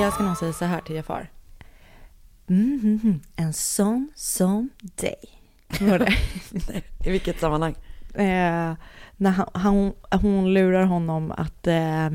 Jag 0.00 0.12
ska 0.12 0.22
nog 0.22 0.36
säga 0.36 0.52
så 0.52 0.64
här 0.64 0.80
till 0.80 0.96
Jafar. 0.96 1.30
Mm, 2.48 2.80
mm, 2.82 3.00
mm. 3.02 3.20
En 3.36 3.52
sån 3.52 4.10
som 4.14 4.70
dig. 4.80 5.24
Var 5.80 5.98
det? 5.98 6.14
I 7.08 7.10
vilket 7.10 7.40
sammanhang? 7.40 7.74
eh, 8.14 8.74
när 9.16 9.30
han, 9.30 9.46
han, 9.54 9.92
hon 10.20 10.54
lurar 10.54 10.84
honom 10.84 11.32
att 11.36 11.66
eh, 11.66 12.10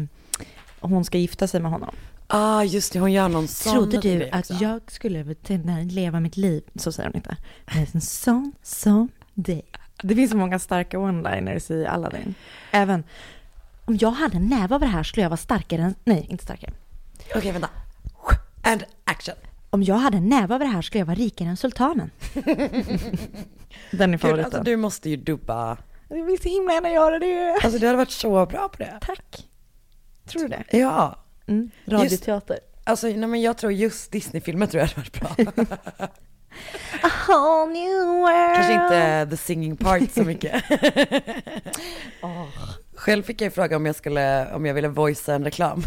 hon 0.79 1.05
ska 1.05 1.17
gifta 1.17 1.47
sig 1.47 1.61
med 1.61 1.71
honom. 1.71 1.95
Ah, 2.27 2.63
just 2.63 2.93
det, 2.93 2.99
hon 2.99 3.11
gör 3.11 3.29
någon 3.29 3.47
sån 3.47 3.73
Trodde 3.73 3.97
du 3.97 4.29
att 4.31 4.61
jag 4.61 4.81
skulle 4.87 5.35
leva 5.83 6.19
mitt 6.19 6.37
liv? 6.37 6.63
Så 6.75 6.91
säger 6.91 7.09
hon 7.09 7.15
inte. 7.15 7.37
Men 7.65 7.87
en 7.93 8.01
sån 8.01 8.51
som 8.63 9.09
dig. 9.33 9.65
Det 10.03 10.15
finns 10.15 10.31
så 10.31 10.37
många 10.37 10.59
starka 10.59 10.97
one-liners 10.97 11.71
i 11.71 11.85
Aladdin. 11.85 12.35
Även 12.71 13.03
om 13.85 13.97
jag 14.01 14.11
hade 14.11 14.37
en 14.37 14.47
näve 14.47 14.75
av 14.75 14.81
det 14.81 14.87
här 14.87 15.03
skulle 15.03 15.23
jag 15.23 15.29
vara 15.29 15.37
starkare 15.37 15.81
än... 15.81 15.95
Nej, 16.03 16.27
inte 16.29 16.43
starkare. 16.43 16.73
Okej, 17.35 17.51
vänta. 17.51 17.69
And 18.61 18.83
action. 19.03 19.35
Om 19.69 19.83
jag 19.83 19.95
hade 19.95 20.17
en 20.17 20.29
näve 20.29 20.53
av 20.53 20.59
det 20.59 20.65
här 20.65 20.81
skulle 20.81 20.99
jag 20.99 21.05
vara 21.05 21.15
rikare 21.15 21.49
än 21.49 21.57
sultanen. 21.57 22.11
Den 23.91 24.01
är 24.01 24.07
Gud, 24.07 24.21
favoriten. 24.21 24.45
alltså, 24.45 24.63
du 24.63 24.77
måste 24.77 25.09
ju 25.09 25.15
dubba. 25.15 25.77
Jag 26.09 26.25
vill 26.25 26.41
så 26.41 26.49
himla 26.49 26.73
gärna 26.73 26.89
göra 26.89 27.19
det. 27.19 27.59
Alltså 27.63 27.79
du 27.79 27.85
hade 27.85 27.97
varit 27.97 28.11
så 28.11 28.45
bra 28.45 28.69
på 28.69 28.77
det. 28.77 28.97
Tack. 29.01 29.47
Tror 30.25 30.41
du 30.41 30.47
det? 30.47 30.63
Ja. 30.77 31.15
Mm. 31.47 31.71
Radioteater. 31.85 32.59
Alltså, 32.83 33.07
nej, 33.07 33.27
men 33.27 33.41
jag 33.41 33.57
tror 33.57 33.71
just 33.71 34.11
Disney-filmer 34.11 34.65
tror 34.67 34.81
jag 34.81 34.87
hade 34.87 35.01
varit 35.01 35.19
bra. 35.55 35.67
A 37.03 37.09
whole 37.27 37.73
new 37.73 38.05
world. 38.07 38.55
Kanske 38.55 38.73
inte 38.73 39.27
the 39.29 39.37
singing 39.37 39.77
part 39.77 40.11
så 40.11 40.23
mycket. 40.23 40.63
Själv 42.95 43.23
fick 43.23 43.41
jag 43.41 43.53
fråga 43.53 43.75
om 43.75 43.85
jag 43.85 43.95
skulle, 43.95 44.53
om 44.53 44.65
jag 44.65 44.73
ville 44.73 44.87
voicea 44.87 45.35
en 45.35 45.43
reklam. 45.43 45.83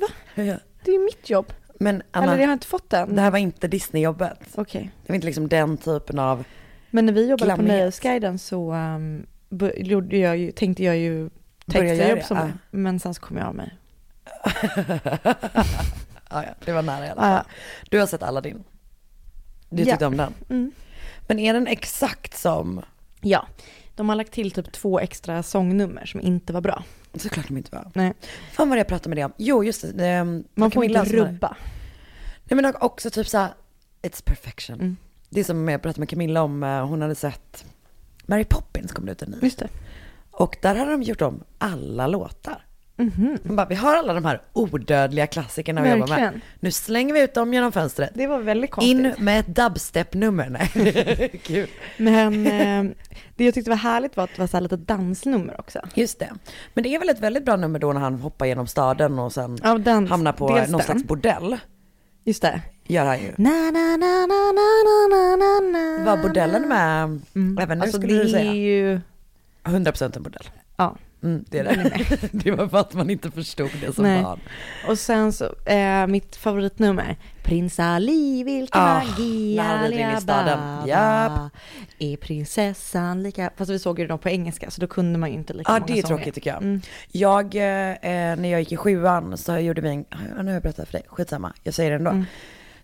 Va? 0.00 0.42
Ja. 0.42 0.56
Det 0.84 0.90
är 0.90 1.04
mitt 1.04 1.30
jobb. 1.30 1.52
Men 1.80 2.02
Anna, 2.10 2.26
Eller 2.32 2.38
jag 2.42 2.48
har 2.48 2.52
inte 2.52 2.66
fått 2.66 2.90
den. 2.90 3.16
det 3.16 3.22
här 3.22 3.30
var 3.30 3.38
inte 3.38 3.68
Disney-jobbet. 3.68 4.38
Okej. 4.54 4.90
Det 5.02 5.08
var 5.12 5.14
inte 5.14 5.26
liksom 5.26 5.48
den 5.48 5.76
typen 5.76 6.18
av, 6.18 6.44
Men 6.90 7.06
när 7.06 7.12
vi 7.12 7.20
jobbade 7.22 7.38
på 7.38 7.44
Glammighet. 7.44 7.78
Nöjesguiden 7.80 8.38
så 8.38 8.72
um, 8.72 9.26
bör- 9.48 9.74
gjorde 9.82 10.16
jag 10.16 10.36
ju, 10.36 10.52
tänkte 10.52 10.84
jag 10.84 10.96
ju 10.96 11.30
textjobb 11.72 12.22
som 12.22 12.36
ja. 12.36 12.48
Men 12.70 13.00
sen 13.00 13.14
så 13.14 13.20
kom 13.20 13.36
jag 13.36 13.46
av 13.46 13.54
mig. 13.54 13.74
ja, 16.30 16.42
ja, 16.44 16.54
det 16.64 16.72
var 16.72 16.82
nära 16.82 17.06
i 17.06 17.10
alla 17.10 17.28
Ja, 17.30 17.36
fall. 17.36 17.44
Du 17.90 17.98
har 17.98 18.06
sett 18.06 18.22
Aladdin. 18.22 18.64
Du 19.68 19.82
Ja. 19.82 19.86
tyckte 19.90 20.06
om 20.06 20.16
den. 20.16 20.34
Mm. 20.48 20.72
Men 21.26 21.38
är 21.38 21.54
den 21.54 21.66
exakt 21.66 22.38
som, 22.38 22.82
Ja. 23.20 23.46
De 23.94 24.08
har 24.08 24.16
lagt 24.16 24.32
till 24.32 24.50
typ 24.50 24.72
två 24.72 25.00
extra 25.00 25.42
sångnummer 25.42 26.06
som 26.06 26.20
inte 26.20 26.52
var 26.52 26.60
bra. 26.60 26.82
Såklart 27.18 27.48
de 27.48 27.56
inte 27.56 27.76
var. 27.76 27.90
Nej. 27.94 28.12
Fan 28.52 28.68
vad 28.68 28.78
jag 28.78 28.86
pratade 28.86 29.08
med 29.08 29.18
dig 29.18 29.24
om. 29.24 29.32
Jo 29.36 29.64
just 29.64 29.82
det. 29.82 29.92
det 29.92 30.24
Man 30.24 30.44
var 30.54 30.70
får 30.70 30.84
inte 30.84 31.04
rubba. 31.04 31.56
Nej 32.44 32.62
men 32.62 32.74
också 32.80 33.10
typ 33.10 33.28
såhär, 33.28 33.54
it's 34.02 34.24
perfection. 34.24 34.80
Mm. 34.80 34.96
Det 35.28 35.40
är 35.40 35.44
som 35.44 35.68
jag 35.68 35.82
pratade 35.82 36.00
med 36.00 36.08
Camilla 36.08 36.42
om, 36.42 36.62
eh, 36.62 36.86
hon 36.86 37.02
hade 37.02 37.14
sett 37.14 37.64
Mary 38.26 38.44
Poppins 38.44 38.92
kom 38.92 39.06
det 39.06 39.12
ut 39.12 39.22
en 39.22 39.30
ny. 39.30 39.38
Just 39.42 39.58
det. 39.58 39.68
Och 40.30 40.56
där 40.62 40.74
hade 40.74 40.90
de 40.90 41.02
gjort 41.02 41.22
om 41.22 41.44
alla 41.58 42.06
låtar. 42.06 42.65
Mhm. 42.98 43.38
Hon 43.46 43.56
bara, 43.56 43.66
vi 43.66 43.74
har 43.74 43.96
alla 43.96 44.14
de 44.14 44.24
här 44.24 44.40
odödliga 44.52 45.26
klassikerna 45.26 45.82
vi 45.82 45.90
jobbar 45.90 46.06
med. 46.08 46.40
Nu 46.60 46.70
slänger 46.70 47.14
vi 47.14 47.20
ut 47.22 47.34
dem 47.34 47.54
genom 47.54 47.72
fönstret. 47.72 48.10
Det 48.14 48.26
var 48.26 48.38
väldigt 48.38 48.70
konstigt. 48.70 48.90
In 48.98 49.14
med 49.24 49.40
ett 49.40 49.46
dubstep-nummer. 49.46 50.48
Nej, 50.50 51.40
kul. 51.44 51.68
Men 51.96 52.46
eh, 52.46 52.96
det 53.36 53.44
jag 53.44 53.54
tyckte 53.54 53.70
var 53.70 53.76
härligt 53.76 54.16
var 54.16 54.24
att 54.24 54.30
det 54.34 54.40
var 54.42 54.46
så 54.46 54.56
här 54.56 54.62
lite 54.62 54.76
dansnummer 54.76 55.60
också. 55.60 55.80
Just 55.94 56.18
det. 56.18 56.32
Men 56.74 56.84
det 56.84 56.94
är 56.94 56.98
väl 56.98 57.08
ett 57.08 57.20
väldigt 57.20 57.44
bra 57.44 57.56
nummer 57.56 57.78
då 57.78 57.92
när 57.92 58.00
han 58.00 58.14
hoppar 58.20 58.46
genom 58.46 58.66
staden 58.66 59.18
och 59.18 59.32
sen 59.32 59.58
Ja, 59.62 59.78
den, 59.78 60.06
hamnar 60.06 60.32
på 60.32 60.48
någon 60.48 60.56
den. 60.70 60.80
slags 60.80 61.04
bordell. 61.04 61.56
Just 62.24 62.42
det. 62.42 62.60
Gör 62.86 63.04
han 63.06 63.18
ju. 63.18 63.32
Na, 63.36 63.50
na, 63.50 63.96
na, 63.96 64.26
na, 64.26 64.52
na, 64.52 65.08
na, 65.10 65.36
na, 65.36 65.60
na, 65.60 66.04
Var 66.04 66.22
bordellen 66.22 66.68
med 66.68 67.20
Mm. 67.34 67.58
även 67.58 67.78
nu 67.78 67.82
alltså, 67.84 67.98
skulle 67.98 68.14
det 68.14 68.22
du 68.22 68.28
säga? 68.28 68.50
är 68.50 68.54
ju... 68.54 69.00
100% 69.64 70.16
en 70.16 70.22
bordell. 70.22 70.50
Ja. 70.76 70.96
Mm, 71.26 71.44
det 71.50 71.58
är 71.58 71.64
det. 71.64 72.28
det 72.32 72.50
var 72.50 72.68
för 72.68 72.78
att 72.78 72.94
man 72.94 73.10
inte 73.10 73.30
förstod 73.30 73.70
det 73.80 73.92
som 73.94 74.04
Nej. 74.04 74.22
barn. 74.22 74.40
Och 74.88 74.98
sen 74.98 75.32
så, 75.32 75.54
eh, 75.64 76.06
mitt 76.06 76.36
favoritnummer. 76.36 77.16
Prins 77.42 77.80
Ali, 77.80 78.42
vilken 78.44 78.82
Ah, 78.82 78.94
magi. 79.04 79.58
Alibaba. 79.58 80.82
Japp. 80.86 81.40
Är 81.98 82.16
prinsessan 82.16 83.22
lika... 83.22 83.50
Fast 83.56 83.70
vi 83.70 83.78
såg 83.78 83.98
ju 83.98 84.06
dem 84.06 84.18
på 84.18 84.28
engelska 84.28 84.70
så 84.70 84.80
då 84.80 84.86
kunde 84.86 85.18
man 85.18 85.28
ju 85.28 85.34
inte 85.34 85.52
lika 85.52 85.72
Ja, 85.72 85.78
många 85.80 85.86
det 85.86 85.92
är 85.92 86.02
sånger. 86.02 86.16
tråkigt 86.16 86.34
tycker 86.34 86.50
jag. 86.50 86.62
Mm. 86.62 86.80
Jag, 87.12 87.44
eh, 87.54 88.36
när 88.36 88.48
jag 88.48 88.60
gick 88.60 88.72
i 88.72 88.76
sjuan 88.76 89.36
så 89.36 89.58
gjorde 89.58 89.80
vi 89.80 89.88
en, 89.88 90.04
ja, 90.10 90.16
nu 90.42 90.44
har 90.44 90.52
jag 90.52 90.62
berättat 90.62 90.88
för 90.88 90.92
dig, 90.92 91.06
skitsamma, 91.08 91.52
jag 91.62 91.74
säger 91.74 91.90
det 91.90 91.96
ändå. 91.96 92.10
Mm. 92.10 92.24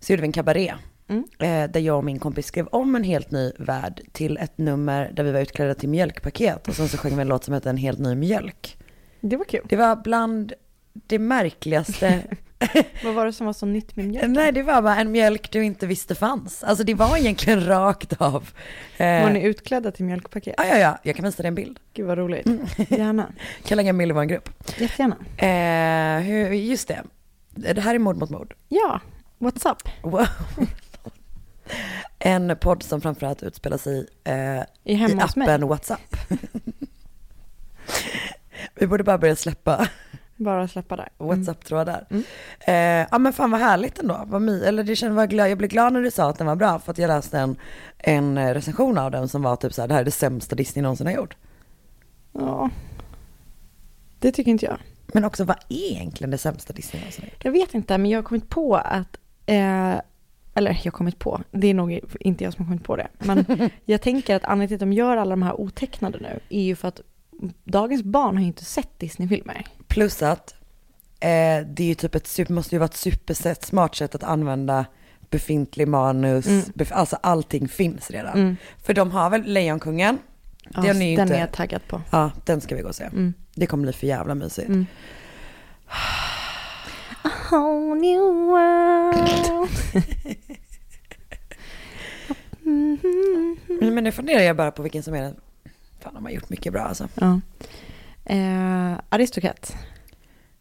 Så 0.00 0.12
gjorde 0.12 0.20
vi 0.22 0.26
en 0.26 0.32
kabaré. 0.32 0.74
Mm. 1.12 1.24
Eh, 1.64 1.70
där 1.70 1.80
jag 1.80 1.96
och 1.96 2.04
min 2.04 2.18
kompis 2.18 2.46
skrev 2.46 2.66
om 2.66 2.94
en 2.96 3.04
helt 3.04 3.30
ny 3.30 3.52
värld 3.58 4.00
till 4.12 4.36
ett 4.36 4.58
nummer 4.58 5.10
där 5.14 5.24
vi 5.24 5.32
var 5.32 5.40
utklädda 5.40 5.74
till 5.74 5.88
mjölkpaket. 5.88 6.68
Och 6.68 6.74
sen 6.74 6.88
så 6.88 6.98
sjöng 6.98 7.16
vi 7.16 7.22
en 7.22 7.28
låt 7.28 7.44
som 7.44 7.54
hette 7.54 7.70
En 7.70 7.76
helt 7.76 7.98
ny 7.98 8.14
mjölk. 8.14 8.76
Det 9.20 9.36
var 9.36 9.44
kul. 9.44 9.66
Det 9.68 9.76
var 9.76 9.96
bland 9.96 10.52
det 10.92 11.18
märkligaste. 11.18 12.22
Vad 13.04 13.14
var 13.14 13.26
det 13.26 13.32
som 13.32 13.46
var 13.46 13.52
så 13.52 13.66
nytt 13.66 13.96
med 13.96 14.06
mjölk? 14.08 14.28
Nej, 14.28 14.52
det 14.52 14.62
var 14.62 14.82
bara 14.82 14.96
en 14.96 15.12
mjölk 15.12 15.50
du 15.50 15.64
inte 15.64 15.86
visste 15.86 16.14
fanns. 16.14 16.64
Alltså 16.64 16.84
det 16.84 16.94
var 16.94 17.16
egentligen 17.16 17.66
rakt 17.66 18.12
av. 18.20 18.48
Eh, 18.96 19.22
Var 19.22 19.30
ni 19.30 19.42
utklädda 19.42 19.90
till 19.90 20.04
mjölkpaket? 20.04 20.54
ja, 20.58 20.64
ja, 20.66 20.78
ja, 20.78 20.98
jag 21.02 21.16
kan 21.16 21.24
visa 21.24 21.42
dig 21.42 21.48
en 21.48 21.54
bild. 21.54 21.80
Gud 21.94 22.06
vad 22.06 22.18
roligt. 22.18 22.46
Gärna. 22.88 23.32
Kan 23.64 23.76
lägga 23.76 23.88
en 23.90 23.98
bild 23.98 24.10
i 24.10 24.14
vår 24.14 24.24
grupp. 24.24 24.48
Jättegärna. 24.78 25.16
Eh, 25.36 26.22
hur, 26.22 26.52
just 26.52 26.88
det. 26.88 27.02
Det 27.50 27.80
här 27.80 27.94
är 27.94 27.98
mord 27.98 28.16
mot 28.16 28.30
mord. 28.30 28.54
Ja, 28.68 29.00
what's 29.38 29.70
up? 29.72 29.88
Wow. 30.02 30.26
En 32.18 32.56
podd 32.56 32.82
som 32.82 33.00
framförallt 33.00 33.42
utspelar 33.42 33.78
sig 33.78 34.06
eh, 34.24 34.60
I 34.84 34.94
i 34.94 35.18
appen 35.20 35.68
WhatsApp. 35.68 36.16
Vi 38.74 38.86
borde 38.86 39.04
bara 39.04 39.18
börja 39.18 39.36
släppa 39.36 39.88
Bara 40.36 40.68
släppa 40.68 40.96
där. 40.96 41.08
Mm. 41.18 41.28
WhatsApp-trådar. 41.28 42.06
Mm. 42.10 42.24
Eh, 42.60 43.08
ja 43.10 43.18
men 43.18 43.32
fan 43.32 43.50
vad 43.50 43.60
härligt 43.60 43.98
ändå. 43.98 44.24
Vad 44.26 44.42
my, 44.42 44.64
eller 44.64 44.84
det 44.84 44.96
kände, 44.96 45.26
glad, 45.26 45.50
jag 45.50 45.58
blev 45.58 45.70
glad 45.70 45.92
när 45.92 46.00
du 46.02 46.10
sa 46.10 46.30
att 46.30 46.38
den 46.38 46.46
var 46.46 46.56
bra 46.56 46.78
för 46.78 46.92
att 46.92 46.98
jag 46.98 47.08
läste 47.08 47.38
en, 47.38 47.56
en 47.98 48.54
recension 48.54 48.98
av 48.98 49.10
den 49.10 49.28
som 49.28 49.42
var 49.42 49.56
typ 49.56 49.74
så 49.74 49.80
här, 49.80 49.88
det 49.88 49.94
här 49.94 50.00
är 50.00 50.04
det 50.04 50.10
sämsta 50.10 50.56
Disney 50.56 50.82
någonsin 50.82 51.06
har 51.06 51.14
gjort. 51.14 51.36
Ja. 52.32 52.70
Det 54.18 54.32
tycker 54.32 54.50
inte 54.50 54.66
jag. 54.66 54.78
Men 55.06 55.24
också 55.24 55.44
vad 55.44 55.56
är 55.68 55.92
egentligen 55.92 56.30
det 56.30 56.38
sämsta 56.38 56.72
Disney 56.72 57.00
någonsin 57.00 57.24
har 57.24 57.30
gjort? 57.30 57.44
Jag 57.44 57.52
vet 57.52 57.74
inte, 57.74 57.98
men 57.98 58.10
jag 58.10 58.18
har 58.18 58.22
kommit 58.22 58.48
på 58.48 58.76
att, 58.76 59.16
eh, 59.46 59.94
eller 60.54 60.70
jag 60.70 60.84
har 60.84 60.90
kommit 60.90 61.18
på, 61.18 61.42
det 61.50 61.66
är 61.66 61.74
nog 61.74 62.00
inte 62.20 62.44
jag 62.44 62.52
som 62.52 62.64
har 62.64 62.70
kommit 62.72 62.84
på 62.84 62.96
det, 62.96 63.08
men 63.18 63.70
jag 63.84 64.02
tänker 64.02 64.36
att 64.36 64.44
anledningen 64.44 64.68
till 64.68 64.74
att 64.74 64.80
de 64.80 64.92
gör 64.92 65.16
alla 65.16 65.30
de 65.30 65.42
här 65.42 65.60
otecknade 65.60 66.18
nu 66.18 66.40
är 66.48 66.62
ju 66.62 66.76
för 66.76 66.88
att 66.88 67.00
dagens 67.64 68.02
barn 68.02 68.34
har 68.34 68.40
ju 68.40 68.46
inte 68.46 68.64
sett 68.64 68.98
Disney-filmer. 68.98 69.66
Plus 69.88 70.22
att 70.22 70.54
eh, 71.20 71.28
det 71.66 71.80
är 71.80 71.86
ju 71.86 71.94
typ 71.94 72.14
ett 72.14 72.26
super, 72.26 72.52
måste 72.54 72.74
ju 72.74 72.78
vara 72.78 72.84
ett 72.88 72.94
supersätt, 72.96 73.64
smart 73.64 73.94
sätt 73.94 74.14
att 74.14 74.22
använda 74.22 74.84
befintlig 75.30 75.88
manus, 75.88 76.46
Mm. 76.46 76.62
bef- 76.74 76.92
alltså 76.92 77.16
allting 77.22 77.68
finns 77.68 78.10
redan. 78.10 78.38
Mm. 78.38 78.56
För 78.82 78.94
de 78.94 79.10
har 79.10 79.30
väl 79.30 79.42
Lejonkungen, 79.44 80.18
Ja, 80.74 80.92
ni 80.92 81.10
ju 81.10 81.16
den 81.16 81.26
inte. 81.26 81.36
är 81.36 81.40
jag 81.40 81.52
taggad 81.52 81.86
på. 81.88 82.00
Ja, 82.10 82.30
den 82.44 82.60
ska 82.60 82.74
vi 82.76 82.82
gå 82.82 82.88
och 82.88 82.94
se. 82.94 83.04
Mm. 83.04 83.34
Det 83.54 83.66
kommer 83.66 83.82
bli 83.82 83.92
för 83.92 84.06
jävla 84.06 84.34
mysigt. 84.34 84.70
Mm. 87.24 87.32
A 87.34 87.50
whole 87.50 87.94
new 88.00 88.20
world. 88.46 89.68
Mhm. 92.62 93.56
Men, 93.80 93.94
men 93.94 94.04
nu 94.04 94.12
funderar 94.12 94.40
jag 94.40 94.56
bara 94.56 94.70
på 94.70 94.82
vilken 94.82 95.02
som 95.02 95.14
är 95.14 95.22
den, 95.22 95.36
fan 96.00 96.14
de 96.14 96.24
har 96.24 96.30
gjort 96.32 96.50
mycket 96.50 96.72
bra 96.72 96.82
alltså. 96.82 97.08
Ja. 97.14 97.40
Eh, 98.24 98.92
Aristocat. 99.08 99.76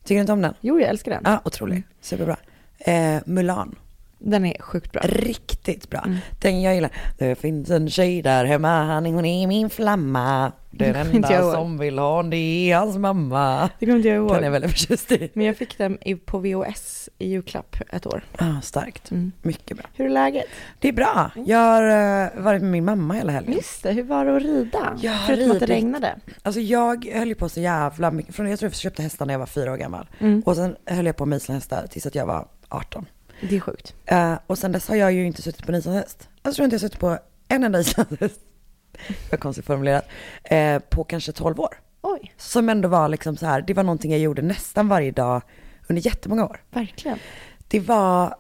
Tycker 0.04 0.16
du 0.16 0.22
inte 0.22 0.34
om 0.34 0.42
den? 0.42 0.54
Jo, 0.62 0.80
jag 0.80 0.90
älskar 0.90 1.12
den. 1.12 1.22
Ja, 1.26 1.42
otrolig. 1.46 1.84
Superbra. 2.02 2.38
Eh, 2.80 3.22
Mulan. 3.26 3.76
Den 4.24 4.46
är 4.46 4.62
sjukt 4.62 4.92
bra. 4.92 5.02
Riktigt 5.06 5.90
bra. 5.90 6.00
Mm. 6.06 6.18
Den 6.42 6.62
jag 6.62 6.76
gillar. 6.76 6.92
Det 7.18 7.36
finns 7.36 7.70
en 7.70 7.90
tjej 7.90 8.22
där 8.22 8.46
hemma, 8.46 8.84
han, 8.84 9.06
hon 9.06 9.26
är 9.26 9.48
min 9.48 9.70
flamma. 9.70 10.52
Den 10.72 10.96
enda 10.96 11.52
som 11.52 11.78
vill 11.78 12.00
ha 12.00 12.16
honom, 12.16 12.30
det 12.30 12.38
är 12.38 12.78
hans 12.78 12.98
mamma. 12.98 13.70
Det 13.80 13.86
kommer 13.86 13.98
inte 13.98 14.10
jag 14.10 14.18
ihåg. 14.18 14.34
Den 14.34 14.44
är 14.44 14.50
väldigt 14.50 14.72
förtjust 14.72 15.12
i. 15.12 15.30
Men 15.34 15.46
jag 15.46 15.58
fick 15.58 15.78
den 15.78 15.98
på 16.26 16.40
VHS 16.40 17.10
i 17.18 17.30
julklapp 17.30 17.76
ett 17.90 18.06
år. 18.06 18.24
Ah, 18.38 18.62
starkt. 18.62 19.12
Mm. 19.12 19.32
Mycket 19.42 19.78
bra. 19.78 19.86
Hur 19.96 20.06
är 20.06 20.10
läget? 20.10 20.46
Det 20.80 20.88
är 20.88 20.94
bra. 20.94 21.32
Jag 21.46 21.58
har 21.58 21.84
eh, 21.84 22.44
varit 22.44 22.62
med 22.62 22.72
min 22.72 22.86
mamma 22.86 23.14
hela 23.14 23.32
helgen. 23.32 23.54
Just 23.54 23.84
det, 23.84 23.92
hur 23.92 24.04
var 24.04 24.26
det 24.26 24.36
att 24.36 24.44
rida? 24.44 24.98
Jag 25.02 25.12
har 25.12 25.28
Förutom 25.28 25.52
att 25.52 25.60
det 25.60 25.66
regnade. 25.66 26.16
Alltså 26.44 26.62
jag 26.62 27.06
höll 27.06 27.28
ju 27.28 27.36
på 27.36 27.50
så 27.50 27.60
jävla 27.60 28.12
mycket. 28.12 28.36
Från, 28.36 28.50
jag 28.50 28.60
tror 28.60 28.72
jag 28.72 28.76
köpte 28.76 29.04
hästar 29.04 29.26
när 29.26 29.34
jag 29.34 29.40
var 29.40 29.46
fyra 29.46 29.72
år 29.72 29.78
gammal. 29.78 30.10
Mm. 30.20 30.44
Och 30.46 30.56
sen 30.56 30.76
höll 30.86 31.06
jag 31.06 31.16
på 31.16 31.26
med 31.26 31.38
islandshästar 31.38 31.88
tills 31.88 32.06
att 32.06 32.16
jag 32.16 32.26
var 32.26 32.48
18. 32.70 33.06
Det 33.42 33.56
är 33.56 33.60
sjukt. 33.60 33.96
Eh, 34.06 34.34
och 34.48 34.58
sen 34.58 34.72
dess 34.72 34.88
har 34.88 34.96
jag 34.96 35.14
ju 35.14 35.26
inte 35.26 35.42
suttit 35.42 35.66
på 35.66 35.72
en 35.72 35.78
islandshäst. 35.78 36.30
Jag 36.44 36.54
tror 36.54 36.64
inte 36.64 36.74
jag 36.74 36.82
suttit 36.82 37.00
på 37.00 37.18
en 37.48 37.64
enda 37.64 37.80
islandshäst. 37.80 38.40
Vad 39.32 39.40
konstigt 39.40 39.66
formulerat. 39.66 40.06
Eh, 40.44 40.80
på 40.80 41.04
kanske 41.04 41.32
12 41.32 41.60
år. 41.60 41.80
Oj, 42.02 42.34
Som 42.38 42.70
ändå 42.70 42.90
var 42.90 43.10
liksom 43.10 43.38
så 43.38 43.46
här, 43.46 43.62
det 43.62 43.74
var 43.74 43.84
någonting 43.84 44.12
jag 44.12 44.20
gjorde 44.20 44.42
nästan 44.42 44.88
varje 44.88 45.12
dag 45.12 45.42
under 45.90 46.06
jättemånga 46.06 46.46
år. 46.46 46.62
verkligen. 46.72 47.20
Det 47.68 47.80
var 47.80 48.36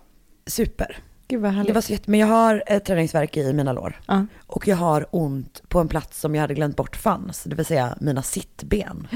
super. 0.46 0.98
Gud 1.28 1.42
vad 1.42 1.52
härligt. 1.52 1.68
Det 1.68 1.74
var 1.74 1.82
så 1.82 1.92
jätte, 1.92 2.12
men 2.12 2.20
jag 2.20 2.28
har 2.28 2.64
ett 2.68 2.86
träningsverk 2.86 3.38
i 3.38 3.54
mina 3.54 3.74
lår. 3.74 4.02
ja. 4.08 4.26
Och 4.48 4.68
jag 4.68 4.76
har 4.76 5.06
ont 5.12 5.62
på 5.68 5.80
en 5.80 5.88
plats 5.88 6.20
som 6.20 6.36
jag 6.36 6.42
hade 6.42 6.54
glömt 6.54 6.76
bort 6.76 6.96
fanns, 6.96 7.44
det 7.44 7.56
vill 7.56 7.66
säga 7.66 7.98
mina 8.02 8.22
sittben. 8.22 9.08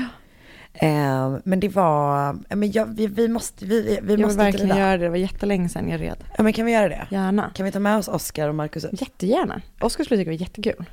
Eh, 0.79 1.37
men 1.43 1.59
det 1.59 1.69
var, 1.69 2.37
men 2.55 2.71
jag, 2.71 2.85
vi, 2.85 3.07
vi 3.07 3.27
måste, 3.27 3.65
vi, 3.65 3.81
vi 3.81 4.13
Jag 4.13 4.19
måste 4.21 4.23
inte 4.23 4.35
verkligen 4.43 4.67
rida. 4.67 4.79
göra 4.79 4.97
det. 4.97 5.03
Det 5.05 5.09
var 5.09 5.17
jättelänge 5.17 5.69
sedan 5.69 5.89
jag 5.89 6.01
red. 6.01 6.23
Ja 6.37 6.43
men 6.43 6.53
kan 6.53 6.65
vi 6.65 6.71
göra 6.71 6.89
det? 6.89 7.07
Gärna. 7.11 7.51
Kan 7.55 7.65
vi 7.65 7.71
ta 7.71 7.79
med 7.79 7.97
oss 7.97 8.07
Oskar 8.07 8.49
och 8.49 8.55
Marcus 8.55 8.85
ut? 8.85 9.01
Jättegärna. 9.01 9.61
Oskar 9.81 10.03
skulle 10.03 10.17
tycka 10.19 10.31
det 10.31 10.37
var 10.37 10.41
jättekul. 10.41 10.85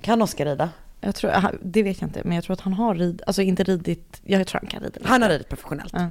Kan 0.00 0.22
Oskar 0.22 0.44
rida? 0.46 0.70
Jag 1.04 1.14
tror, 1.14 1.32
det 1.62 1.82
vet 1.82 2.00
jag 2.00 2.08
inte, 2.08 2.20
men 2.24 2.34
jag 2.34 2.44
tror 2.44 2.54
att 2.54 2.60
han 2.60 2.72
har 2.72 2.94
rid, 2.94 3.22
alltså 3.26 3.42
inte 3.42 3.64
ridit, 3.64 4.20
jag 4.24 4.46
tror 4.46 4.60
han 4.60 4.68
kan 4.70 4.80
rida 4.82 4.92
lite. 4.98 5.08
Han 5.08 5.22
har 5.22 5.28
ridit 5.28 5.48
professionellt. 5.48 5.92
Ja. 5.92 6.10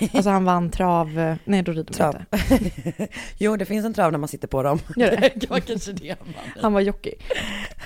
alltså 0.12 0.30
han 0.30 0.44
vann 0.44 0.70
trav, 0.70 1.36
nej 1.44 1.62
då 1.62 1.72
rider 1.72 1.94
man 1.98 2.14
inte. 2.60 3.08
jo 3.38 3.56
det 3.56 3.64
finns 3.64 3.86
en 3.86 3.94
trav 3.94 4.12
när 4.12 4.18
man 4.18 4.28
sitter 4.28 4.48
på 4.48 4.62
dem. 4.62 4.78
Gör 4.96 5.10
det? 5.20 5.32
det 5.36 5.50
var 5.50 5.60
kanske 5.60 5.92
det 5.92 6.08
han 6.08 6.26
vann. 6.34 6.62
Han 6.62 6.72
var 6.72 6.80
jockey. 6.80 7.14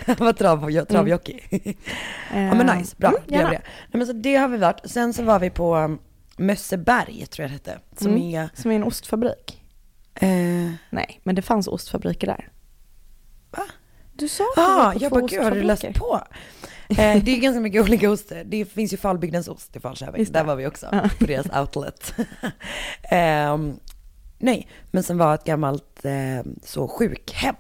Han 0.07 0.17
var 0.19 0.33
trav, 0.33 0.85
travjockey. 0.85 1.41
Ja 2.33 2.55
men 2.55 2.79
nice, 2.79 2.97
bra. 2.99 3.09
Mm, 3.09 3.23
gör 3.27 3.37
gärna. 3.39 3.51
vi 3.51 3.57
det. 3.57 3.63
Nej, 3.93 3.99
men 3.99 4.07
så 4.07 4.13
det 4.13 4.37
har 4.37 4.49
vi 4.49 4.57
varit. 4.57 4.81
Sen 4.85 5.13
så 5.15 5.23
var 5.23 5.39
vi 5.39 5.51
på 5.51 5.77
um, 5.77 5.99
Mösseberg 6.37 7.27
tror 7.27 7.43
jag 7.45 7.51
det 7.51 7.53
hette. 7.55 7.79
Som 7.97 8.09
Mm. 8.11 8.23
är, 8.35 8.49
Som 8.55 8.71
är 8.71 8.77
en 8.77 8.85
ostfabrik. 8.85 9.63
eh, 10.15 10.29
Nej, 10.91 11.21
men 11.23 11.35
det 11.35 11.43
fanns 11.43 11.69
ostfabriker 11.69 12.27
där. 12.27 12.49
Du 14.13 14.29
sa 14.29 14.45
att 14.45 14.57
du 14.57 14.63
ah, 14.63 14.93
på 14.93 14.99
jag 15.05 15.13
bara 15.13 15.27
gud 15.27 15.43
har 15.43 15.51
du 15.51 15.63
läst 15.63 15.95
på? 15.95 16.21
Eh, 16.89 17.25
det 17.25 17.31
är 17.31 17.41
ganska 17.41 17.61
mycket 17.61 17.83
olika 17.83 18.11
oster. 18.11 18.45
Det 18.45 18.65
finns 18.65 18.93
ju 18.93 18.97
Falbygdens 18.97 19.49
ost 19.49 19.77
i 19.77 19.81
Falköping. 19.81 20.27
Där 20.31 20.45
var 20.45 20.57
vi 20.57 20.67
också, 20.67 20.87
på 21.19 21.27
deras 21.27 21.47
outlet. 21.61 22.15
Ehm, 23.03 23.77
nej, 24.39 24.69
men 24.91 25.03
sen 25.03 25.19
var 25.19 25.35
ett 25.35 25.45
gammalt 25.45 26.05
eh, 26.05 26.53
så 26.63 26.89
sjukhem. 26.89 27.57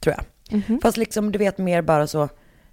Tror 0.00 0.14
jag. 0.16 0.24
Mhm. 0.58 0.80
Fast 0.82 0.96
liksom 0.96 1.32
du 1.32 1.38
vet 1.38 1.58
mer 1.58 1.82
bara 1.82 2.06
så, 2.06 2.28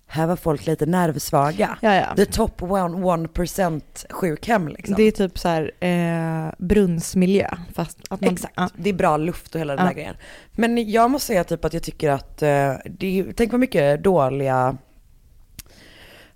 här 0.10 0.28
var 0.28 0.36
folk 0.36 0.66
lite 0.66 0.86
nervsvaga. 0.86 1.78
Ja, 1.82 1.96
ja. 1.96 2.16
The 2.16 2.26
top 2.26 2.62
one, 2.62 3.06
one 3.06 3.28
percent 3.28 4.06
sjukhem 4.10 4.68
liksom. 4.68 4.96
Det 4.96 5.04
är 5.04 5.12
typ 5.12 5.40
så 5.40 5.48
här 5.48 5.72
eh, 5.84 6.52
brunnsmiljö. 6.58 7.50
Fast 7.74 7.98
att 8.10 8.22
man, 8.22 8.34
Exakt, 8.34 8.54
Ja. 8.58 8.70
det 8.76 8.90
är 8.90 8.94
bra 8.94 9.18
luft 9.18 9.56
och 9.56 9.62
hela 9.62 9.76
den 9.76 9.86
Ja. 9.86 9.90
där 9.90 9.96
grejen. 9.96 10.16
Men 10.52 10.92
jag 10.92 11.12
måste 11.12 11.28
säga 11.28 11.44
typ 11.44 11.66
att 11.66 11.74
jag 11.74 11.84
tycker 11.84 12.10
att, 12.10 12.42
eh, 12.42 12.74
det 12.86 13.26
tänk 13.38 13.52
vad 13.52 13.60
mycket 13.60 14.04
dåliga, 14.04 14.78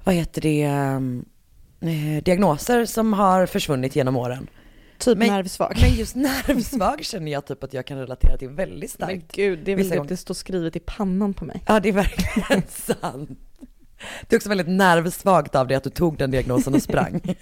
vad 0.03 0.15
heter 0.15 0.41
det, 0.41 0.63
eh, 0.63 2.23
diagnoser 2.23 2.85
som 2.85 3.13
har 3.13 3.45
försvunnit 3.45 3.95
genom 3.95 4.15
åren. 4.15 4.47
typ 4.97 5.17
Men- 5.17 5.27
nervsvag. 5.27 5.77
Men 5.81 5.89
just 5.95 6.15
nervsvag 6.15 6.99
känner 7.05 7.31
jag 7.31 7.45
typ 7.45 7.63
att 7.63 7.73
jag 7.73 7.85
kan 7.85 7.97
relatera 7.97 8.37
till 8.37 8.49
väldigt 8.49 8.99
Men 8.99 9.07
starkt. 9.07 9.31
gud, 9.35 9.59
det 9.63 9.71
är 9.71 9.75
väl 9.75 9.89
det 9.89 9.95
gånger. 9.97 10.09
det 10.09 10.17
står 10.17 10.33
skrivet 10.33 10.75
i 10.75 10.79
pannan 10.79 11.33
på 11.33 11.45
mig. 11.45 11.63
Ja 11.67 11.79
det 11.79 11.89
är 11.89 11.93
verkligen 11.93 12.63
sant. 12.69 13.29
Det 14.27 14.35
är 14.35 14.37
också 14.37 14.49
väldigt 14.49 14.67
nervsvagt 14.69 15.55
av 15.55 15.67
dig 15.67 15.77
att 15.77 15.83
du 15.83 15.89
tog 15.89 16.17
den 16.17 16.31
diagnosen 16.31 16.73
och 16.73 16.81
sprang. 16.83 17.21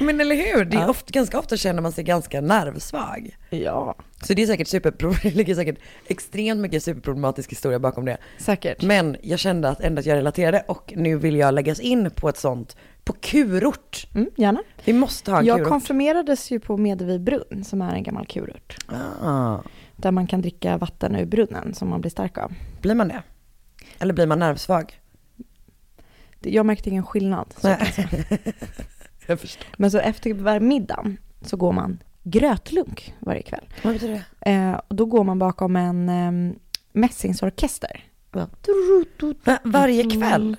Men 0.00 0.20
eller 0.20 0.34
hur, 0.36 0.64
det 0.64 0.76
är 0.76 0.88
ofta, 0.90 1.10
ganska 1.12 1.38
ofta 1.38 1.56
känner 1.56 1.82
man 1.82 1.92
sig 1.92 2.04
ganska 2.04 2.40
nervsvag. 2.40 3.36
Ja, 3.50 3.94
Så 4.22 4.34
det 4.34 4.42
är 4.42 4.46
säkert 4.46 4.68
super, 4.68 4.90
det 5.22 5.34
ligger 5.34 5.54
säkert 5.54 5.78
extremt 6.06 6.60
mycket 6.60 6.82
superproblematisk 6.82 7.50
historia 7.50 7.78
bakom 7.78 8.04
det. 8.04 8.16
säkert. 8.38 8.82
Men 8.82 9.16
jag 9.22 9.38
kände 9.38 9.68
att 9.68 9.80
ändå 9.80 10.00
att 10.00 10.06
jag 10.06 10.16
relaterade 10.16 10.64
och 10.68 10.92
nu 10.96 11.16
vill 11.16 11.36
jag 11.36 11.54
läggas 11.54 11.80
in 11.80 12.10
på 12.10 12.28
ett 12.28 12.36
sånt, 12.38 12.76
på 13.04 13.12
kurort. 13.12 14.06
Mm, 14.14 14.30
gärna. 14.36 14.62
Vi 14.84 14.92
måste 14.92 15.30
ha 15.30 15.38
en 15.38 15.44
Jag 15.46 15.56
kurort. 15.56 15.68
konfirmerades 15.68 16.50
ju 16.50 16.60
på 16.60 16.76
Medevi 16.76 17.18
brunn, 17.18 17.64
som 17.64 17.82
är 17.82 17.94
en 17.94 18.02
gammal 18.02 18.26
kurort. 18.26 18.76
Ah, 19.22 19.58
Där 19.96 20.10
man 20.10 20.26
kan 20.26 20.40
dricka 20.42 20.76
vatten 20.76 21.16
ur 21.16 21.24
brunnen 21.26 21.74
som 21.74 21.88
man 21.88 22.00
blir 22.00 22.10
stark 22.10 22.38
av. 22.38 22.52
blir 22.80 22.94
man 22.94 23.08
det? 23.08 23.22
Eller 24.00 24.14
blir 24.14 24.26
man 24.26 24.38
nervsvag? 24.38 25.00
Jag 26.40 26.66
märkte 26.66 26.90
ingen 26.90 27.06
skillnad. 27.06 27.54
Så. 27.56 27.68
Nej. 27.68 27.94
jag 29.26 29.40
förstår. 29.40 29.66
Men 29.76 29.90
så 29.90 29.98
efter 29.98 30.34
varje 30.34 30.60
middag 30.60 31.04
så 31.42 31.56
går 31.56 31.72
man 31.72 32.02
grötlunk 32.22 33.14
varje 33.20 33.42
kväll. 33.42 33.64
Vad 33.82 33.92
betyder 33.92 34.24
det? 34.40 34.50
Eh, 34.50 34.80
och 34.88 34.94
då 34.96 35.04
går 35.06 35.24
man 35.24 35.38
bakom 35.38 35.76
en 35.76 36.08
eh, 36.08 36.54
mässingsorkester. 36.92 38.04
Va, 38.30 38.46
varje 39.64 40.10
kväll? 40.10 40.56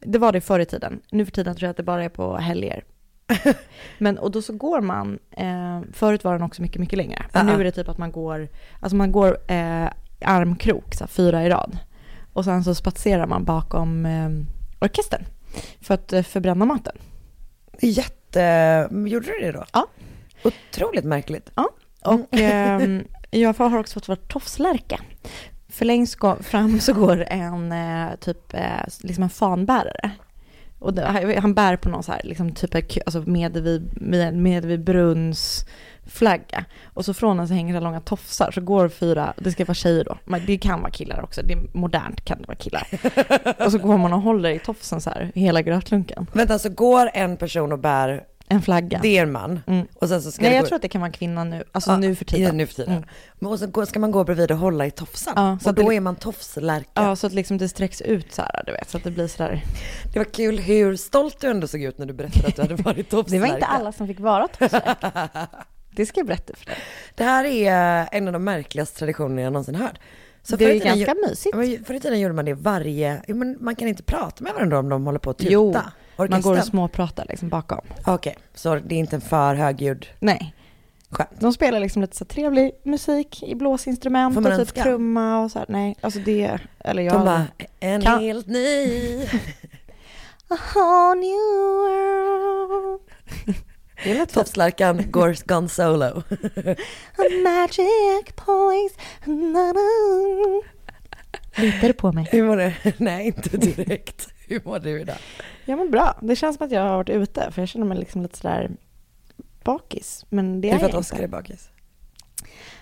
Det 0.00 0.18
var 0.18 0.32
det 0.32 0.40
förr 0.40 0.60
i 0.60 0.66
tiden. 0.66 1.00
Nu 1.10 1.24
för 1.24 1.32
tiden 1.32 1.54
tror 1.56 1.66
jag 1.66 1.70
att 1.70 1.76
det 1.76 1.82
bara 1.82 2.04
är 2.04 2.08
på 2.08 2.36
helger. 2.36 2.84
Men 3.98 4.18
och 4.18 4.30
då 4.30 4.42
så 4.42 4.52
går 4.52 4.80
man, 4.80 5.18
eh, 5.30 5.80
förut 5.92 6.24
var 6.24 6.32
den 6.32 6.42
också 6.42 6.62
mycket, 6.62 6.80
mycket 6.80 6.96
längre. 6.96 7.24
Men 7.32 7.48
Ja. 7.48 7.54
nu 7.54 7.60
är 7.60 7.64
det 7.64 7.72
typ 7.72 7.88
att 7.88 7.98
man 7.98 8.12
går, 8.12 8.48
alltså 8.80 8.96
man 8.96 9.12
går 9.12 9.38
eh, 9.50 9.88
armkrok, 10.20 10.94
så 10.94 11.06
fyra 11.06 11.44
i 11.44 11.48
rad. 11.48 11.78
Och 12.32 12.44
sen 12.44 12.64
så 12.64 12.74
spatserar 12.74 13.26
man 13.26 13.44
bakom 13.44 14.06
eh, 14.06 14.30
orkestern 14.80 15.24
för 15.80 15.94
att 15.94 16.12
eh, 16.12 16.22
förbränna 16.22 16.64
maten. 16.64 16.96
Jätte... 17.80 18.88
Gjorde 18.90 19.26
du 19.26 19.38
det 19.40 19.52
då? 19.52 19.64
Ja. 19.72 19.86
Otroligt 20.44 21.04
märkligt. 21.04 21.50
Och 22.04 22.34
eh, 22.34 23.00
jag 23.30 23.54
har 23.58 23.78
också 23.78 23.94
fått 23.94 24.08
vara 24.08 24.18
tofslärka. 24.28 25.00
För 25.68 25.84
längst 25.84 26.18
fram 26.40 26.80
så 26.80 26.92
går 26.92 27.24
en 27.28 27.72
eh, 27.72 28.16
typ 28.20 28.54
eh, 28.54 28.84
liksom 29.02 29.24
en 29.24 29.30
fanbärare. 29.30 30.10
Och 30.78 30.94
det, 30.94 31.38
han 31.40 31.54
bär 31.54 31.76
på 31.76 31.88
någon 31.88 32.02
så 32.02 32.12
här, 32.12 32.20
liksom 32.24 32.54
typ 32.54 32.74
ku- 32.74 33.00
alltså 33.06 33.20
Medevi, 33.20 33.82
med, 33.92 34.34
Medevi 34.34 34.78
brunns 34.78 35.66
flagga. 36.08 36.64
Och 36.94 37.04
så 37.04 37.14
från 37.14 37.36
den 37.36 37.48
så 37.48 37.54
hänger 37.54 37.74
det 37.74 37.80
långa 37.80 38.00
tofsar, 38.00 38.50
så 38.50 38.60
går 38.60 38.88
fyra, 38.88 39.32
det 39.36 39.52
ska 39.52 39.64
vara 39.64 39.74
tjejer 39.74 40.04
då, 40.04 40.18
men 40.24 40.46
det 40.46 40.58
kan 40.58 40.80
vara 40.80 40.90
killar 40.90 41.22
också, 41.22 41.42
det 41.42 41.52
är 41.54 41.58
modernt 41.72 42.24
kan 42.24 42.38
det 42.38 42.46
vara 42.48 42.56
killar. 42.58 42.86
och 43.66 43.72
så 43.72 43.78
går 43.78 43.98
man 43.98 44.12
och 44.12 44.20
håller 44.22 44.50
i 44.50 44.58
tofsen 44.58 45.00
så 45.00 45.10
här, 45.10 45.32
hela 45.34 45.62
grötlunken. 45.62 46.26
Vänta, 46.32 46.58
så 46.58 46.68
går 46.68 47.10
en 47.14 47.36
person 47.36 47.72
och 47.72 47.78
bär, 47.78 48.24
En 48.48 48.62
flagga. 48.62 48.98
det 49.02 49.18
är 49.18 49.22
en 49.22 49.32
man, 49.32 49.60
Mm. 49.66 49.86
och 49.94 50.08
sen 50.08 50.22
så 50.22 50.32
ska 50.32 50.42
Nej 50.42 50.50
det 50.50 50.56
jag 50.56 50.64
gå... 50.64 50.68
tror 50.68 50.76
att 50.76 50.82
det 50.82 50.88
kan 50.88 51.00
vara 51.00 51.06
en 51.08 51.12
kvinna 51.12 51.44
nu, 51.44 51.64
alltså 51.72 51.90
Ja, 51.90 51.96
nu 51.96 52.14
för 52.14 52.24
Ja, 52.28 52.36
tiden. 52.36 52.56
nu 52.56 52.66
för 52.66 52.74
tiden. 52.74 52.92
Mm. 52.92 53.08
Men 53.38 53.52
Och 53.52 53.58
så 53.58 53.86
ska 53.86 53.98
man 53.98 54.10
gå 54.10 54.24
bredvid 54.24 54.50
och 54.50 54.58
hålla 54.58 54.86
i 54.86 54.90
tofsen. 54.90 55.32
Ja, 55.36 55.58
så 55.62 55.64
och 55.66 55.70
att 55.70 55.76
det- 55.76 55.82
då 55.82 55.92
är 55.92 56.00
man 56.00 56.16
tofslärka. 56.16 56.88
Ja, 56.94 57.16
så 57.16 57.26
att 57.26 57.32
liksom 57.32 57.58
det 57.58 57.68
sträcks 57.68 58.00
ut 58.00 58.32
så 58.34 58.42
här, 58.42 58.62
du 58.66 58.72
vet, 58.72 58.90
så 58.90 58.96
att 58.96 59.04
det 59.04 59.10
blir 59.10 59.26
så 59.28 59.42
där. 59.42 59.64
Det 60.12 60.18
var 60.18 60.24
kul 60.24 60.58
hur 60.58 60.96
stolt 60.96 61.40
du 61.40 61.46
ändå 61.50 61.66
såg 61.66 61.82
ut 61.82 61.98
när 61.98 62.06
du 62.06 62.12
berättade 62.12 62.46
att 62.48 62.56
du 62.56 62.62
hade 62.62 62.74
varit 62.74 62.96
Det 63.10 63.16
tofslärka. 63.16 63.46
var 63.46 63.54
inte 63.54 63.66
alla 63.66 63.92
som 63.92 64.06
fick 64.06 64.20
vara 64.20 64.48
tofslärka. 64.48 65.30
Det 65.98 66.06
ska 66.06 66.20
jag 66.20 66.26
berätta 66.26 66.52
för 66.56 66.66
dig. 66.66 66.78
Det 67.14 67.24
här 67.24 67.44
är 67.44 68.08
en 68.12 68.26
av 68.26 68.32
de 68.32 68.44
märkligaste 68.44 68.98
traditionerna 68.98 69.40
jag 69.42 69.52
någonsin 69.52 69.74
hört. 69.74 69.98
Så 70.42 70.56
Det 70.56 70.64
är 70.64 70.72
ju 70.74 70.78
ganska 70.80 71.12
gjo- 71.14 71.28
mysigt. 71.28 71.86
Förr 71.86 71.94
i 71.94 72.00
tiden 72.00 72.20
gjorde 72.20 72.34
man 72.34 72.44
det 72.44 72.54
varje, 72.54 73.22
men 73.28 73.56
man 73.60 73.76
kan 73.76 73.88
inte 73.88 74.02
prata 74.02 74.44
med 74.44 74.52
varandra 74.54 74.78
om 74.78 74.88
de 74.88 75.06
håller 75.06 75.18
på 75.18 75.30
att 75.30 75.38
tuta. 75.38 75.50
Jo, 75.52 75.72
man 75.72 75.82
går 76.16 76.24
och 76.28 76.34
Orkestern. 76.34 76.62
småpratar 76.70 77.26
liksom 77.28 77.48
bakom. 77.48 77.80
Okej, 78.06 78.36
så 78.54 78.74
det 78.74 78.94
är 78.94 78.98
inte 78.98 79.16
en 79.16 79.20
för 79.20 79.54
högljudd 79.54 80.06
Nej, 80.18 80.54
skämt. 81.10 81.30
de 81.40 81.52
spelar 81.52 81.80
liksom 81.80 82.02
lite 82.02 82.16
så 82.16 82.24
trevlig 82.24 82.72
musik 82.82 83.42
i 83.42 83.54
blåsinstrument 83.54 84.36
och 84.46 84.56
typ 84.56 84.74
trumma 84.74 85.40
och 85.44 85.50
så 85.50 85.58
här. 85.58 85.66
Nej, 85.68 85.96
alltså 86.00 86.20
det, 86.20 86.58
eller 86.80 87.02
jag... 87.02 87.14
De 87.14 87.24
bara, 87.24 87.44
en 87.80 88.02
Kan- 88.02 88.20
helt 88.20 88.46
ny. 88.46 89.22
A 90.50 90.56
whole 90.74 91.20
new 91.20 91.36
world. 91.78 93.00
Tofslärkan 94.32 95.10
går 95.10 95.36
gone 95.46 95.68
solo. 95.68 96.04
A 97.18 97.24
magic. 97.44 98.34
Na-na. 99.24 100.62
Litar 101.56 101.88
du 101.88 101.92
på 101.92 102.12
mig? 102.12 102.28
Hur 102.30 102.44
mår 102.44 102.56
du? 102.56 102.92
Nej, 103.04 103.26
inte 103.26 103.56
direkt. 103.56 104.28
Hur 104.48 104.60
mår 104.64 104.78
du 104.78 105.00
idag? 105.00 105.16
Ja 105.64 105.76
men 105.76 105.90
bra. 105.90 106.18
Det 106.22 106.36
känns 106.36 106.56
som 106.56 106.66
att 106.66 106.72
jag 106.72 106.82
har 106.82 106.96
varit 106.96 107.08
ute 107.08 107.50
för 107.52 107.62
jag 107.62 107.68
känner 107.68 107.86
mig 107.86 107.98
liksom 107.98 108.22
lite 108.22 108.38
sådär 108.38 108.70
bakis. 109.64 110.26
Men 110.28 110.60
det 110.60 110.68
Är 110.68 110.72
det 110.72 110.76
är 110.76 110.78
för 110.78 110.86
att 110.86 110.92
jag 110.92 111.00
Oskar 111.00 111.22
är 111.22 111.28
bakis? 111.28 111.70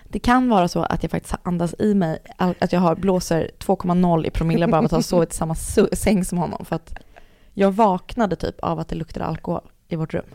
Det 0.03 0.19
kan 0.19 0.49
vara 0.49 0.67
så 0.67 0.83
att 0.83 1.03
jag 1.03 1.11
faktiskt 1.11 1.31
har 1.31 1.39
andas 1.43 1.75
i 1.79 1.93
mig, 1.93 2.19
att 2.37 2.73
jag 2.73 2.79
har 2.79 2.95
blåser 2.95 3.51
2,0 3.59 4.27
i 4.27 4.29
promille 4.29 4.67
bara 4.67 4.77
av 4.77 4.85
att 4.85 4.91
ha 4.91 5.01
sovit 5.01 5.33
i 5.33 5.35
samma 5.35 5.55
säng 5.93 6.25
som 6.25 6.37
honom. 6.37 6.65
För 6.65 6.75
att 6.75 6.93
jag 7.53 7.71
vaknade 7.71 8.35
typ 8.35 8.59
av 8.59 8.79
att 8.79 8.87
det 8.87 8.95
luktade 8.95 9.25
alkohol 9.25 9.61
i 9.87 9.95
vårt 9.95 10.13
rum. 10.13 10.25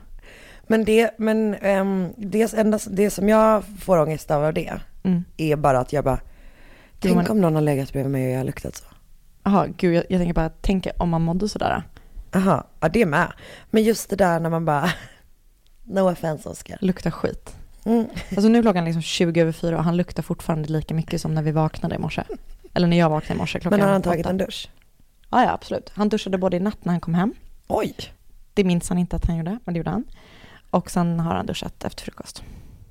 Men 0.66 0.84
det, 0.84 1.10
men 1.18 1.54
um, 1.54 2.12
det, 2.16 2.54
enda, 2.54 2.78
det 2.90 3.10
som 3.10 3.28
jag 3.28 3.64
får 3.80 3.98
ångest 3.98 4.30
av 4.30 4.44
av 4.44 4.54
det 4.54 4.80
Mm. 5.04 5.24
är 5.36 5.56
bara 5.56 5.78
att 5.80 5.92
jag 5.92 6.04
bara, 6.04 6.20
tänk 6.98 7.16
men- 7.16 7.30
om 7.30 7.40
någon 7.40 7.54
har 7.54 7.62
legat 7.62 7.92
bredvid 7.92 8.12
mig 8.12 8.26
och 8.26 8.32
jag 8.32 8.38
har 8.38 8.44
luktat 8.44 8.76
så. 8.76 8.84
Jaha, 9.44 9.66
gud 9.76 9.94
jag, 9.94 10.04
jag 10.08 10.18
tänker 10.20 10.34
bara, 10.34 10.50
tänk 10.60 10.86
om 10.98 11.08
man 11.08 11.22
mådde 11.22 11.48
sådär. 11.48 11.82
Aha, 12.34 12.66
ja 12.80 12.88
det 12.88 13.06
med. 13.06 13.32
Men 13.70 13.82
just 13.82 14.10
det 14.10 14.16
där 14.16 14.40
när 14.40 14.50
man 14.50 14.64
bara, 14.64 14.90
no 15.84 16.10
offense 16.10 16.48
Oskar. 16.48 16.78
Luktar 16.80 17.10
skit. 17.10 17.56
Mm. 17.84 18.06
Alltså 18.30 18.48
nu 18.48 18.58
är 18.58 18.62
klockan 18.62 18.84
liksom 18.84 19.02
20 19.02 19.40
över 19.40 19.52
fyra 19.52 19.76
och 19.78 19.84
han 19.84 19.96
luktar 19.96 20.22
fortfarande 20.22 20.68
lika 20.68 20.94
mycket 20.94 21.20
som 21.20 21.34
när 21.34 21.42
vi 21.42 21.50
vaknade 21.52 21.94
i 21.94 21.98
morse. 21.98 22.22
Eller 22.74 22.86
när 22.88 22.98
jag 22.98 23.10
vaknade 23.10 23.34
i 23.34 23.38
morse 23.38 23.60
klockan 23.60 23.78
Men 23.78 23.86
har 23.86 23.92
han 23.92 24.02
tagit 24.02 24.20
åtta. 24.26 24.30
en 24.30 24.38
dusch? 24.38 24.68
Ja, 25.30 25.44
ja, 25.44 25.52
absolut. 25.52 25.92
Han 25.94 26.08
duschade 26.08 26.38
både 26.38 26.56
i 26.56 26.60
natt 26.60 26.84
när 26.84 26.92
han 26.92 27.00
kom 27.00 27.14
hem. 27.14 27.34
Oj, 27.68 27.94
Det 28.54 28.64
minns 28.64 28.88
han 28.88 28.98
inte 28.98 29.16
att 29.16 29.26
han 29.26 29.36
gjorde, 29.36 29.58
men 29.64 29.74
det 29.74 29.78
gjorde 29.78 29.90
han. 29.90 30.04
Och 30.72 30.90
sen 30.90 31.20
har 31.20 31.34
han 31.34 31.46
duschat 31.46 31.84
efter 31.84 32.02
frukost. 32.04 32.42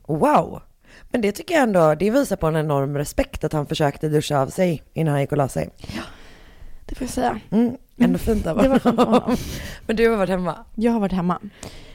wow. 0.08 0.62
Men 1.10 1.22
det 1.22 1.32
tycker 1.32 1.54
jag 1.54 1.64
ändå, 1.64 1.96
det 1.96 2.10
visar 2.12 2.36
på 2.36 2.48
en 2.48 2.56
enorm 2.56 2.98
respekt 2.98 3.44
att 3.44 3.54
han 3.54 3.66
försökte 3.66 4.10
duscha 4.10 4.40
av 4.42 4.48
sig 4.48 4.84
innan 4.94 5.12
han 5.12 5.22
gick 5.22 5.32
och 5.32 5.38
la 5.38 5.48
sig. 5.48 5.70
Det 6.86 6.96
får 6.96 7.06
jag 7.06 7.12
säga. 7.14 7.40
Mm, 7.52 7.78
ändå 7.98 8.20
fint 8.20 8.48
av 8.48 8.58
Det 8.58 8.68
var 8.70 8.80
fint 8.80 9.00
av 9.00 9.06
honom. 9.08 9.36
Men 9.88 9.96
du 9.96 10.10
har 10.10 10.18
varit 10.18 10.30
hemma? 10.30 10.66
Jag 10.76 10.92
har 10.92 11.00
varit 11.00 11.12
hemma. 11.12 11.40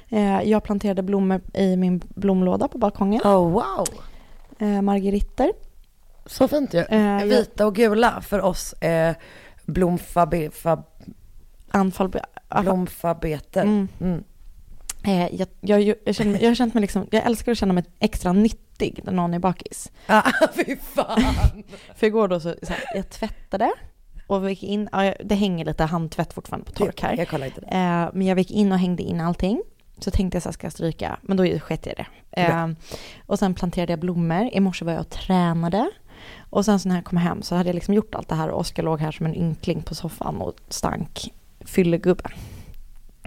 Eh, 0.08 0.40
Jag 0.42 0.62
planterade 0.62 1.02
blommor 1.02 1.40
i 1.54 1.76
min 1.76 2.02
blomlåda 2.08 2.68
på 2.68 2.78
balkongen. 2.78 3.20
Oh 3.24 3.50
wow. 3.50 3.86
Eh, 4.58 4.82
Margeritter. 4.82 5.52
Så 6.26 6.48
fint 6.48 6.74
ju. 6.74 6.80
Eh, 6.80 7.00
jag- 7.00 7.26
Vita 7.26 7.66
och 7.66 7.74
gula 7.74 8.20
för 8.20 8.40
oss 8.40 8.72
eh, 8.72 9.16
blomfabe, 9.64 10.50
fab, 10.50 10.82
Anfall. 11.70 12.10
blomfabeter. 12.62 13.62
Mm. 13.62 13.88
Mm. 14.00 14.24
Eh, 15.06 15.34
Jag, 15.34 15.48
jag, 15.60 15.94
jag, 16.04 16.14
känner, 16.14 16.40
jag 16.40 16.50
har 16.50 16.54
känt 16.54 16.74
mig 16.74 16.80
liksom, 16.80 17.06
jag 17.10 17.26
älskar 17.26 17.52
att 17.52 17.58
känna 17.58 17.72
mig 17.72 17.84
extra 17.98 18.32
nyttig 18.32 19.00
när 19.04 19.12
någon 19.12 19.34
är 19.34 19.38
bakis. 19.38 19.92
Ah, 20.06 20.22
fy 20.54 20.76
fan. 20.76 21.22
För 21.94 22.06
igår 22.06 22.28
då 22.28 22.40
så, 22.40 22.54
så 22.62 22.72
här, 22.72 22.84
jag 22.94 23.10
tvättade 23.10 23.72
och 24.26 24.50
gick 24.50 24.62
in, 24.62 24.88
ja, 24.92 25.14
det 25.24 25.34
hänger 25.34 25.64
lite 25.64 25.84
handtvätt 25.84 26.32
fortfarande 26.32 26.66
på 26.66 26.72
tork 26.72 27.02
här. 27.02 27.16
Jag 27.16 27.28
kollar 27.28 27.46
inte 27.46 27.60
det. 27.60 27.66
Eh, 27.66 28.08
men 28.12 28.22
jag 28.26 28.38
gick 28.38 28.50
in 28.50 28.72
och 28.72 28.78
hängde 28.78 29.02
in 29.02 29.20
allting. 29.20 29.62
Så 29.98 30.10
tänkte 30.10 30.36
jag 30.36 30.42
så 30.42 30.48
här, 30.48 30.52
ska 30.52 30.64
jag 30.66 30.72
stryka? 30.72 31.18
Men 31.22 31.36
då 31.36 31.58
sket 31.58 31.86
jag 31.86 31.92
i 31.92 31.96
det. 31.96 32.06
Eh, 32.42 32.68
och 33.26 33.38
sen 33.38 33.54
planterade 33.54 33.92
jag 33.92 34.00
blommor. 34.00 34.48
I 34.52 34.60
morse 34.60 34.84
var 34.84 34.92
jag 34.92 35.00
och 35.00 35.10
tränade. 35.10 35.90
Och 36.50 36.64
sen 36.64 36.80
så 36.80 36.88
när 36.88 36.96
jag 36.96 37.04
kom 37.04 37.18
hem 37.18 37.42
så 37.42 37.54
hade 37.54 37.68
jag 37.68 37.74
liksom 37.74 37.94
gjort 37.94 38.14
allt 38.14 38.28
det 38.28 38.34
här 38.34 38.48
och 38.48 38.60
Oskar 38.60 38.82
låg 38.82 39.00
här 39.00 39.12
som 39.12 39.26
en 39.26 39.34
ynkling 39.34 39.82
på 39.82 39.94
soffan 39.94 40.36
och 40.36 40.54
stank 40.68 41.32
fyllegubbe. 41.60 42.30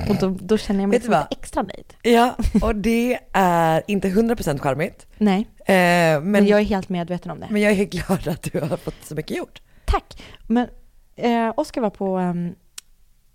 Och 0.09 0.15
då, 0.19 0.37
då 0.41 0.57
känner 0.57 0.79
jag 0.81 0.89
mig 0.89 0.99
lite 0.99 1.27
extra 1.31 1.61
nöjd. 1.61 1.93
Ja, 2.01 2.35
och 2.61 2.75
det 2.75 3.19
är 3.33 3.83
inte 3.87 4.07
100% 4.07 4.59
charmigt. 4.59 5.07
Nej, 5.17 5.47
Eh, 5.59 5.75
men, 5.75 6.31
men 6.31 6.47
jag 6.47 6.59
är 6.59 6.63
helt 6.63 6.89
medveten 6.89 7.31
om 7.31 7.39
det. 7.39 7.47
men 7.49 7.61
jag 7.61 7.71
är 7.71 7.85
glad 7.85 8.27
att 8.27 8.43
du 8.43 8.59
har 8.59 8.77
fått 8.77 9.03
så 9.03 9.15
mycket 9.15 9.37
gjort. 9.37 9.61
Tack! 9.85 10.23
Men 10.47 10.67
eh, 11.15 11.53
Oskar 11.57 11.81
var 11.81 11.89
på 11.89 12.17
um, 12.17 12.55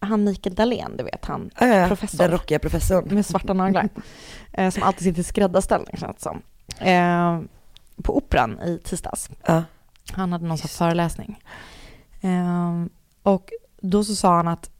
han 0.00 0.24
Mikael 0.24 0.54
Dahlén, 0.54 0.96
du 0.96 1.04
vet 1.04 1.24
han 1.24 1.50
Eh, 1.60 1.88
Professorn. 1.88 2.18
Den 2.18 2.30
rockiga 2.30 2.58
professorn. 2.58 3.08
med 3.14 3.26
svarta 3.26 3.52
naglar. 3.52 3.88
eh, 4.52 4.70
som 4.70 4.82
alltid 4.82 5.02
sitter 5.02 5.20
i 5.20 5.24
skräddarställning 5.24 5.96
känns 5.96 6.16
det 6.16 6.22
som. 6.22 6.42
Eh, 6.88 7.40
på 8.02 8.16
Operan 8.16 8.60
i 8.60 8.80
tisdags. 8.84 9.30
Ja. 9.46 9.62
Han 10.12 10.32
hade 10.32 10.46
någon 10.46 10.58
sorts 10.58 10.76
föreläsning. 10.78 11.38
Eh, 12.20 12.84
och 13.22 13.50
då 13.80 14.04
så 14.04 14.14
sa 14.14 14.36
han 14.36 14.48
att 14.48 14.70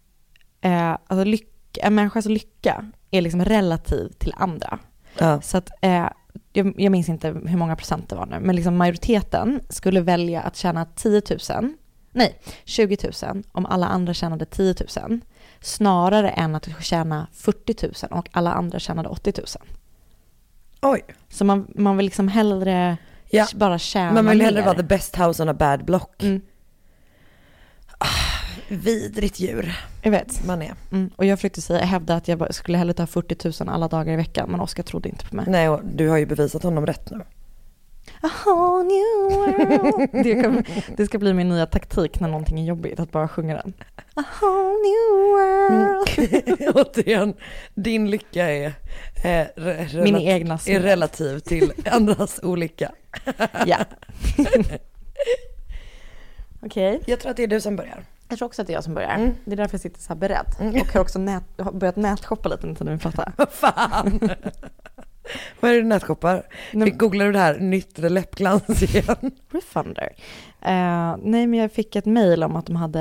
eh, 0.60 0.90
alltså 1.06 1.24
lyck, 1.24 1.48
en 1.82 1.94
människas 1.94 2.26
lycka 2.26 2.84
är 3.10 3.20
liksom 3.22 3.44
relativ 3.44 4.08
till 4.08 4.34
andra. 4.36 4.78
Ja. 5.18 5.40
Så 5.40 5.56
att, 5.56 5.70
eh, 5.80 6.08
jag, 6.52 6.74
jag 6.80 6.92
minns 6.92 7.08
inte 7.08 7.28
hur 7.28 7.56
många 7.56 7.76
procent 7.76 8.08
det 8.08 8.16
var 8.16 8.26
nu, 8.26 8.40
men 8.40 8.56
liksom 8.56 8.76
majoriteten 8.76 9.60
skulle 9.68 10.00
välja 10.00 10.40
att 10.42 10.56
tjäna 10.56 10.84
10 10.84 11.22
000, 11.50 11.72
nej 12.12 12.40
20 12.64 12.96
000 13.32 13.42
om 13.52 13.66
alla 13.66 13.86
andra 13.86 14.14
tjänade 14.14 14.44
10 14.44 14.74
000, 15.08 15.20
snarare 15.60 16.30
än 16.30 16.54
att 16.54 16.68
tjäna 16.84 17.26
40 17.32 17.86
000 18.10 18.18
och 18.20 18.28
alla 18.32 18.52
andra 18.52 18.78
tjänade 18.78 19.08
80 19.08 19.32
000. 19.36 19.46
Oj. 20.82 21.02
Så 21.28 21.44
man, 21.44 21.66
man 21.74 21.96
vill 21.96 22.04
liksom 22.06 22.28
hellre 22.28 22.96
Ja. 23.30 23.46
bara 23.54 23.78
tjäna 23.78 24.12
Man 24.12 24.26
vill 24.26 24.40
hellre 24.40 24.60
mer. 24.60 24.66
vara 24.66 24.76
the 24.76 24.82
best 24.82 25.16
house 25.16 25.42
on 25.42 25.48
a 25.48 25.54
bad 25.54 25.84
block. 25.84 26.22
Mm, 26.22 26.40
Vidrigt 28.74 29.40
djur 29.40 29.78
jag 30.02 30.10
vet. 30.10 30.46
man 30.46 30.62
är. 30.62 30.74
Mm. 30.92 31.10
Och 31.16 31.24
jag 31.24 31.38
försökte 31.38 31.60
säga, 31.60 31.84
hävda 31.84 32.14
att 32.14 32.28
jag 32.28 32.54
skulle 32.54 32.78
hellre 32.78 32.94
ta 32.94 33.06
40 33.06 33.64
000 33.64 33.74
alla 33.74 33.88
dagar 33.88 34.12
i 34.12 34.16
veckan, 34.16 34.50
men 34.50 34.60
Oskar 34.60 34.82
trodde 34.82 35.08
inte 35.08 35.26
på 35.26 35.36
mig. 35.36 35.44
Nej, 35.48 35.68
och 35.68 35.80
du 35.84 36.08
har 36.08 36.16
ju 36.16 36.26
bevisat 36.26 36.62
honom 36.62 36.86
rätt 36.86 37.10
nu. 37.10 37.20
A 38.22 38.30
whole 38.44 38.84
new 38.84 39.36
world. 39.38 40.10
Det, 40.24 40.42
kommer, 40.42 40.64
det 40.96 41.06
ska 41.06 41.18
bli 41.18 41.32
min 41.34 41.48
nya 41.48 41.66
taktik 41.66 42.20
när 42.20 42.28
någonting 42.28 42.60
är 42.60 42.64
jobbigt, 42.64 43.00
att 43.00 43.10
bara 43.12 43.28
sjunga 43.28 43.54
den. 43.54 43.72
A 44.14 44.24
whole 44.40 44.74
new 44.84 45.30
world. 45.32 46.76
Återigen, 46.76 47.34
din 47.74 48.10
lycka 48.10 48.50
är, 48.50 48.66
eh, 49.24 49.46
re- 49.56 50.02
Min 50.02 50.16
egna 50.16 50.58
är 50.66 50.80
relativ 50.80 51.38
till 51.38 51.72
andras 51.90 52.40
olycka. 52.42 52.92
Ja. 53.66 53.78
Okej. 56.62 57.00
Jag 57.06 57.20
tror 57.20 57.30
att 57.30 57.36
det 57.36 57.42
är 57.42 57.46
du 57.46 57.60
som 57.60 57.76
börjar. 57.76 58.04
Tror 58.36 58.46
också 58.46 58.62
att 58.62 58.66
det 58.66 58.72
är 58.72 58.74
jag 58.74 58.84
som 58.84 58.94
börjar. 58.94 59.14
Mm. 59.14 59.34
Det 59.44 59.52
är 59.52 59.56
därför 59.56 59.74
jag 59.74 59.80
sitter 59.80 60.00
så 60.00 60.08
här 60.08 60.16
beredd. 60.16 60.46
Och 60.80 60.92
har 60.92 61.00
också 61.00 61.18
nät, 61.18 61.44
har 61.58 61.72
börjat 61.72 61.96
nätshoppa 61.96 62.48
lite 62.48 62.84
när 62.84 62.92
vi 62.92 62.98
pratar. 62.98 63.32
Vad 63.36 63.50
fan. 63.50 64.30
Vad 65.60 65.70
är 65.70 65.74
det 65.74 65.80
du 65.80 65.88
nätshoppar? 65.88 66.46
Nej. 66.72 66.90
Googlar 66.90 67.26
du 67.26 67.32
det 67.32 67.38
här 67.38 67.58
nytt 67.58 67.98
läppglans 67.98 68.82
igen? 68.82 69.30
Refunder. 69.50 70.12
Eh, 70.60 71.16
nej, 71.22 71.46
men 71.46 71.54
jag 71.54 71.72
fick 71.72 71.96
ett 71.96 72.06
mejl 72.06 72.42
om 72.42 72.56
att 72.56 72.66
de 72.66 72.76
hade 72.76 73.00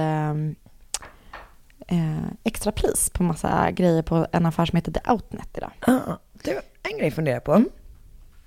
eh, 1.88 2.26
extra 2.44 2.72
pris 2.72 3.10
på 3.10 3.24
massa 3.24 3.72
grejer 3.72 4.02
på 4.02 4.28
en 4.32 4.46
affär 4.46 4.66
som 4.66 4.76
heter 4.76 4.92
The 4.92 5.12
Outnet 5.12 5.58
idag. 5.58 5.72
Ah, 5.80 6.18
du, 6.44 6.60
en 6.84 6.98
grej 6.98 7.12
funderar 7.12 7.40
på. 7.40 7.64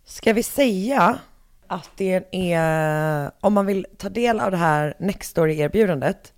Ska 0.04 0.32
vi 0.32 0.42
säga 0.42 1.18
att 1.66 1.90
det 1.96 2.24
är, 2.32 3.30
om 3.40 3.54
man 3.54 3.66
vill 3.66 3.86
ta 3.98 4.08
del 4.08 4.40
av 4.40 4.50
det 4.50 4.56
här 4.56 4.94
Nextory-erbjudandet 4.98 6.32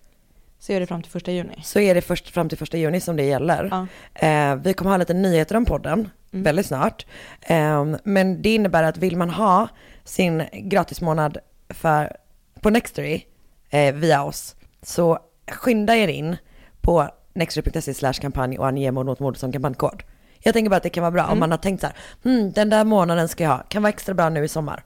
Så 0.58 0.72
är 0.72 0.80
det 0.80 0.86
fram 0.86 1.02
till 1.02 1.12
första 1.12 1.32
juni. 1.32 1.60
så 1.62 1.80
är 1.80 1.94
det 1.94 2.00
först 2.00 2.30
fram 2.30 2.48
till 2.48 2.58
första 2.58 2.76
juni 2.76 3.00
som 3.00 3.16
det 3.16 3.24
gäller. 3.24 3.68
Ja. 3.70 3.86
Eh, 4.26 4.56
vi 4.56 4.74
kommer 4.74 4.90
ha 4.90 4.98
lite 4.98 5.14
nyheter 5.14 5.56
om 5.56 5.64
podden 5.64 6.10
väldigt 6.30 6.66
snart. 6.66 7.06
Eh, 7.40 7.84
men 8.04 8.42
det 8.42 8.54
innebär 8.54 8.82
att 8.82 8.96
vill 8.96 9.16
man 9.16 9.30
ha 9.30 9.68
sin 10.04 10.42
gratismånad 10.52 11.38
för, 11.68 12.16
på 12.60 12.70
Nextory 12.70 13.22
eh, 13.70 13.94
via 13.94 14.24
oss 14.24 14.56
så 14.82 15.18
skynda 15.50 15.96
er 15.96 16.08
in 16.08 16.36
på 16.80 17.08
nextory.se 17.34 17.94
slash 17.94 18.12
kampanj 18.12 18.58
och 18.58 18.66
ange 18.66 18.90
mord 18.90 19.36
som 19.36 19.52
kampanjkod. 19.52 20.02
Jag 20.38 20.54
tänker 20.54 20.70
bara 20.70 20.76
att 20.76 20.82
det 20.82 20.90
kan 20.90 21.02
vara 21.02 21.10
bra 21.10 21.26
om 21.26 21.38
man 21.38 21.50
har 21.50 21.58
tänkt 21.58 21.80
så 21.80 21.86
här, 21.86 21.96
hmm, 22.22 22.52
den 22.52 22.70
där 22.70 22.84
månaden 22.84 23.28
ska 23.28 23.44
jag 23.44 23.50
ha, 23.50 23.58
kan 23.68 23.82
vara 23.82 23.90
extra 23.90 24.14
bra 24.14 24.28
nu 24.28 24.44
i 24.44 24.48
sommar. 24.48 24.84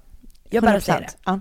Jag 0.51 0.63
bara 0.65 0.81
säger 0.81 1.01
det. 1.01 1.07
100%. 1.07 1.17
Ja. 1.25 1.41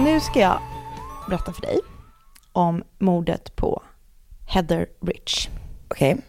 Nu 0.00 0.20
ska 0.20 0.40
jag 0.40 0.60
berätta 1.28 1.52
för 1.52 1.62
dig 1.62 1.78
om 2.52 2.84
mordet 2.98 3.56
på 3.56 3.82
Heather 4.48 4.86
Rich. 5.00 5.48
Okej. 5.88 6.20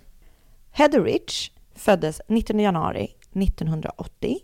Heather 0.71 1.03
Rich 1.03 1.51
föddes 1.75 2.21
19 2.27 2.59
januari 2.59 3.15
1980 3.31 4.37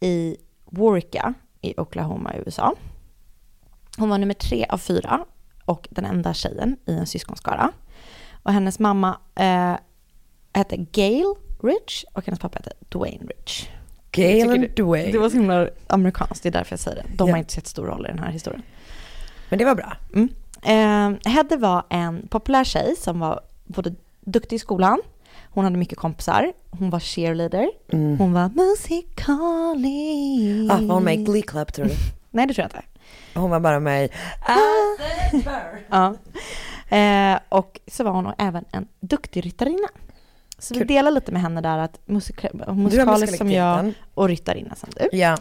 i 0.00 0.36
Warwica 0.64 1.34
i 1.60 1.74
Oklahoma 1.76 2.34
i 2.34 2.38
USA. 2.46 2.74
Hon 3.98 4.08
var 4.08 4.18
nummer 4.18 4.34
tre 4.34 4.66
av 4.68 4.78
fyra 4.78 5.24
och 5.64 5.88
den 5.90 6.04
enda 6.04 6.34
tjejen 6.34 6.76
i 6.86 6.92
en 6.92 7.06
syskonskara. 7.06 7.72
Och 8.42 8.52
hennes 8.52 8.78
mamma 8.78 9.18
eh, 9.34 9.76
hette 10.52 10.76
Gail 10.76 11.34
Rich 11.62 12.04
och 12.12 12.26
hennes 12.26 12.40
pappa 12.40 12.58
hette 12.58 12.72
Dwayne 12.88 13.26
Rich. 13.26 13.68
Det- 14.16 14.76
Dwayne. 14.76 15.12
Det 15.12 15.18
var 15.18 15.28
så 15.30 15.36
himla 15.36 15.68
amerikanskt, 15.86 16.42
det 16.42 16.48
är 16.48 16.52
därför 16.52 16.72
jag 16.72 16.80
säger 16.80 17.02
det. 17.02 17.08
De 17.16 17.28
Ja. 17.28 17.34
har 17.34 17.38
inte 17.38 17.52
sett 17.52 17.66
stor 17.66 17.86
roll 17.86 18.06
i 18.06 18.08
den 18.08 18.18
här 18.18 18.30
historien. 18.30 18.62
Men 19.48 19.58
det 19.58 19.64
var 19.64 19.74
bra. 19.74 19.92
Mm. 20.14 20.28
Eh, 20.62 21.32
Hedde 21.32 21.56
var 21.56 21.84
en 21.88 22.28
populär 22.28 22.64
tjej 22.64 22.94
som 22.98 23.20
var 23.20 23.40
både 23.64 23.94
duktig 24.20 24.56
i 24.56 24.58
skolan, 24.58 25.00
hon 25.50 25.64
hade 25.64 25.76
mycket 25.76 25.98
kompisar, 25.98 26.52
hon 26.70 26.90
var 26.90 27.00
cheerleader, 27.00 27.70
Mm. 27.92 28.18
hon 28.18 28.32
var 28.32 28.48
musikali. 28.54 30.68
Ah, 30.70 30.78
var 30.80 30.94
hon 30.94 31.04
med 31.04 31.14
i 31.14 31.24
Glee 31.24 31.42
Club 31.42 31.72
tror 31.72 31.84
du? 31.86 31.92
Nej 32.30 32.46
det 32.46 32.54
tror 32.54 32.62
jag 32.62 32.68
inte. 32.78 32.82
Hon 33.40 33.50
var 33.50 33.60
bara 33.60 33.80
med 33.80 34.04
i 34.04 34.08
Ja. 35.90 36.14
Eh, 36.96 37.38
och 37.48 37.80
så 37.86 38.04
var 38.04 38.12
hon 38.12 38.32
även 38.38 38.64
en 38.72 38.86
duktig 39.00 39.46
ryttarinna. 39.46 39.88
Så 40.64 40.74
vi 40.78 40.84
delar 40.84 41.10
lite 41.10 41.32
med 41.32 41.42
henne 41.42 41.60
där 41.60 41.78
att 41.78 42.00
musika- 42.06 42.72
musikalisk 42.74 43.36
som 43.36 43.50
jag 43.50 43.92
och 44.14 44.28
ryttarinna 44.28 44.74
som 44.74 44.88
du. 44.96 45.16
Ja. 45.18 45.36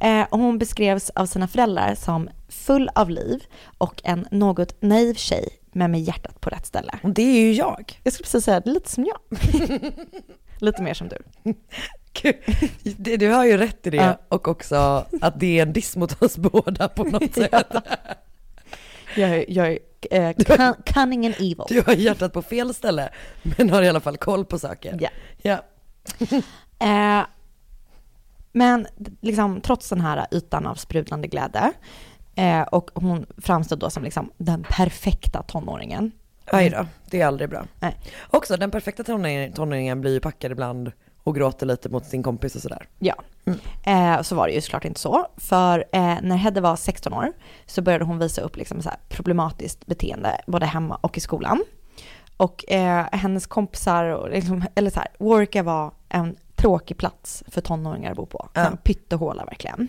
Eh, 0.00 0.26
och 0.30 0.38
hon 0.38 0.58
beskrevs 0.58 1.10
av 1.10 1.26
sina 1.26 1.48
föräldrar 1.48 1.94
som 1.94 2.28
full 2.48 2.90
av 2.94 3.10
liv 3.10 3.44
och 3.78 4.00
en 4.04 4.26
något 4.30 4.82
naiv 4.82 5.14
tjej 5.14 5.48
men 5.72 5.90
med 5.90 6.00
hjärtat 6.00 6.40
på 6.40 6.50
rätt 6.50 6.66
ställe. 6.66 6.98
Och 7.02 7.10
det 7.10 7.22
är 7.22 7.40
ju 7.40 7.52
jag. 7.52 8.00
Jag 8.02 8.12
skulle 8.12 8.24
precis 8.24 8.44
säga 8.44 8.60
det 8.60 8.70
lite 8.70 8.90
som 8.90 9.04
jag. 9.04 9.18
lite 10.60 10.82
mer 10.82 10.94
som 10.94 11.08
du. 11.08 11.16
Gud, 12.22 13.18
Du 13.20 13.28
har 13.32 13.44
ju 13.44 13.56
rätt 13.56 13.86
i 13.86 13.90
det 13.90 13.96
Ja. 13.96 14.18
och 14.28 14.48
också 14.48 15.06
att 15.20 15.40
det 15.40 15.58
är 15.58 15.62
en 15.62 15.72
diss 15.72 15.96
mot 15.96 16.22
oss 16.22 16.36
båda 16.38 16.88
på 16.88 17.04
något 17.04 17.34
sätt. 17.34 17.72
Jag 19.16 19.30
är, 19.30 19.44
jag 19.48 19.78
är 20.10 20.32
cun- 20.32 20.82
cunning 20.86 21.26
and 21.26 21.34
evil. 21.34 21.64
Du 21.68 21.82
har 21.86 21.92
hjärtat 21.92 22.32
på 22.32 22.42
fel 22.42 22.74
ställe 22.74 23.08
men 23.42 23.70
har 23.70 23.82
i 23.82 23.88
alla 23.88 24.00
fall 24.00 24.16
koll 24.16 24.44
på 24.44 24.58
saker. 24.58 24.98
Ja. 25.00 25.08
Ja. 25.42 25.62
Eh, 26.78 27.26
men 28.52 28.86
liksom, 29.20 29.60
trots 29.60 29.88
den 29.88 30.00
här 30.00 30.26
ytan 30.30 30.66
av 30.66 30.74
sprudlande 30.74 31.28
glädje 31.28 31.72
eh, 32.34 32.62
och 32.62 32.90
hon 32.94 33.26
framstod 33.38 33.78
då 33.78 33.90
som 33.90 34.02
liksom 34.04 34.30
den 34.36 34.62
perfekta 34.70 35.42
tonåringen. 35.42 36.12
Aj 36.46 36.70
då, 36.70 36.86
det 37.10 37.20
är 37.20 37.26
aldrig 37.26 37.50
bra. 37.50 37.64
Nej. 37.80 37.96
Också 38.30 38.56
den 38.56 38.70
perfekta 38.70 39.04
tonåringen, 39.04 39.52
tonåringen 39.52 40.00
blir 40.00 40.12
ju 40.12 40.20
packad 40.20 40.52
ibland 40.52 40.92
och 41.26 41.34
gråter 41.34 41.66
lite 41.66 41.88
mot 41.88 42.06
sin 42.06 42.22
kompis 42.22 42.56
och 42.56 42.62
sådär. 42.62 42.88
Ja, 42.98 43.14
eh, 43.82 44.22
så 44.22 44.34
var 44.34 44.46
det 44.46 44.52
ju 44.52 44.60
såklart 44.60 44.84
inte 44.84 45.00
så. 45.00 45.26
För 45.36 45.78
eh, 45.92 46.16
när 46.22 46.36
Hedde 46.36 46.60
var 46.60 46.76
16 46.76 47.12
år 47.12 47.32
så 47.66 47.82
började 47.82 48.04
hon 48.04 48.18
visa 48.18 48.40
upp 48.40 48.56
liksom 48.56 48.82
så 48.82 48.90
problematiskt 49.08 49.86
beteende 49.86 50.40
både 50.46 50.66
hemma 50.66 50.98
och 51.00 51.18
i 51.18 51.20
skolan. 51.20 51.64
Och 52.36 52.72
eh, 52.72 53.06
hennes 53.12 53.46
kompisar, 53.46 54.04
och 54.04 54.30
liksom, 54.30 54.64
eller 54.74 54.90
så 54.90 55.00
här, 55.00 55.08
Warwick 55.18 55.56
var 55.64 55.90
en 56.08 56.36
tråkig 56.54 56.96
plats 56.96 57.44
för 57.48 57.60
tonåringar 57.60 58.10
att 58.10 58.16
bo 58.16 58.26
på. 58.26 58.48
Ja. 58.52 58.60
En 58.60 58.76
pyttehåla 58.76 59.44
verkligen. 59.44 59.88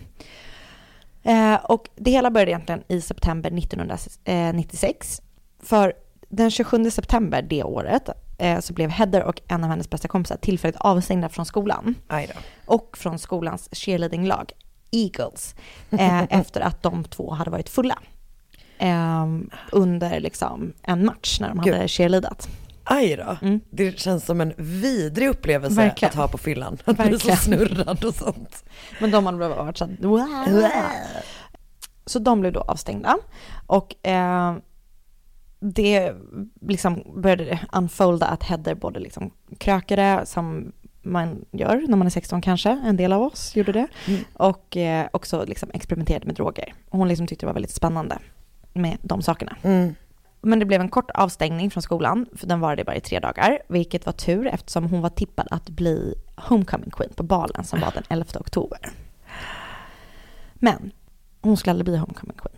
Eh, 1.22 1.54
och 1.54 1.88
det 1.96 2.10
hela 2.10 2.30
började 2.30 2.50
egentligen 2.50 2.82
i 2.88 3.00
september 3.00 3.58
1996. 3.58 5.22
För 5.62 5.92
den 6.28 6.50
27 6.50 6.90
september 6.90 7.42
det 7.42 7.64
året 7.64 8.08
eh, 8.38 8.60
så 8.60 8.72
blev 8.72 8.90
Heather 8.90 9.22
och 9.22 9.40
en 9.48 9.64
av 9.64 9.70
hennes 9.70 9.90
bästa 9.90 10.08
kompisar 10.08 10.36
tillfälligt 10.36 10.80
avstängda 10.80 11.28
från 11.28 11.46
skolan. 11.46 11.94
Och 12.66 12.98
från 12.98 13.18
skolans 13.18 13.68
cheerleadinglag, 13.72 14.52
Eagles, 14.90 15.54
eh, 15.90 16.22
efter 16.30 16.60
att 16.60 16.82
de 16.82 17.04
två 17.04 17.30
hade 17.34 17.50
varit 17.50 17.68
fulla. 17.68 17.98
Eh, 18.78 19.26
under 19.72 20.20
liksom 20.20 20.72
en 20.82 21.04
match 21.04 21.40
när 21.40 21.48
de 21.48 21.60
Gud. 21.60 21.74
hade 21.74 21.88
cheerleadat. 21.88 22.48
Aj 22.84 23.16
då. 23.16 23.36
Det 23.70 23.98
känns 23.98 24.24
som 24.26 24.40
en 24.40 24.52
vidrig 24.56 25.28
upplevelse 25.28 25.76
Verkligen. 25.76 26.10
att 26.10 26.16
ha 26.16 26.28
på 26.28 26.38
fyllan. 26.38 26.78
Att 26.84 26.96
bli 26.96 27.18
så 27.18 27.36
snurrad 27.36 28.04
och 28.04 28.14
sånt. 28.14 28.64
Men 29.00 29.10
de 29.10 29.26
hade 29.26 29.48
varit 29.48 29.76
så 29.76 29.84
här, 29.84 29.96
wow. 30.00 30.68
Så 32.06 32.18
de 32.18 32.40
blev 32.40 32.52
då 32.52 32.60
avstängda. 32.60 33.18
Och 33.66 34.06
eh, 34.06 34.56
det 35.60 36.14
liksom 36.60 37.02
började 37.16 37.60
unfolda 37.72 38.26
att 38.26 38.42
Heather 38.42 38.74
både 38.74 39.00
liksom 39.00 39.30
krökade, 39.58 40.26
som 40.26 40.72
man 41.02 41.44
gör 41.50 41.84
när 41.88 41.96
man 41.96 42.06
är 42.06 42.10
16 42.10 42.40
kanske, 42.40 42.70
en 42.70 42.96
del 42.96 43.12
av 43.12 43.22
oss 43.22 43.56
gjorde 43.56 43.72
det. 43.72 43.86
Mm. 44.06 44.24
Och 44.32 44.76
eh, 44.76 45.06
också 45.12 45.44
liksom 45.44 45.70
experimenterade 45.74 46.26
med 46.26 46.34
droger. 46.34 46.74
Hon 46.88 47.08
liksom 47.08 47.26
tyckte 47.26 47.46
det 47.46 47.48
var 47.48 47.54
väldigt 47.54 47.74
spännande 47.74 48.18
med 48.72 48.98
de 49.02 49.22
sakerna. 49.22 49.56
Mm. 49.62 49.94
Men 50.40 50.58
det 50.58 50.64
blev 50.64 50.80
en 50.80 50.88
kort 50.88 51.10
avstängning 51.10 51.70
från 51.70 51.82
skolan, 51.82 52.26
för 52.36 52.46
den 52.46 52.60
varade 52.60 52.84
bara 52.84 52.96
i 52.96 53.00
tre 53.00 53.20
dagar, 53.20 53.58
vilket 53.68 54.06
var 54.06 54.12
tur 54.12 54.46
eftersom 54.46 54.84
hon 54.84 55.00
var 55.00 55.10
tippad 55.10 55.48
att 55.50 55.68
bli 55.68 56.14
homecoming 56.36 56.90
queen 56.90 57.12
på 57.14 57.22
balen 57.22 57.64
som 57.64 57.80
var 57.80 57.92
den 57.94 58.02
11 58.08 58.40
oktober. 58.40 58.78
Men 60.54 60.92
hon 61.40 61.56
skulle 61.56 61.70
aldrig 61.70 61.84
bli 61.84 61.96
homecoming 61.96 62.36
queen. 62.36 62.57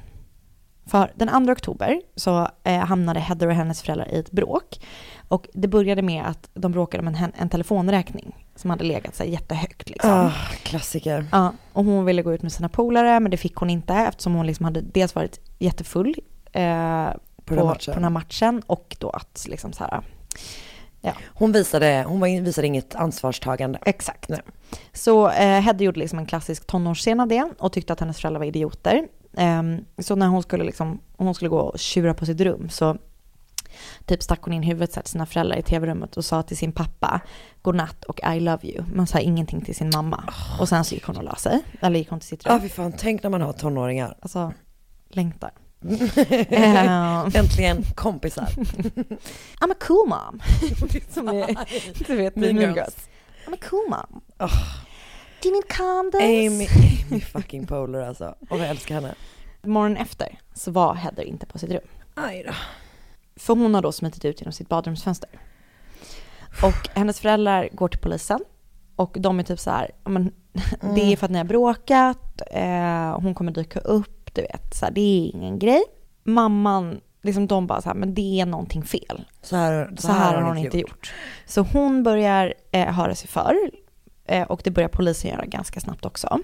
För 0.91 1.13
den 1.15 1.47
2 1.47 1.53
oktober 1.53 2.01
så 2.17 2.49
eh, 2.65 2.79
hamnade 2.79 3.21
Heather 3.21 3.47
och 3.47 3.55
hennes 3.55 3.83
föräldrar 3.83 4.09
i 4.15 4.19
ett 4.19 4.31
bråk. 4.31 4.81
Och 5.29 5.49
det 5.53 5.69
började 5.69 6.03
med 6.03 6.27
att 6.27 6.51
de 6.55 6.73
bråkade 6.73 7.01
om 7.01 7.09
en, 7.09 7.33
en 7.37 7.49
telefonräkning 7.49 8.47
som 8.57 8.71
hade 8.71 8.85
legat 8.85 9.17
så 9.17 9.23
här 9.23 9.31
jättehögt. 9.31 9.89
Liksom. 9.91 10.11
Ah, 10.11 10.33
klassiker. 10.63 11.27
Ja, 11.33 11.53
och 11.73 11.85
hon 11.85 12.05
ville 12.05 12.23
gå 12.23 12.35
ut 12.35 12.43
med 12.43 12.53
sina 12.53 12.69
polare 12.69 13.21
men 13.21 13.31
det 13.31 13.37
fick 13.37 13.55
hon 13.55 13.71
inte 13.71 13.95
eftersom 13.95 14.35
hon 14.35 14.47
liksom 14.47 14.65
hade 14.65 14.81
dels 14.81 15.15
varit 15.15 15.41
jättefull 15.59 16.15
eh, 16.53 17.09
på, 17.45 17.55
matchen. 17.55 17.95
på 17.95 18.01
den 18.01 18.05
här 18.05 18.11
matchen 18.11 18.63
och 18.67 18.97
då 19.01 19.11
att 19.11 19.47
liksom 19.49 19.73
så 19.73 19.85
här, 19.85 20.01
ja. 21.01 21.13
Hon 21.27 21.53
visade, 21.53 22.05
hon 22.09 22.45
visade 22.45 22.67
inget 22.67 22.95
ansvarstagande. 22.95 23.79
Exakt. 23.87 24.31
Så 24.93 25.29
eh, 25.29 25.61
Hedda 25.61 25.85
gjorde 25.85 26.01
liksom 26.01 26.19
en 26.19 26.27
klassisk 26.27 26.67
tonårsscen 26.67 27.21
av 27.21 27.29
det 27.29 27.51
och 27.59 27.73
tyckte 27.73 27.93
att 27.93 28.01
hennes 28.01 28.21
föräldrar 28.21 28.39
var 28.39 28.47
idioter. 28.47 29.07
Ehm, 29.37 29.85
så 29.99 30.17
när 30.17 30.27
hon 30.27 30.43
skulle, 30.43 30.65
liksom, 30.65 31.01
hon 31.17 31.35
skulle 31.35 31.49
gå 31.49 31.59
och 31.59 31.79
tjura 31.79 32.15
på 32.15 32.27
sitt 32.27 32.41
rum 32.41 32.69
så 32.69 32.97
typ 34.07 34.23
stack 34.23 34.43
hon 34.43 34.53
in 34.53 34.63
huvudet 34.63 34.93
så 34.93 35.01
till 35.01 35.11
sina 35.11 35.27
föräldrar 35.27 35.57
i 35.57 35.63
tv-rummet 35.63 36.17
och 36.17 36.25
sa 36.25 36.43
till 36.43 36.57
sin 36.57 36.73
pappa 36.73 37.21
godnatt 37.63 38.05
och 38.05 38.21
I 38.35 38.41
love 38.41 38.69
you. 38.69 38.85
Men 38.93 39.07
sa 39.07 39.19
ingenting 39.19 39.61
till 39.61 39.75
sin 39.75 39.91
mamma. 39.95 40.25
Och 40.61 40.69
sen 40.69 40.85
så 40.85 40.95
gick 40.95 41.05
hon 41.05 41.17
och 41.17 41.25
la 41.25 41.35
sig. 41.35 41.63
Eller 41.81 41.99
gick 41.99 42.11
hon 42.11 42.21
till 42.21 42.29
sitt 42.29 42.47
rum. 42.47 42.55
Ja, 42.55 42.61
fy 42.61 42.69
fan, 42.69 42.93
tänk 42.99 43.23
när 43.23 43.31
man 43.31 43.41
har 43.41 43.53
tonåringar. 43.53 44.17
Alltså, 44.21 44.53
längtar. 45.09 45.51
Ehm. 46.49 47.31
Äntligen 47.35 47.85
kompisar. 47.95 48.47
I'm 49.61 49.73
a 49.73 49.77
cool 49.81 50.09
mom. 50.09 50.41
Som 51.11 51.29
är, 51.29 51.57
du 52.07 52.17
vet, 52.17 52.37
Mean 52.37 52.57
girls. 52.57 53.09
I'm 53.47 53.55
a 53.55 53.59
cool 53.71 53.89
mom. 53.89 54.21
Oh. 54.39 54.90
Need 55.45 55.69
condoms? 55.77 56.23
Amy, 56.25 56.69
Amy 57.11 57.21
fucking 57.33 57.67
Poehler 57.67 58.01
alltså. 58.01 58.35
Och 58.51 58.59
jag 58.59 58.69
älskar 58.69 58.95
henne. 58.95 59.15
Morgonen 59.63 59.97
efter 59.97 60.39
så 60.55 60.71
var 60.71 60.95
Heather 60.95 61.23
inte 61.23 61.47
på 61.47 61.59
sitt 61.59 61.71
rum. 61.71 61.81
Aj 62.15 62.45
då. 62.47 62.53
För 63.37 63.55
hon 63.55 63.75
har 63.75 63.83
då 63.83 63.93
smitit 63.93 64.25
ut 64.25 64.41
genom 64.41 64.53
sitt 64.53 64.69
badrumsfönster. 64.69 65.31
Och 66.63 66.89
hennes 66.95 67.21
föräldrar 67.21 67.69
går 67.73 67.89
till 67.89 68.01
polisen. 68.01 68.41
Och 68.97 69.17
de 69.21 69.39
är 69.39 69.43
typ 69.43 69.61
så 69.61 69.71
här, 69.71 69.91
"Ja, 70.05 70.11
men, 70.11 70.33
det 70.95 71.13
är 71.13 71.17
för 71.17 71.25
att 71.25 71.31
ni 71.31 71.39
har 71.39 71.45
bråkat 71.45 72.43
eh, 72.51 73.21
hon 73.21 73.35
kommer 73.35 73.53
dyka 73.53 73.81
upp, 73.81 74.35
du 74.35 74.43
vet, 74.43 74.75
så 74.75 74.85
här, 74.85 74.93
det 74.93 75.01
är 75.01 75.35
ingen 75.37 75.59
grej. 75.59 75.83
Mamman, 76.25 77.01
liksom 77.23 77.47
de 77.47 77.67
bara 77.67 77.83
så 77.83 77.89
här, 77.89 77.97
men 77.97 78.15
det 78.15 78.41
är 78.41 78.47
någonting 78.47 78.83
fel. 78.83 79.25
Så 79.43 79.57
här, 79.57 79.93
Så 79.99 80.13
här 80.13 80.35
har 80.35 80.43
hon 80.43 80.59
inte 80.59 80.79
gjort. 80.79 81.15
Så 81.47 81.61
hon 81.63 82.03
börjar 82.03 82.55
eh, 82.71 82.87
höra 82.95 83.15
sig 83.15 83.29
för 83.29 83.57
Eh, 84.31 84.43
och 84.43 84.61
det 84.65 84.71
börjar 84.71 84.89
polisen 84.89 85.31
göra 85.31 85.47
ganska 85.47 85.81
snabbt 85.81 86.05
också. 86.05 86.39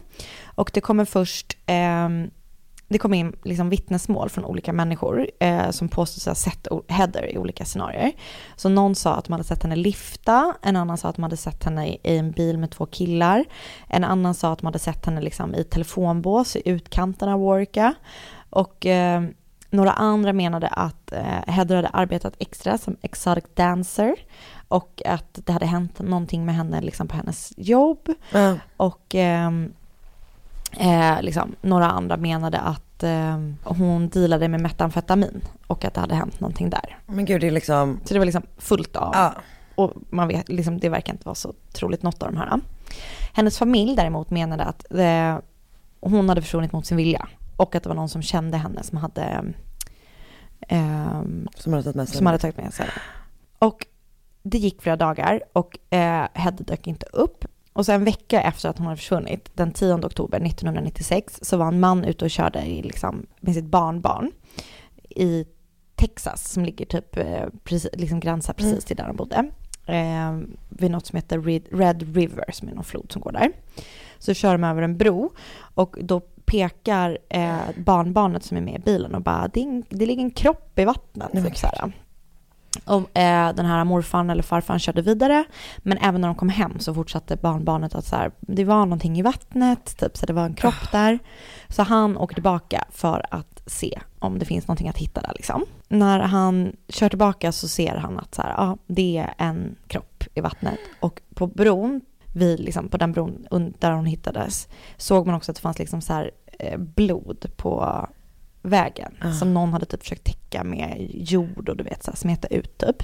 Och 0.45 0.71
det 0.75 0.81
kommer 0.81 1.05
först, 1.05 1.57
ehm, 1.67 2.31
det 2.89 2.99
kommer 2.99 3.19
in 3.19 3.37
liksom 3.45 3.71
vittnesmål 3.71 4.29
från 4.29 4.45
olika 4.45 4.73
människor 4.73 5.31
eh, 5.41 5.71
som 5.71 5.89
påstår 5.89 6.21
sig 6.21 6.31
ha 6.31 6.35
sett 6.35 6.69
Heather 6.89 7.35
i 7.35 7.39
olika 7.39 7.65
scenarier. 7.65 8.13
Så 8.57 8.69
någon 8.69 8.95
sa 8.95 9.15
att 9.15 9.25
de 9.25 9.33
hade 9.33 9.45
sett 9.45 9.63
henne 9.63 9.77
lifta, 9.77 10.55
en 10.63 10.77
annan 10.77 10.99
sa 10.99 11.09
att 11.09 11.17
de 11.17 11.23
hade 11.23 11.37
sett 11.37 11.65
henne 11.65 11.89
i, 11.89 11.99
en 12.03 12.31
bil 12.31 12.59
med 12.59 12.71
två 12.71 12.87
killar, 12.87 13.45
en 13.89 14.05
annan 14.05 14.35
sa 14.35 14.53
att 14.53 14.59
de 14.59 14.67
hade 14.67 14.79
sett 14.79 15.07
henne 15.07 15.21
liksom 15.21 15.55
i 15.55 15.65
telefonbås 15.65 16.57
i 16.57 16.63
utkanten 16.65 17.29
av 17.29 17.41
Warwicka. 17.41 17.95
Och 18.51 18.87
eh, 18.87 19.23
några 19.71 19.93
andra 19.93 20.33
menade 20.33 20.69
att 20.69 21.13
eh, 21.13 21.23
Heather 21.47 21.77
hade 21.77 21.89
arbetat 21.89 22.35
extra 22.39 22.79
som 22.79 22.97
exotic 23.03 23.45
dancer 23.55 24.17
och 24.69 25.03
att 25.05 25.39
det 25.45 25.53
hade 25.53 25.67
hänt 25.67 25.99
någonting 25.99 26.45
med 26.45 26.55
henne 26.55 26.81
liksom 26.81 27.09
på 27.09 27.17
hennes 27.17 27.53
jobb. 27.57 28.09
Ja. 28.33 28.57
Och 28.77 29.15
ehm, 29.15 29.73
eh, 30.79 31.23
liksom, 31.23 31.55
några 31.61 31.91
andra 31.91 32.17
menade 32.17 32.59
att 32.59 33.03
eh, 33.03 33.41
hon 33.65 34.09
dealade 34.09 34.49
med 34.49 34.61
metamfetamin 34.61 35.41
och 35.67 35.85
att 35.85 35.95
det 35.95 36.01
hade 36.01 36.15
hänt 36.15 36.41
någonting 36.41 36.71
där. 36.71 36.99
Men 37.07 37.25
gud, 37.25 37.41
det 37.41 37.47
är 37.47 37.51
liksom... 37.51 38.01
Så 38.05 38.15
det 38.15 38.19
var 38.19 38.27
liksom 38.27 38.43
fullt 38.59 38.97
av. 38.97 39.11
Ja. 39.15 39.35
Och 39.75 39.93
man 40.11 40.29
vet, 40.29 40.49
liksom, 40.49 40.79
det 40.79 40.89
verkar 40.89 41.13
inte 41.13 41.25
vara 41.25 41.35
så 41.35 41.55
troligt 41.73 42.03
något 42.03 42.23
av 42.23 42.33
de 42.33 42.39
här. 42.39 42.61
Hennes 43.33 43.59
familj 43.59 43.97
däremot 43.97 44.31
menade 44.31 44.65
att 44.65 44.95
eh, 44.95 45.39
hon 46.01 46.29
hade 46.29 46.43
försvunnit 46.43 46.73
mot 46.73 46.87
sin 46.87 46.97
vilja. 46.97 47.29
Och 47.57 47.75
att 47.75 47.83
det 47.83 47.89
var 47.89 47.97
någon 47.97 48.09
som 48.09 48.23
kände 48.23 48.57
henne 48.57 48.83
som 48.83 48.99
hade, 48.99 49.53
ehm, 50.69 51.49
Som 51.57 51.73
hade 51.73 51.83
tagit 51.83 52.57
med 52.57 52.73
sig 52.75 52.87
sig. 52.87 52.89
Och 53.59 53.87
det 54.51 54.59
gick 54.59 54.83
flera 54.83 54.97
dagar 54.97 55.43
och 55.53 55.79
eh, 55.95 56.27
Hedde 56.33 56.65
dök 56.65 56.87
inte 56.87 57.07
upp. 57.13 57.45
Och 57.73 57.87
sen 57.87 57.95
en 57.95 58.05
vecka 58.05 58.43
efter 58.43 58.69
att 58.69 58.79
hon 58.79 58.87
hade 58.87 58.97
försvunnit, 58.97 59.51
den 59.55 59.73
10 59.73 59.95
oktober 59.95 60.41
1996, 60.41 61.39
så 61.43 61.57
var 61.57 61.67
en 61.69 61.81
man 61.81 62.05
ute 62.05 62.25
och 62.25 62.31
körde 62.31 62.63
i, 62.63 62.83
liksom, 62.83 63.27
med 63.41 63.55
sitt 63.55 63.65
barnbarn 63.65 64.31
i 65.11 65.45
Texas, 65.95 66.53
som 66.53 66.65
ligger 66.65 66.87
typ, 66.87 67.17
eh, 67.17 67.45
precis, 67.65 67.91
liksom 67.93 68.21
gränsar 68.21 68.53
precis 68.53 68.73
Mm. 68.73 68.81
till 68.81 68.97
där 68.97 69.07
de 69.07 69.17
bodde. 69.17 69.51
Eh, 69.87 70.39
vid 70.69 70.91
något 70.91 71.07
som 71.07 71.17
heter 71.17 71.41
Red, 71.77 72.17
River, 72.17 72.45
som 72.53 72.69
är 72.69 72.73
någon 72.75 72.85
flod 72.85 73.13
som 73.13 73.23
går 73.23 73.33
där. 73.33 73.53
Så 74.19 74.35
kör 74.35 74.53
de 74.53 74.65
över 74.65 74.83
en 74.83 74.97
bro 74.97 75.31
och 75.75 75.97
då 76.01 76.21
pekar 76.45 77.19
eh, 77.29 77.57
barnbarnet 77.77 78.45
som 78.45 78.57
är 78.57 78.61
med 78.61 78.75
i 78.75 78.79
bilen 78.79 79.15
och 79.15 79.23
bara, 79.23 79.49
det, 79.49 79.61
är 79.61 79.65
en, 79.65 79.85
det 79.89 80.07
ligger 80.07 80.23
en 80.23 80.31
kropp 80.31 80.79
i 80.79 80.85
vattnet. 80.85 81.33
Typ, 81.33 81.57
så 81.57 81.67
här. 81.67 81.93
Och, 82.85 83.19
eh, 83.19 83.55
den 83.55 83.67
här 83.67 83.85
morfarn 83.85 84.31
eller 84.31 84.43
farfarn 84.43 84.79
körde 84.79 85.03
vidare, 85.03 85.45
men 85.79 85.99
även 85.99 86.21
när 86.21 86.29
de 86.29 86.35
kom 86.35 86.49
hem 86.49 86.79
så 86.79 86.95
fortsatte 86.95 87.37
barnbarnet 87.37 87.95
att 87.95 88.05
så 88.05 88.17
här, 88.17 88.31
det 88.41 88.65
var 88.65 88.87
någonting 88.87 89.19
i 89.19 89.23
vattnet, 89.23 89.97
typ, 89.99 90.17
så 90.17 90.27
det 90.27 90.33
var 90.33 90.45
en 90.45 90.55
kropp 90.55 90.93
där. 90.93 91.19
Så 91.69 91.83
han 91.83 92.17
åker 92.17 92.35
tillbaka 92.35 92.85
för 92.91 93.27
att 93.31 93.63
se 93.67 94.01
om 94.19 94.39
det 94.39 94.45
finns 94.45 94.69
någonting 94.69 94.89
att 94.89 94.99
hitta 94.99 95.21
där 95.21 95.33
liksom. 95.35 95.65
När 95.89 96.21
han 96.21 96.77
kör 96.89 97.09
tillbaka 97.09 97.53
så 97.53 97.69
ser 97.69 97.97
han 97.97 98.19
att 98.19 98.35
så 98.35 98.43
här, 98.43 98.55
ja, 98.57 98.79
det 98.87 99.17
är 99.17 99.47
en 99.47 99.77
kropp 99.87 100.25
i 100.35 100.41
vattnet 100.41 100.79
och 101.01 101.21
på 101.35 101.47
bron, 101.47 102.01
vid, 102.33 102.61
liksom, 102.61 102.89
på 102.89 102.97
den 102.97 103.13
bron 103.13 103.47
där 103.79 103.93
hon 103.93 104.07
hittades, 104.07 104.69
såg 104.97 105.27
man 105.27 105.35
också 105.35 105.53
att 105.53 105.57
det 105.57 105.63
fanns 105.63 105.79
liksom 105.79 106.01
så 106.01 106.13
här, 106.13 106.31
eh, 106.59 106.79
blod 106.79 107.47
på 107.57 108.07
vägen 108.67 109.13
Ah. 109.21 109.33
som 109.33 109.55
någon 109.55 109.73
hade 109.73 109.87
typ 109.87 110.03
försökt 110.03 110.25
täcka 110.25 110.65
med 110.65 111.11
jord 111.15 111.69
och 111.69 111.77
du 111.77 111.85
vet 111.85 112.05
så 112.05 112.11
här, 112.11 112.17
smeta 112.17 112.49
ut 112.49 112.79
typ. 112.79 112.97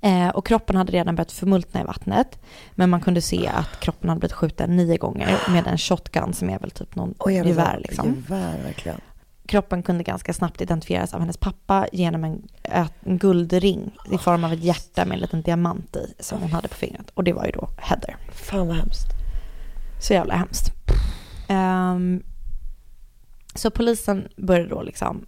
Eh, 0.00 0.28
och 0.28 0.46
kroppen 0.46 0.76
hade 0.76 0.92
redan 0.92 1.14
börjat 1.16 1.32
förmultna 1.32 1.80
i 1.80 1.84
vattnet. 1.84 2.38
Men 2.74 2.90
man 2.90 3.00
kunde 3.00 3.20
se 3.22 3.46
att 3.48 3.80
kroppen 3.80 4.08
hade 4.08 4.18
blivit 4.18 4.32
skjuten 4.32 4.76
nio 4.76 4.96
gånger 4.96 5.38
med 5.50 5.66
en 5.66 5.78
shotgun 5.78 6.32
som 6.32 6.50
är 6.50 6.58
väl 6.58 6.70
typ 6.70 6.94
någon 6.96 7.14
gevär 7.30 7.78
liksom. 7.82 8.06
Gevär, 8.14 8.62
verkligen. 8.62 9.00
Kroppen 9.46 9.82
kunde 9.82 10.04
ganska 10.04 10.32
snabbt 10.32 10.60
identifieras 10.60 11.14
av 11.14 11.20
hennes 11.20 11.36
pappa 11.36 11.86
genom 11.92 12.24
en, 12.24 12.42
en 12.62 13.18
guldring 13.18 13.96
i 14.12 14.18
form 14.18 14.44
av 14.44 14.52
ett 14.52 14.62
hjärta 14.62 15.04
med 15.04 15.14
en 15.14 15.20
liten 15.20 15.42
diamant 15.42 15.96
i 15.96 16.14
som 16.22 16.40
hon 16.42 16.52
hade 16.52 16.68
på 16.68 16.74
fingret. 16.74 17.10
Och 17.14 17.24
det 17.24 17.32
var 17.32 17.44
ju 17.44 17.50
då 17.50 17.68
Heather. 17.78 18.16
Fan 18.32 18.66
vad 18.68 18.76
hemskt. 18.76 19.06
Så 20.00 20.12
jävla 20.12 20.34
hemskt. 20.34 20.70
Ehm, 21.48 22.22
så 23.56 23.70
polisen 23.70 24.28
började 24.36 24.68
då 24.68 24.82
liksom 24.82 25.26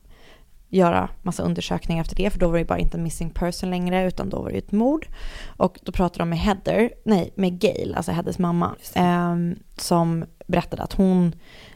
göra 0.68 1.08
massa 1.22 1.42
undersökningar 1.42 2.02
efter 2.02 2.16
det, 2.16 2.30
för 2.30 2.38
då 2.38 2.46
var 2.46 2.54
det 2.54 2.60
ju 2.60 2.66
bara 2.66 2.78
inte 2.78 2.96
en 2.96 3.02
missing 3.02 3.30
person 3.30 3.70
längre, 3.70 4.06
utan 4.06 4.28
då 4.28 4.42
var 4.42 4.48
det 4.48 4.54
ju 4.54 4.58
ett 4.58 4.72
mord. 4.72 5.06
Och 5.46 5.78
då 5.82 5.92
pratade 5.92 6.18
de 6.18 6.28
med 6.28 6.38
Heather, 6.38 6.90
nej, 7.04 7.32
med 7.34 7.60
Gail, 7.60 7.94
alltså 7.94 8.12
Heathers 8.12 8.38
mamma, 8.38 8.74
ehm, 8.94 9.56
som 9.76 10.24
berättade 10.46 10.82
att 10.82 10.92
hon 10.92 11.32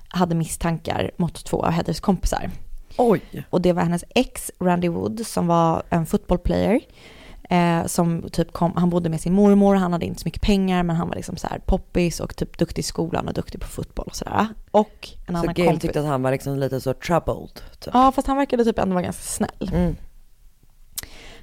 hade 0.09 0.35
misstankar 0.35 1.11
mot 1.17 1.45
två 1.45 1.63
av 1.65 1.71
Heathers 1.71 2.01
kompisar. 2.01 2.51
Oj. 2.97 3.23
Och 3.51 3.63
det 3.63 3.73
var 3.73 3.83
hennes 3.83 4.05
ex, 4.15 4.51
Randy 4.61 4.89
Wood, 4.89 5.27
som 5.27 5.47
var 5.47 5.83
en 5.91 6.07
footballplayer. 6.07 6.81
Eh, 7.53 7.87
som 7.87 8.29
typ 8.33 8.53
kom, 8.53 8.73
han 8.77 8.91
bodde 8.91 9.09
med 9.11 9.21
sin 9.21 9.33
mormor, 9.33 9.75
han 9.75 9.93
hade 9.93 10.07
inte 10.07 10.21
så 10.21 10.27
mycket 10.27 10.43
pengar 10.43 10.83
men 10.83 10.97
han 10.97 11.09
var 11.09 11.15
liksom 11.17 11.37
så 11.37 11.47
här 11.47 11.59
poppis 11.59 12.21
och 12.21 12.37
typ 12.37 12.59
duktig 12.59 12.83
i 12.83 12.83
skolan 12.83 13.29
och 13.29 13.35
duktig 13.35 13.61
på 13.61 13.67
fotboll 13.67 14.07
och 14.07 14.17
sådär. 14.17 14.47
Och 14.71 15.09
en 15.27 15.35
Så 15.35 15.41
annan 15.43 15.55
Gail 15.55 15.69
kompis. 15.69 15.83
tyckte 15.83 16.01
att 16.01 16.07
han 16.07 16.23
var 16.23 16.31
liksom 16.31 16.59
lite 16.59 16.81
så 16.81 16.95
troubled. 16.95 17.55
Typ. 17.81 17.95
Ja 17.95 18.13
fast 18.13 18.27
han 18.29 18.37
verkade 18.37 18.65
typ 18.65 18.79
ändå 18.79 18.95
vara 18.95 19.05
ganska 19.05 19.23
snäll. 19.23 19.71
Mm. 19.73 19.97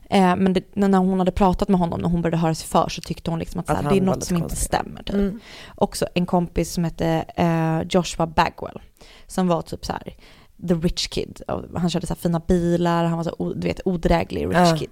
Eh, 0.09 0.35
men 0.35 0.53
det, 0.53 0.63
när 0.75 0.97
hon 0.97 1.19
hade 1.19 1.31
pratat 1.31 1.69
med 1.69 1.79
honom, 1.79 1.99
när 2.01 2.09
hon 2.09 2.21
började 2.21 2.37
höra 2.37 2.55
sig 2.55 2.67
för 2.67 2.89
så 2.89 3.01
tyckte 3.01 3.29
hon 3.31 3.39
liksom 3.39 3.59
att, 3.59 3.67
så 3.67 3.73
Att 3.73 3.89
det 3.89 3.97
är 3.97 4.01
något 4.01 4.23
som 4.23 4.37
inte 4.37 4.55
stämmer. 4.55 5.03
Typ. 5.03 5.15
Mm. 5.15 5.39
Också 5.75 6.07
en 6.13 6.25
kompis 6.25 6.73
som 6.73 6.83
hette 6.83 7.25
eh, 7.35 7.81
Joshua 7.89 8.27
Bagwell. 8.27 8.81
Som 9.27 9.47
var 9.47 9.61
typ 9.61 9.85
så 9.85 9.91
här 9.93 10.15
the 10.67 10.73
rich 10.73 11.07
kid. 11.07 11.41
Han 11.75 11.89
körde 11.89 12.07
så 12.07 12.13
här 12.13 12.19
fina 12.19 12.39
bilar, 12.39 13.03
han 13.05 13.17
var 13.17 13.23
så 13.23 13.53
du 13.53 13.67
vet, 13.67 13.81
odräglig 13.85 14.47
rich 14.47 14.55
Ja. 14.57 14.75
kid. 14.79 14.89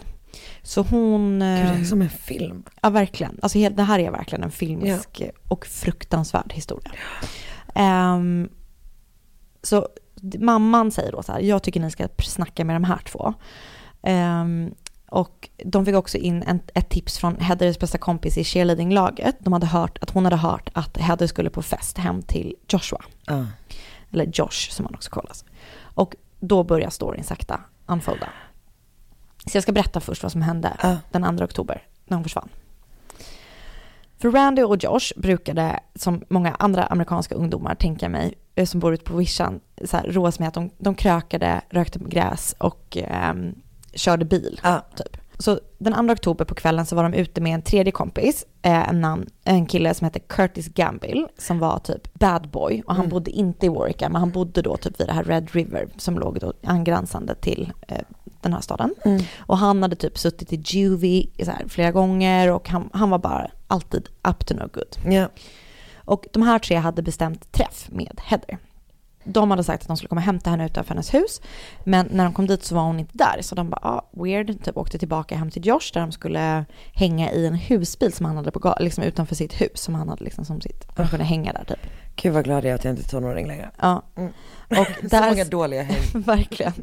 Så 0.61 0.81
hon... 0.81 1.31
Gud, 1.31 1.39
det 1.39 1.45
eh, 1.45 1.81
är 1.81 1.83
som 1.83 2.01
en 2.01 2.09
film. 2.09 2.63
Ja, 2.81 2.89
verkligen. 2.89 3.39
Alltså, 3.41 3.69
det 3.69 3.83
här 3.83 3.99
är 3.99 4.11
verkligen 4.11 4.43
en 4.43 4.51
filmisk 4.51 5.21
och 5.47 5.65
fruktansvärd 5.65 6.53
historia. 6.53 6.91
Ehm, 7.75 8.49
så 9.63 9.87
mamman 10.39 10.91
säger 10.91 11.11
då 11.11 11.23
så 11.23 11.31
här, 11.31 11.39
jag 11.39 11.63
tycker 11.63 11.79
ni 11.79 11.91
ska 11.91 12.07
snacka 12.19 12.65
med 12.65 12.75
de 12.75 12.83
här 12.83 12.99
två. 13.05 13.33
Ehm, 14.01 14.71
och 15.09 15.49
de 15.65 15.85
fick 15.85 15.95
också 15.95 16.17
in 16.17 16.43
en, 16.43 16.59
ett 16.73 16.89
tips 16.89 17.17
från 17.17 17.35
Heathers 17.39 17.79
bästa 17.79 17.97
kompis 17.97 18.37
i 18.37 18.43
cheerleadinglaget. 18.43 19.35
De 19.39 19.53
hade 19.53 19.65
hört 19.65 19.97
att 20.01 20.09
hon 20.09 20.23
hade 20.23 20.35
hört 20.35 20.69
att 20.73 20.97
Heather 20.97 21.27
skulle 21.27 21.49
på 21.49 21.61
fest 21.61 21.97
hem 21.97 22.21
till 22.21 22.55
Joshua. 22.67 23.01
Ja. 23.25 23.45
Eller 24.11 24.25
Josh 24.33 24.69
som 24.69 24.85
han 24.85 24.95
också 24.95 25.11
kallas. 25.11 25.45
Och 25.79 26.15
då 26.39 26.63
börjar 26.63 26.89
storyn 26.89 27.23
sakta 27.23 27.61
unfolda. 27.85 28.29
Så 29.45 29.57
jag 29.57 29.63
ska 29.63 29.71
berätta 29.71 29.99
först 29.99 30.23
vad 30.23 30.31
som 30.31 30.41
hände 30.41 30.77
Ja. 30.81 30.97
den 31.11 31.37
2 31.37 31.43
oktober 31.43 31.83
när 32.05 32.15
hon 32.17 32.23
försvann. 32.23 32.49
För 34.19 34.31
Randy 34.31 34.63
och 34.63 34.83
Josh 34.83 35.13
brukade, 35.15 35.79
som 35.95 36.23
många 36.29 36.55
andra 36.59 36.83
amerikanska 36.83 37.35
ungdomar, 37.35 37.75
tänka 37.75 38.09
mig, 38.09 38.33
eh, 38.55 38.65
som 38.65 38.79
bor 38.79 38.93
ute 38.93 39.03
på 39.03 39.17
vischan, 39.17 39.59
så 39.85 39.97
här, 39.97 40.03
roa 40.11 40.31
sig 40.31 40.41
med 40.41 40.47
att 40.47 40.53
de, 40.53 40.69
de 40.77 40.95
krökade, 40.95 41.61
rökte 41.69 41.99
gräs 41.99 42.55
och 42.57 42.97
ehm, 42.97 43.55
körde 43.93 44.25
bil. 44.25 44.59
Ja. 44.63 44.81
Typ. 44.95 45.17
Så 45.39 45.59
den 45.77 45.93
2 46.07 46.13
oktober 46.13 46.45
på 46.45 46.55
kvällen 46.55 46.85
så 46.85 46.95
var 46.95 47.03
de 47.03 47.13
ute 47.13 47.41
med 47.41 47.53
en 47.53 47.61
tredje 47.61 47.91
kompis, 47.91 48.45
eh, 48.61 48.89
en, 48.89 49.01
namn, 49.01 49.29
en 49.43 49.65
kille 49.65 49.93
som 49.93 50.05
hette 50.05 50.19
Curtis 50.19 50.67
Gambill, 50.67 51.27
som 51.37 51.59
var 51.59 51.79
typ 51.79 52.13
bad 52.13 52.49
boy. 52.49 52.81
Och 52.85 52.93
han 52.95 53.01
Mm. 53.05 53.09
bodde 53.09 53.31
inte 53.31 53.65
i 53.65 53.69
Warwick, 53.69 54.01
men 54.01 54.15
han 54.15 54.31
bodde 54.31 54.61
då 54.61 54.77
typ 54.77 54.99
vid 54.99 55.07
det 55.07 55.13
här 55.13 55.23
Red 55.23 55.51
River 55.51 55.87
som 55.97 56.19
låg 56.19 56.39
då 56.39 56.53
angränsande 56.63 57.35
till 57.35 57.71
eh, 57.87 57.97
den 58.47 58.53
här 58.53 58.61
staden. 58.61 58.95
Mm. 59.05 59.23
Och 59.37 59.57
han 59.57 59.81
hade 59.81 59.95
typ 59.95 60.17
suttit 60.17 60.53
i 60.53 60.61
juvie 60.65 61.29
så 61.45 61.51
flera 61.67 61.91
gånger 61.91 62.51
och 62.51 62.69
han, 62.69 62.89
han 62.93 63.09
var 63.09 63.19
bara 63.19 63.51
alltid 63.67 64.09
up 64.23 64.45
to 64.45 64.53
no 64.53 64.69
good. 64.73 65.13
Ja. 65.13 65.29
Och 66.07 66.25
de 66.33 66.43
här 66.43 66.59
tre 66.59 66.75
hade 66.75 67.01
bestämt 67.01 67.51
träff 67.51 67.87
med 67.91 68.21
Heather. 68.23 68.57
De 69.23 69.51
hade 69.51 69.63
sagt 69.63 69.81
att 69.81 69.87
de 69.87 69.97
skulle 69.97 70.09
komma 70.09 70.21
och 70.21 70.25
hämta 70.25 70.49
henne 70.49 70.65
utanför 70.65 70.89
hennes 70.89 71.13
hus. 71.13 71.41
Men 71.83 72.07
när 72.11 72.23
de 72.23 72.33
kom 72.33 72.47
dit 72.47 72.63
så 72.63 72.75
var 72.75 72.81
hon 72.81 72.99
inte 72.99 73.17
där. 73.17 73.41
Så 73.41 73.55
de 73.55 73.69
bara, 73.69 73.79
ah, 73.83 74.09
weird, 74.11 74.63
typ 74.63 74.77
åkte 74.77 74.97
tillbaka 74.97 75.35
hem 75.35 75.51
till 75.51 75.65
Josh 75.67 75.93
där 75.93 76.01
de 76.01 76.11
skulle 76.11 76.65
hänga 76.93 77.31
i 77.31 77.47
en 77.47 77.55
husbil 77.55 78.13
som 78.13 78.25
han 78.25 78.35
hade 78.37 78.51
på, 78.51 78.75
liksom 78.79 79.03
utanför 79.03 79.35
sitt 79.35 79.61
hus. 79.61 79.79
Som 79.81 79.95
han 79.95 80.09
hade 80.09 80.23
liksom 80.23 80.45
som 80.45 80.61
sitt, 80.61 80.95
de 80.95 81.07
kunde 81.07 81.25
hänga 81.25 81.53
där 81.53 81.63
typ. 81.63 81.91
Gud 82.15 82.33
vad 82.33 82.43
glad 82.43 82.65
jag 82.65 82.71
är 82.71 82.75
att 82.75 82.83
jag 82.83 82.91
inte 82.91 83.03
är 83.03 83.09
tonåring 83.09 83.47
längre. 83.47 83.71
Ja. 83.81 84.01
Mm. 84.15 84.31
Och 84.69 84.87
Så 85.01 85.07
där, 85.07 85.29
många 85.29 85.45
dåliga 85.45 85.83
häng. 85.83 86.01
verkligen. 86.13 86.73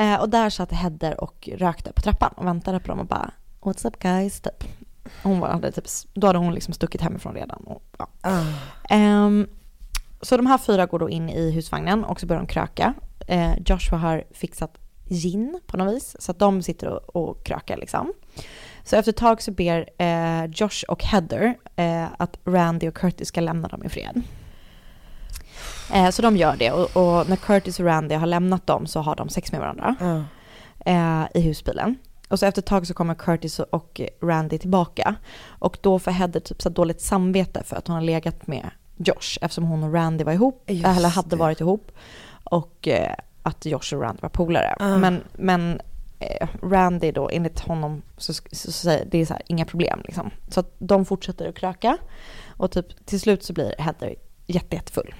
Eh, 0.00 0.20
och 0.20 0.28
där 0.28 0.50
satt 0.50 0.72
Heather 0.72 1.20
och 1.20 1.48
rökte 1.52 1.92
på 1.92 2.00
trappan 2.00 2.32
och 2.36 2.46
väntade 2.46 2.80
på 2.80 2.88
dem 2.88 3.00
och 3.00 3.06
bara, 3.06 3.30
what's 3.60 3.86
up 3.86 3.98
guys, 3.98 4.40
typ. 4.40 4.64
Hon 5.22 5.40
var, 5.40 5.48
hade 5.48 5.72
typ, 5.72 5.84
då 6.14 6.26
hade 6.26 6.38
hon 6.38 6.54
liksom 6.54 6.74
stuckit 6.74 7.00
hemifrån 7.00 7.34
redan. 7.34 7.62
Och, 7.64 7.82
ja. 7.98 8.08
Ehm, 8.90 9.48
så 10.20 10.36
de 10.36 10.46
här 10.46 10.58
fyra 10.58 10.86
går 10.86 10.98
då 10.98 11.10
in 11.10 11.30
i 11.30 11.50
husvagnen 11.50 12.04
och 12.04 12.20
så 12.20 12.26
börjar 12.26 12.42
de 12.42 12.46
kröka. 12.46 12.94
Eh, 13.26 13.52
Joshua 13.66 13.98
har 13.98 14.24
fixat 14.30 14.78
gin 15.08 15.60
på 15.66 15.76
något 15.76 15.94
vis, 15.94 16.16
så 16.18 16.30
att 16.30 16.38
de 16.38 16.62
sitter 16.62 16.86
och, 16.88 17.16
och 17.16 17.44
krökar 17.44 17.76
liksom. 17.76 18.12
Så 18.84 18.96
efter 18.96 19.12
ett 19.12 19.16
tag 19.16 19.42
så 19.42 19.50
ber 19.52 19.88
eh, 19.98 20.44
Josh 20.44 20.84
och 20.88 21.04
Heather 21.04 21.54
eh, 21.76 22.06
att 22.18 22.38
Randy 22.44 22.88
och 22.88 22.94
Curtis 22.94 23.28
ska 23.28 23.40
lämna 23.40 23.68
dem 23.68 23.84
i 23.84 23.88
fred. 23.88 24.22
Eh, 25.92 26.10
så 26.10 26.22
de 26.22 26.36
gör 26.36 26.56
det 26.56 26.70
och, 26.70 26.96
och 26.96 27.28
när 27.28 27.36
Curtis 27.36 27.80
och 27.80 27.86
Randy 27.86 28.14
har 28.14 28.26
lämnat 28.26 28.66
dem 28.66 28.86
så 28.86 29.00
har 29.00 29.16
de 29.16 29.28
sex 29.28 29.52
med 29.52 29.60
varandra 29.60 29.96
Ja. 30.00 30.22
eh, 30.92 31.26
i 31.34 31.40
husbilen. 31.40 31.96
Och 32.28 32.38
så 32.38 32.46
efter 32.46 32.62
ett 32.62 32.66
tag 32.66 32.86
så 32.86 32.94
kommer 32.94 33.14
Curtis 33.14 33.58
och 33.58 34.00
Randy 34.22 34.58
tillbaka. 34.58 35.14
Och 35.48 35.78
då 35.80 35.98
får 35.98 36.10
Heather 36.10 36.40
typ 36.40 36.62
så 36.62 36.68
dåligt 36.68 37.00
samvete 37.00 37.62
för 37.64 37.76
att 37.76 37.86
hon 37.86 37.94
har 37.94 38.02
legat 38.02 38.46
med 38.46 38.70
Josh 38.96 39.38
eftersom 39.40 39.64
hon 39.64 39.84
och 39.84 39.92
Randy 39.94 40.24
var 40.24 40.32
ihop, 40.32 40.64
Just 40.66 40.86
eller 40.86 41.08
hade 41.08 41.28
det. 41.28 41.36
varit 41.36 41.60
ihop. 41.60 41.92
Och 42.44 42.88
eh, 42.88 43.14
att 43.42 43.66
Josh 43.66 43.94
och 43.94 44.00
Randy 44.00 44.20
var 44.22 44.28
polare. 44.28 44.76
Ah. 44.80 44.96
Men, 44.96 45.22
men 45.32 45.80
eh, 46.18 46.48
Randy 46.62 47.12
då, 47.12 47.28
enligt 47.32 47.60
honom, 47.60 48.02
så, 48.16 48.32
så, 48.52 48.72
så 48.72 48.88
det 49.06 49.18
är 49.18 49.26
så 49.26 49.32
här, 49.32 49.42
inga 49.46 49.64
problem 49.64 50.00
liksom. 50.04 50.30
Så 50.48 50.60
att 50.60 50.74
de 50.78 51.04
fortsätter 51.04 51.48
att 51.48 51.54
kröka. 51.54 51.96
Och 52.56 52.70
typ 52.70 53.06
till 53.06 53.20
slut 53.20 53.42
så 53.44 53.52
blir 53.52 53.74
Heather 53.78 54.14
jätte, 54.46 54.76
jättefull. 54.76 55.14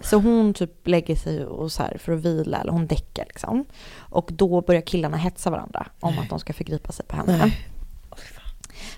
Så 0.00 0.16
hon 0.16 0.54
typ 0.54 0.86
lägger 0.88 1.16
sig 1.16 1.44
och 1.46 1.72
så 1.72 1.82
här 1.82 1.98
för 1.98 2.12
att 2.12 2.20
vila, 2.20 2.60
eller 2.60 2.72
hon 2.72 2.86
däckar 2.86 3.24
liksom. 3.24 3.64
Och 3.96 4.30
då 4.32 4.60
börjar 4.60 4.80
killarna 4.82 5.16
hetsa 5.16 5.50
varandra 5.50 5.86
om 6.00 6.18
att 6.18 6.28
de 6.28 6.38
ska 6.40 6.52
förgripa 6.52 6.92
sig 6.92 7.06
på 7.06 7.16
henne. 7.16 7.36
Nej. 7.38 7.68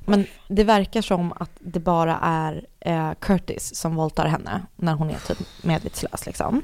Men 0.00 0.26
det 0.48 0.64
verkar 0.64 1.02
som 1.02 1.32
att 1.32 1.50
det 1.58 1.80
bara 1.80 2.18
är 2.22 2.66
eh, 2.80 3.12
Curtis 3.20 3.74
som 3.76 3.94
våldtar 3.96 4.26
henne 4.26 4.62
när 4.76 4.94
hon 4.94 5.10
är 5.10 5.18
typ 5.18 5.38
medvetslös 5.62 6.26
liksom. 6.26 6.62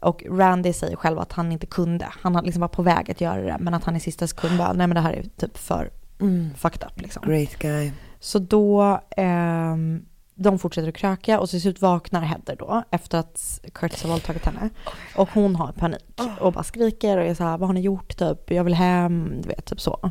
Och 0.00 0.24
Randy 0.30 0.72
säger 0.72 0.96
själv 0.96 1.18
att 1.18 1.32
han 1.32 1.52
inte 1.52 1.66
kunde. 1.66 2.08
Han 2.10 2.34
har 2.34 2.42
liksom 2.42 2.60
var 2.60 2.68
på 2.68 2.82
väg 2.82 3.10
att 3.10 3.20
göra 3.20 3.42
det, 3.42 3.56
men 3.60 3.74
att 3.74 3.84
han 3.84 3.96
i 3.96 4.00
sista 4.00 4.26
sekund 4.26 4.58
bara, 4.58 4.72
nej 4.72 4.86
men 4.86 4.94
det 4.94 5.00
här 5.00 5.12
är 5.12 5.24
typ 5.36 5.58
för 5.58 5.90
Mm. 6.20 6.54
fucked 6.56 6.82
up 6.88 7.00
liksom. 7.00 7.22
Great 7.26 7.54
guy. 7.58 7.92
Så 8.20 8.38
då, 8.38 9.00
ehm, 9.16 10.04
de 10.40 10.58
fortsätter 10.58 10.88
att 10.88 10.96
kröka 10.96 11.40
och 11.40 11.48
till 11.48 11.60
slut 11.60 11.82
vaknar 11.82 12.20
Heather 12.20 12.56
då 12.56 12.82
efter 12.90 13.18
att 13.18 13.60
Curtis 13.72 14.02
har 14.02 14.10
våldtagit 14.10 14.44
henne. 14.44 14.70
Och 15.16 15.28
hon 15.32 15.56
har 15.56 15.72
panik 15.72 16.20
och 16.40 16.52
bara 16.52 16.64
skriker 16.64 17.18
och 17.18 17.24
är 17.24 17.34
så 17.34 17.44
här, 17.44 17.58
vad 17.58 17.68
har 17.68 17.74
ni 17.74 17.80
gjort 17.80 18.16
typ? 18.16 18.50
Jag 18.50 18.64
vill 18.64 18.74
hem, 18.74 19.40
du 19.42 19.48
vet, 19.48 19.64
typ 19.64 19.80
så. 19.80 20.10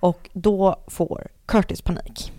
Och 0.00 0.30
då 0.32 0.84
får 0.86 1.28
Curtis 1.46 1.82
panik. 1.82 2.32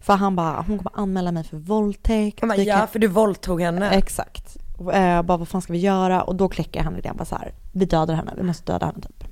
För 0.00 0.14
han 0.14 0.36
bara, 0.36 0.64
hon 0.66 0.78
kommer 0.78 0.92
anmäla 0.94 1.32
mig 1.32 1.44
för 1.44 1.56
våldtäkt. 1.56 2.40
Han 2.40 2.48
bara, 2.48 2.58
ja, 2.58 2.86
för 2.86 2.98
du 2.98 3.06
våldtog 3.06 3.60
henne. 3.60 3.90
Exakt. 3.90 4.56
Eh, 4.92 5.22
bara 5.22 5.38
vad 5.38 5.48
fan 5.48 5.62
ska 5.62 5.72
vi 5.72 5.78
göra? 5.78 6.22
Och 6.22 6.36
då 6.36 6.48
kläcker 6.48 6.82
han 6.82 6.96
idén 6.96 7.16
bara 7.16 7.24
så 7.24 7.36
här, 7.36 7.52
vi 7.72 7.84
dödar 7.84 8.14
henne, 8.14 8.32
vi 8.36 8.42
måste 8.42 8.72
döda 8.72 8.86
henne 8.86 9.00
typ. 9.00 9.24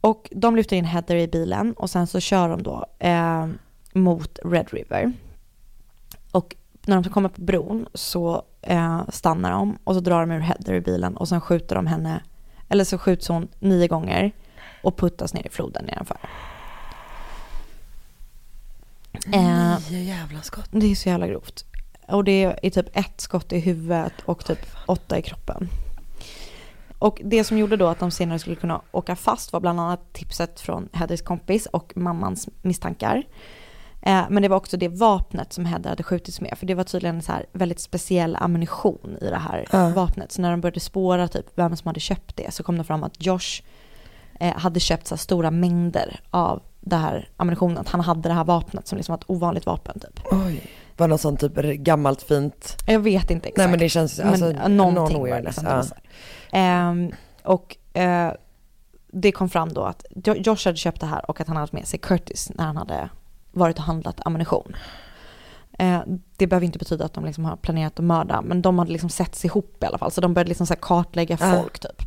Och 0.00 0.28
de 0.30 0.56
lyfter 0.56 0.76
in 0.76 0.84
Heather 0.84 1.16
i 1.16 1.28
bilen 1.28 1.72
och 1.72 1.90
sen 1.90 2.06
så 2.06 2.20
kör 2.20 2.48
de 2.48 2.62
då 2.62 2.86
eh, 2.98 3.46
mot 3.92 4.38
Red 4.44 4.66
River. 4.72 5.12
Och 6.36 6.56
när 6.86 7.00
de 7.02 7.10
kommer 7.10 7.28
på 7.28 7.40
bron 7.40 7.86
så 7.94 8.42
eh, 8.62 9.08
stannar 9.08 9.50
de 9.50 9.78
och 9.84 9.94
så 9.94 10.00
drar 10.00 10.20
de 10.20 10.30
ur 10.30 10.40
Heather 10.40 10.74
i 10.74 10.80
bilen 10.80 11.16
och 11.16 11.28
sen 11.28 11.40
skjuter 11.40 11.76
de 11.76 11.86
henne, 11.86 12.22
eller 12.68 12.84
så 12.84 12.98
skjuts 12.98 13.28
hon 13.28 13.48
nio 13.58 13.88
gånger 13.88 14.32
och 14.82 14.96
puttas 14.96 15.34
ner 15.34 15.46
i 15.46 15.48
floden 15.48 15.84
nedanför. 15.84 16.16
Eh, 19.32 19.78
Nio 19.90 20.02
jävla 20.02 20.42
skott. 20.42 20.68
det 20.70 20.86
är 20.86 20.94
så 20.94 21.08
jävla 21.08 21.26
grovt. 21.26 21.64
Och 22.08 22.24
det 22.24 22.44
är 22.62 22.70
typ 22.70 22.96
ett 22.96 23.20
skott 23.20 23.52
i 23.52 23.58
huvudet 23.58 24.12
och 24.24 24.44
typ 24.44 24.66
åtta 24.86 25.18
i 25.18 25.22
kroppen. 25.22 25.68
Och 26.98 27.20
det 27.24 27.44
som 27.44 27.58
gjorde 27.58 27.76
då 27.76 27.86
att 27.86 27.98
de 27.98 28.10
senare 28.10 28.38
skulle 28.38 28.56
kunna 28.56 28.80
åka 28.92 29.16
fast 29.16 29.52
var 29.52 29.60
bland 29.60 29.80
annat 29.80 30.12
tipset 30.12 30.60
från 30.60 30.88
Heathers 30.92 31.22
kompis 31.22 31.66
och 31.66 31.92
mammans 31.96 32.48
misstankar. 32.62 33.22
Eh, 34.06 34.22
men 34.30 34.42
det 34.42 34.48
var 34.48 34.56
också 34.56 34.76
det 34.76 34.88
vapnet 34.88 35.52
som 35.52 35.64
Heather 35.64 35.88
hade 35.90 36.02
skjutits 36.02 36.40
med. 36.40 36.58
För 36.58 36.66
det 36.66 36.74
var 36.74 36.84
tydligen 36.84 37.22
så 37.22 37.32
här 37.32 37.46
väldigt 37.52 37.80
speciell 37.80 38.36
ammunition 38.36 39.16
i 39.20 39.30
det 39.30 39.36
här 39.38 39.66
Ja. 39.72 39.88
vapnet. 39.88 40.32
Så 40.32 40.42
när 40.42 40.50
de 40.50 40.60
började 40.60 40.80
spåra 40.80 41.28
typ 41.28 41.46
vem 41.54 41.76
som 41.76 41.86
hade 41.86 42.00
köpt 42.00 42.36
det 42.36 42.54
så 42.54 42.62
kom 42.62 42.78
det 42.78 42.84
fram 42.84 43.02
att 43.02 43.26
Josh 43.26 43.62
eh, 44.40 44.56
hade 44.58 44.80
köpt 44.80 45.06
så 45.06 45.14
här 45.14 45.18
stora 45.18 45.50
mängder 45.50 46.20
av 46.30 46.62
det 46.80 46.96
här 46.96 47.28
ammunitionen. 47.36 47.78
Att 47.78 47.88
han 47.88 48.00
hade 48.00 48.28
det 48.28 48.34
här 48.34 48.44
vapnet 48.44 48.86
som 48.88 48.96
liksom 48.98 49.12
var 49.12 49.18
ett 49.18 49.24
ovanligt 49.30 49.66
vapen 49.66 50.00
typ. 50.00 50.20
Oj. 50.30 50.70
Var 50.96 51.08
något 51.08 51.20
sånt 51.20 51.40
typ 51.40 51.54
gammalt 51.56 52.22
fint. 52.22 52.76
Jag 52.86 53.00
vet 53.00 53.30
inte 53.30 53.48
exakt. 53.48 53.58
Nej 53.58 53.68
men 53.68 53.78
det 53.78 53.88
känns, 53.88 54.20
alltså, 54.20 54.44
men, 54.44 54.76
någonting 54.76 55.16
någon 55.18 55.30
var 55.30 55.36
det 55.36 55.42
liksom, 55.42 55.64
det 55.64 55.70
Ja. 55.70 55.76
här. 55.76 56.90
Ehm, 56.90 57.12
och 57.44 57.76
eh, 57.96 58.32
det 59.12 59.32
kom 59.32 59.48
fram 59.48 59.72
då 59.72 59.82
att 59.82 60.04
Jo- 60.24 60.34
Josh 60.36 60.64
hade 60.64 60.76
köpt 60.76 61.00
det 61.00 61.06
här 61.06 61.30
och 61.30 61.40
att 61.40 61.48
han 61.48 61.56
hade 61.56 61.68
med 61.72 61.86
sig 61.86 61.98
Curtis 61.98 62.50
när 62.54 62.64
han 62.64 62.76
hade 62.76 63.08
varit 63.56 63.78
och 63.78 63.84
handlat 63.84 64.20
ammunition. 64.24 64.76
Eh, 65.78 66.00
det 66.36 66.46
behöver 66.46 66.64
inte 66.66 66.78
betyda 66.78 67.04
att 67.04 67.12
de 67.12 67.24
liksom 67.24 67.44
har 67.44 67.56
planerat 67.56 67.98
att 67.98 68.04
mörda, 68.04 68.42
men 68.42 68.62
de 68.62 68.78
hade 68.78 68.92
liksom 68.92 69.10
setts 69.10 69.44
ihop 69.44 69.82
i 69.82 69.86
alla 69.86 69.98
fall. 69.98 70.10
Så 70.10 70.20
de 70.20 70.34
började 70.34 70.48
liksom 70.48 70.66
så 70.66 70.76
kartlägga 70.76 71.36
Ja. 71.40 71.52
folk 71.60 71.78
typ. 71.78 72.02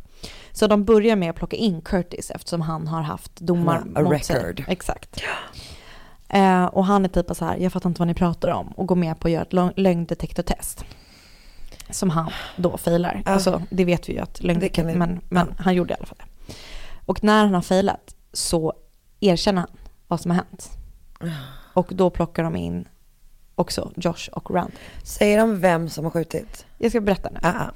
Så 0.52 0.66
de 0.66 0.84
börjar 0.84 1.16
med 1.16 1.30
att 1.30 1.36
plocka 1.36 1.56
in 1.56 1.80
Curtis 1.80 2.30
eftersom 2.30 2.60
han 2.60 2.88
har 2.88 3.02
haft 3.02 3.36
domar 3.40 3.78
Han 3.78 3.96
har 3.96 4.02
a 4.04 4.10
mot 4.10 4.24
sig. 4.24 4.36
record. 4.36 4.64
Exakt. 4.68 5.22
Eh, 6.28 6.64
och 6.64 6.84
han 6.84 7.04
är 7.04 7.08
typ 7.08 7.36
så 7.36 7.44
här, 7.44 7.56
jag 7.56 7.72
fattar 7.72 7.90
inte 7.90 7.98
vad 8.00 8.08
ni 8.08 8.14
pratar 8.14 8.48
om 8.48 8.68
och 8.68 8.86
går 8.86 8.96
med 8.96 9.20
på 9.20 9.28
att 9.28 9.32
göra 9.32 9.42
ett 9.42 9.52
lö- 9.52 9.72
lögndetektortest. 9.76 10.84
Som 11.90 12.10
han 12.10 12.30
då 12.56 12.76
failar. 12.76 13.22
Ja. 13.26 13.32
Alltså 13.32 13.62
det 13.70 13.84
vet 13.84 14.08
vi 14.08 14.12
ju 14.12 14.18
att 14.18 14.42
lögndetektor, 14.42 14.84
men, 14.98 15.20
men 15.28 15.46
ja. 15.48 15.54
han 15.64 15.74
gjorde 15.74 15.92
i 15.94 15.96
alla 15.96 16.06
fall 16.06 16.18
det. 16.18 16.52
Och 17.06 17.24
när 17.24 17.44
han 17.44 17.54
har 17.54 17.62
failat 17.62 18.14
så 18.32 18.72
erkänner 19.20 19.60
han 19.60 19.70
vad 20.08 20.20
som 20.20 20.30
har 20.30 20.36
hänt. 20.36 20.70
Och 21.74 21.92
då 21.94 22.10
plockar 22.10 22.42
de 22.42 22.56
in 22.56 22.88
också 23.54 23.92
Josh 23.96 24.28
och 24.32 24.50
Randy. 24.50 24.72
Säger 25.04 25.38
de 25.38 25.60
vem 25.60 25.88
som 25.88 26.04
har 26.04 26.10
skjutit? 26.10 26.66
Jag 26.78 26.90
ska 26.90 27.00
berätta 27.00 27.30
nu. 27.30 27.38
Ah, 27.42 27.48
ah. 27.48 27.70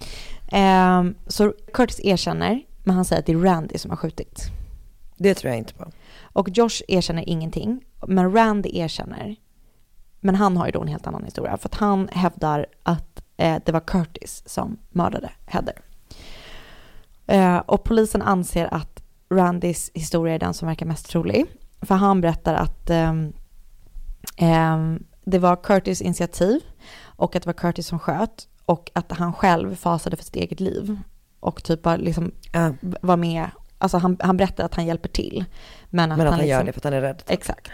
Ehm, 0.56 1.14
så 1.26 1.54
Curtis 1.72 2.00
erkänner, 2.04 2.62
men 2.84 2.96
han 2.96 3.04
säger 3.04 3.20
att 3.20 3.26
det 3.26 3.32
är 3.32 3.38
Randy 3.38 3.78
som 3.78 3.90
har 3.90 3.96
skjutit. 3.96 4.42
Det 5.16 5.34
tror 5.34 5.50
jag 5.50 5.58
inte 5.58 5.74
på. 5.74 5.90
Och 6.22 6.48
Josh 6.48 6.82
erkänner 6.88 7.28
ingenting, 7.28 7.84
men 8.06 8.32
Randy 8.32 8.70
erkänner. 8.72 9.36
Men 10.20 10.34
han 10.34 10.56
har 10.56 10.66
ju 10.66 10.72
då 10.72 10.82
en 10.82 10.88
helt 10.88 11.06
annan 11.06 11.24
historia, 11.24 11.56
för 11.56 11.68
att 11.68 11.74
han 11.74 12.08
hävdar 12.12 12.66
att 12.82 13.22
eh, 13.36 13.62
det 13.64 13.72
var 13.72 13.80
Curtis 13.80 14.42
som 14.46 14.78
mördade 14.90 15.30
Heather. 15.46 15.80
Eh, 17.26 17.56
och 17.56 17.84
polisen 17.84 18.22
anser 18.22 18.74
att 18.74 19.02
Randys 19.30 19.90
historia 19.94 20.34
är 20.34 20.38
den 20.38 20.54
som 20.54 20.68
verkar 20.68 20.86
mest 20.86 21.08
trolig. 21.08 21.46
För 21.86 21.94
han 21.94 22.20
berättar 22.20 22.54
att 22.54 22.90
ehm, 22.90 23.32
det 25.24 25.38
var 25.38 25.56
Curtis 25.56 26.02
initiativ 26.02 26.60
och 27.04 27.36
att 27.36 27.42
det 27.42 27.46
var 27.46 27.52
Curtis 27.54 27.86
som 27.86 27.98
sköt 27.98 28.48
och 28.66 28.90
att 28.94 29.12
han 29.12 29.32
själv 29.32 29.76
fasade 29.76 30.16
för 30.16 30.24
sitt 30.24 30.36
eget 30.36 30.60
liv. 30.60 30.98
Och 31.40 31.64
typ 31.64 31.82
bara 31.82 31.96
liksom 31.96 32.32
Ja. 32.52 32.72
var 33.00 33.16
med, 33.16 33.50
alltså 33.78 33.98
han, 33.98 34.16
han 34.20 34.36
berättar 34.36 34.64
att 34.64 34.74
han 34.74 34.86
hjälper 34.86 35.08
till. 35.08 35.44
Men 35.90 36.12
att, 36.12 36.18
Men 36.18 36.26
att 36.26 36.34
han 36.34 36.46
gör 36.46 36.48
liksom- 36.64 36.66
det 36.66 36.72
för 36.72 36.80
att 36.80 36.84
han 36.84 36.92
är 36.92 37.00
rädd. 37.00 37.22
Exakt. 37.26 37.70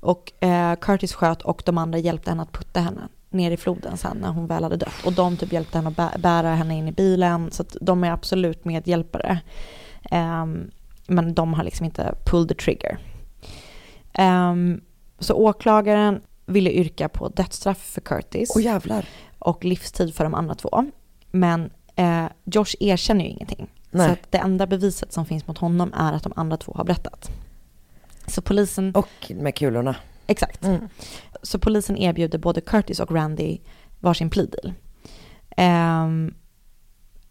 Och 0.00 0.32
eh, 0.44 0.74
Curtis 0.76 1.12
sköt 1.14 1.42
och 1.42 1.62
de 1.66 1.78
andra 1.78 1.98
hjälpte 1.98 2.30
henne 2.30 2.42
att 2.42 2.52
putta 2.52 2.80
henne 2.80 3.00
ner 3.30 3.50
i 3.50 3.56
floden 3.56 3.96
sen 3.96 4.16
när 4.16 4.28
hon 4.28 4.46
väl 4.46 4.62
hade 4.62 4.76
dött. 4.76 5.04
Och 5.06 5.12
de 5.12 5.36
typ 5.36 5.52
hjälpte 5.52 5.78
henne 5.78 5.88
att 5.88 5.96
bä- 5.96 6.18
bära 6.20 6.54
henne 6.54 6.76
in 6.76 6.88
i 6.88 6.92
bilen. 6.92 7.50
Så 7.50 7.62
att 7.62 7.76
de 7.80 8.04
är 8.04 8.10
absolut 8.10 8.64
medhjälpare. 8.64 9.40
Ehm, 10.10 10.70
men 11.06 11.34
de 11.34 11.54
har 11.54 11.64
liksom 11.64 11.86
inte 11.86 12.14
pulled 12.26 12.48
the 12.48 12.54
trigger. 12.64 12.98
Ehm, 14.12 14.80
så 15.18 15.34
åklagaren 15.34 16.20
ville 16.46 16.70
yrka 16.70 17.08
på 17.08 17.28
dödsstraff 17.28 17.78
för 17.78 18.00
Curtis 18.00 18.52
Åh 18.56 18.62
jävlar. 18.62 19.04
och 19.38 19.64
livstid 19.64 20.14
för 20.14 20.24
de 20.24 20.34
andra 20.34 20.54
två. 20.54 20.90
Men 21.30 21.70
eh, 21.96 22.24
Josh 22.44 22.74
erkänner 22.80 23.24
ju 23.24 23.30
ingenting. 23.30 23.70
Nej. 23.90 24.06
Så 24.06 24.12
att 24.12 24.32
det 24.32 24.38
enda 24.38 24.66
beviset 24.66 25.12
som 25.12 25.26
finns 25.26 25.46
mot 25.46 25.58
honom 25.58 25.92
är 25.96 26.12
att 26.12 26.22
de 26.22 26.32
andra 26.36 26.56
två 26.56 26.72
har 26.76 26.84
berättat. 26.84 27.30
Så 28.26 28.42
polisen, 28.42 28.94
Och 28.94 29.32
med 29.34 29.54
kulorna. 29.54 29.96
exakt. 30.26 30.64
Mm. 30.64 30.88
Så 31.42 31.58
polisen 31.58 31.96
erbjuder 31.96 32.38
både 32.38 32.60
Curtis 32.60 33.00
och 33.00 33.12
Randy 33.12 33.58
varsin 34.00 34.30
plea 34.30 34.46
deal. 34.46 34.72
Ehm, 35.56 36.34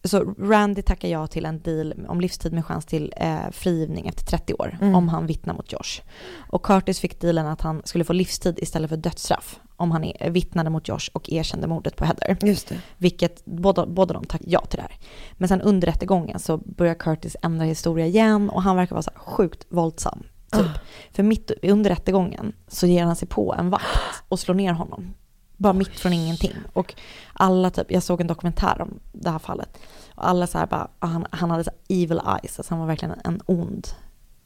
så 0.04 0.36
Randy 0.38 0.82
tackar 0.82 1.10
ja 1.10 1.28
till 1.28 1.46
en 1.46 1.60
deal 1.62 1.94
om 2.08 2.22
livstid 2.22 2.54
med 2.54 2.66
chans 2.66 2.86
till 2.86 3.14
eh, 3.18 3.50
frigivning 3.52 4.08
efter 4.08 4.26
30 4.26 4.54
år 4.54 4.78
Mm. 4.82 4.96
om 4.96 5.10
han 5.10 5.26
vittnar 5.26 5.54
mot 5.54 5.72
Josh. 5.72 6.02
Och 6.50 6.66
Curtis 6.66 7.00
fick 7.00 7.22
dealen 7.22 7.48
att 7.48 7.62
han 7.62 7.82
skulle 7.86 8.04
få 8.04 8.14
livstid 8.14 8.60
istället 8.60 8.90
för 8.90 8.98
dödsstraff 8.98 9.60
om 9.76 9.92
han 9.92 10.12
vittnade 10.30 10.70
mot 10.70 10.88
Josh 10.88 11.10
och 11.14 11.30
erkände 11.30 11.68
mordet 11.68 11.96
på 11.96 12.06
Heather. 12.06 12.38
Just 12.48 12.68
det. 12.70 12.82
Vilket 12.98 13.46
båda, 13.46 13.86
båda 13.86 14.14
de 14.14 14.24
tackade 14.26 14.52
ja 14.52 14.66
till 14.66 14.78
det 14.78 14.82
här. 14.84 14.98
Men 15.34 15.48
sen 15.50 15.62
under 15.62 15.88
rättegången 15.88 16.40
så 16.40 16.58
börjar 16.58 16.94
Curtis 16.96 17.36
ändra 17.42 17.66
historia 17.66 18.06
igen 18.06 18.50
och 18.50 18.64
han 18.64 18.76
verkar 18.76 18.96
vara 18.96 19.04
så 19.04 19.12
sjukt 19.16 19.66
våldsam. 19.70 20.24
Typ. 20.52 20.66
För 21.12 21.24
mitt 21.24 21.52
under 21.64 21.90
rättegången 21.90 22.54
så 22.68 22.88
ger 22.88 23.04
han 23.04 23.16
sig 23.16 23.28
på 23.28 23.54
en 23.60 23.70
vakt 23.70 24.24
och 24.30 24.40
slår 24.40 24.56
ner 24.56 24.74
honom. 24.74 25.14
Bara 25.60 25.74
mitt 25.74 26.00
från 26.00 26.14
ingenting. 26.14 26.54
Och 26.74 26.96
alla 27.34 27.70
typ, 27.70 27.92
jag 27.92 28.04
såg 28.04 28.22
en 28.22 28.28
dokumentär 28.28 28.82
om 28.82 29.00
det 29.12 29.30
här 29.30 29.40
fallet. 29.40 29.78
Och 30.16 30.28
alla 30.28 30.48
så 30.48 30.58
här 30.58 30.68
bara, 30.68 30.88
han, 31.00 31.26
han 31.32 31.52
hade 31.52 31.64
så 31.64 31.72
evil 31.90 32.22
eyes, 32.28 32.60
alltså 32.60 32.74
han 32.74 32.80
var 32.80 32.88
verkligen 32.88 33.16
en 33.24 33.42
ond 33.46 33.88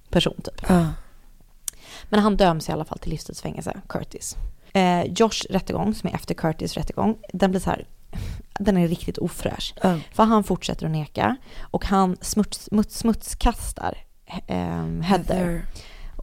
person 0.10 0.42
typ. 0.44 0.70
Ja. 0.70 0.88
Men 2.10 2.20
han 2.20 2.38
döms 2.38 2.70
i 2.70 2.72
alla 2.72 2.86
fall 2.86 3.00
till 3.00 3.12
livstidsfängelse, 3.12 3.82
Curtis. 3.90 4.38
Eh, 4.74 5.04
Josh 5.04 5.46
rättegång, 5.50 5.94
som 5.96 6.10
är 6.10 6.14
efter 6.16 6.34
Curtis 6.34 6.78
rättegång, 6.78 7.18
den 7.34 7.52
blir 7.52 7.62
så 7.62 7.70
här, 7.70 7.88
den 8.60 8.78
är 8.78 8.88
riktigt 8.88 9.18
ofräsch. 9.18 9.74
Ja. 9.84 10.00
För 10.12 10.24
han 10.24 10.44
fortsätter 10.44 10.86
att 10.86 10.92
neka 10.92 11.36
och 11.62 11.86
han 11.86 12.18
smuts, 12.22 12.64
smuts, 12.64 12.98
smutskastar 12.98 13.98
eh, 14.48 15.02
Heather. 15.02 15.66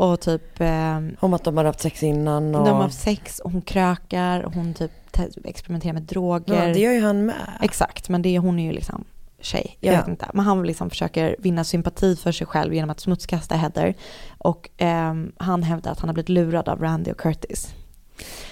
Och 0.01 0.21
typ... 0.21 0.61
Eh, 0.61 1.01
Om 1.21 1.35
att 1.35 1.45
de 1.45 1.57
har 1.57 1.65
haft 1.65 1.81
sex 1.81 2.03
innan 2.03 2.55
och... 2.55 2.65
de 2.67 2.71
har 2.75 2.83
haft 2.83 3.01
sex 3.01 3.39
och 3.39 3.53
hon 3.53 3.63
krökar 3.63 4.41
och 4.43 4.55
hon 4.55 4.75
typ 4.75 4.91
te- 5.11 5.29
experimenterar 5.45 5.93
med 5.93 6.03
droger. 6.03 6.67
Ja, 6.67 6.75
det 6.75 6.79
gör 6.81 6.93
ju 6.93 7.01
han 7.01 7.27
med. 7.27 7.37
Exakt, 7.61 8.09
men 8.09 8.23
det, 8.23 8.39
hon 8.39 8.59
är 8.59 8.65
ju 8.65 8.73
liksom 8.73 9.05
tjej. 9.41 9.77
Jag 9.81 9.95
Ja. 9.95 9.99
vet 9.99 10.09
inte. 10.09 10.27
Men 10.35 10.45
han 10.45 10.63
liksom 10.63 10.91
försöker 10.91 11.37
vinna 11.39 11.65
sympati 11.65 12.17
för 12.17 12.33
sig 12.33 12.47
själv 12.47 12.75
genom 12.75 12.91
att 12.91 13.01
smutskasta 13.01 13.57
Heather. 13.57 13.95
Och 14.39 14.71
ehm, 14.77 15.33
han 15.37 15.63
hävdar 15.63 15.93
att 15.93 16.01
han 16.01 16.09
har 16.09 16.15
blivit 16.15 16.29
lurad 16.29 16.69
av 16.69 16.81
Randy 16.81 17.11
och 17.11 17.19
Curtis. 17.19 17.75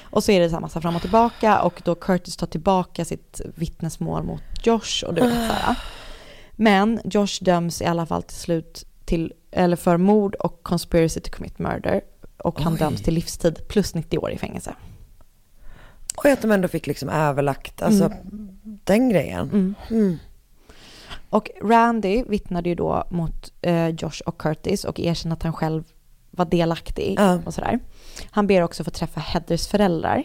Och 0.02 0.24
så 0.24 0.32
är 0.32 0.40
det 0.40 0.48
så 0.48 0.54
här 0.54 0.60
massa 0.60 0.80
fram 0.80 0.96
och 0.96 1.02
tillbaka 1.02 1.60
och 1.62 1.82
då 1.84 1.94
Curtis 1.94 2.36
tar 2.36 2.46
tillbaka 2.46 3.04
sitt 3.04 3.40
vittnesmål 3.54 4.22
mot 4.22 4.42
Josh 4.62 5.04
och 5.06 5.14
du 5.14 5.20
vet 5.20 5.30
så 5.48 5.52
här. 5.52 5.78
Men 6.52 7.00
Josh 7.04 7.38
döms 7.44 7.82
i 7.82 7.84
alla 7.84 8.06
fall 8.06 8.22
till 8.22 8.36
slut 8.36 8.84
till, 9.04 9.32
eller 9.50 9.76
för 9.76 9.96
mord 9.96 10.34
och 10.34 10.62
conspiracy 10.62 11.20
to 11.20 11.30
commit 11.36 11.58
murder. 11.58 12.00
Och 12.38 12.60
han 12.60 12.72
Oj. 12.72 12.78
döms 12.78 13.02
till 13.02 13.14
livstid 13.14 13.68
plus 13.68 13.94
90 13.94 14.18
år 14.18 14.30
i 14.30 14.38
fängelse. 14.38 14.74
Och 16.16 16.26
att 16.26 16.42
de 16.42 16.50
ändå 16.52 16.68
fick 16.68 16.86
liksom 16.86 17.08
överlagt, 17.08 17.82
alltså 17.82 18.12
den 18.62 19.08
grejen. 19.08 19.50
Mm. 19.50 19.74
Mm. 19.90 20.18
Och 21.30 21.50
Randy 21.62 22.24
vittnade 22.28 22.68
ju 22.68 22.74
då 22.74 23.04
mot 23.10 23.52
eh, 23.62 23.88
Josh 23.88 24.20
och 24.26 24.38
Curtis 24.38 24.84
och 24.84 25.00
erkände 25.00 25.32
att 25.32 25.42
han 25.42 25.52
själv 25.52 25.84
var 26.30 26.44
delaktig 26.44 27.14
Ja. 27.18 27.40
och 27.46 27.54
sådär. 27.54 27.78
Han 28.30 28.46
ber 28.46 28.62
också 28.62 28.84
få 28.84 28.90
träffa 28.90 29.20
Heathers 29.20 29.66
föräldrar 29.68 30.24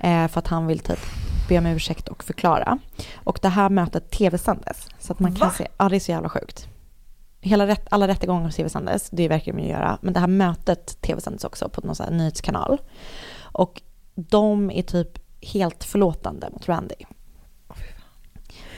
eh, 0.00 0.28
för 0.28 0.38
att 0.38 0.46
han 0.46 0.66
vill 0.66 0.78
typ 0.78 1.00
be 1.48 1.58
om 1.58 1.66
ursäkt 1.66 2.08
och 2.08 2.24
förklara. 2.24 2.78
Och 3.14 3.38
det 3.42 3.48
här 3.48 3.70
mötet 3.70 4.10
tv-sändes. 4.10 4.88
Så 4.98 5.12
att 5.12 5.20
man 5.20 5.34
kan 5.34 5.48
Va? 5.48 5.54
se, 5.58 5.66
ja 5.78 5.88
det 5.88 5.96
är 5.96 6.00
så 6.00 6.10
jävla 6.10 6.28
sjukt. 6.28 6.68
Hela 7.44 7.66
rätt, 7.66 7.86
alla 7.90 8.08
rättegångar 8.08 8.50
tv-sändes, 8.50 9.10
det 9.10 9.22
är 9.22 9.28
verkligen 9.28 9.60
att 9.60 9.66
göra. 9.66 9.98
Men 10.00 10.14
det 10.14 10.20
här 10.20 10.26
mötet 10.26 11.00
tv-sändes 11.00 11.44
också 11.44 11.68
på 11.68 11.80
någon 11.80 11.94
sån 11.94 12.16
nyhetskanal. 12.16 12.80
Och 13.42 13.82
de 14.14 14.70
är 14.70 14.82
typ 14.82 15.18
helt 15.40 15.84
förlåtande 15.84 16.50
mot 16.52 16.68
Randy. 16.68 16.94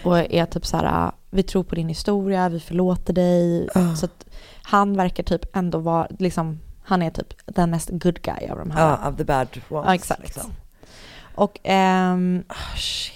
Och 0.04 0.18
är 0.18 0.46
typ 0.46 0.66
så 0.66 0.76
här, 0.76 1.12
vi 1.30 1.42
tror 1.42 1.64
på 1.64 1.74
din 1.74 1.88
historia, 1.88 2.48
vi 2.48 2.60
förlåter 2.60 3.12
dig. 3.12 3.68
Ja. 3.74 3.96
Så 3.96 4.04
att 4.06 4.26
han 4.62 4.96
verkar 4.96 5.22
typ 5.22 5.56
ändå 5.56 5.78
vara, 5.78 6.08
liksom, 6.18 6.60
han 6.84 7.02
är 7.02 7.10
typ 7.10 7.34
den 7.46 7.70
mest 7.70 7.90
good 7.90 8.22
guy 8.22 8.48
av 8.50 8.58
de 8.58 8.70
här. 8.70 8.88
Ja, 8.88 9.08
of 9.08 9.16
the 9.16 9.24
bad 9.24 9.48
ones. 9.68 9.86
Ja, 9.86 9.94
exakt. 9.94 10.22
Liksom. 10.22 10.52
Och 11.34 11.58
Ah, 11.68 12.76
shit 12.76 13.15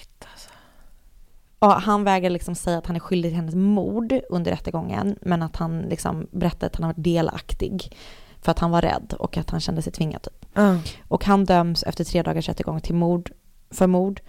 Ja, 1.61 1.79
han 1.83 2.03
vägrar 2.03 2.29
liksom 2.29 2.55
säga 2.55 2.77
att 2.77 2.87
han 2.87 2.95
är 2.95 2.99
skyldig 2.99 3.31
till 3.31 3.35
hennes 3.35 3.55
mord 3.55 4.13
under 4.29 4.51
rättegången, 4.51 5.15
men 5.21 5.41
att 5.41 5.55
han 5.55 5.81
liksom 5.81 6.27
berättar 6.31 6.67
att 6.67 6.75
han 6.75 6.83
har 6.83 6.89
varit 6.89 7.03
delaktig 7.03 7.97
för 8.41 8.51
att 8.51 8.59
han 8.59 8.71
var 8.71 8.81
rädd 8.81 9.13
och 9.19 9.37
att 9.37 9.49
han 9.49 9.59
kände 9.59 9.81
sig 9.81 9.93
tvingad. 9.93 10.21
Typ. 10.21 10.45
Ja. 10.53 10.77
Och 11.07 11.25
han 11.25 11.45
döms 11.45 11.83
efter 11.83 12.03
tre 12.03 12.23
dagars 12.23 12.47
rättegång 12.47 12.81
till 12.81 12.95
mord, 12.95 13.31
för 13.71 13.87
mord 13.87 14.21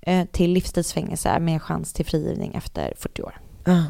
eh, 0.00 0.26
till 0.32 0.50
livstidsfängelse 0.50 1.38
med 1.38 1.62
chans 1.62 1.92
till 1.92 2.06
frigivning 2.06 2.54
efter 2.54 2.94
40 2.96 3.22
år. 3.22 3.40
Ja. 3.64 3.84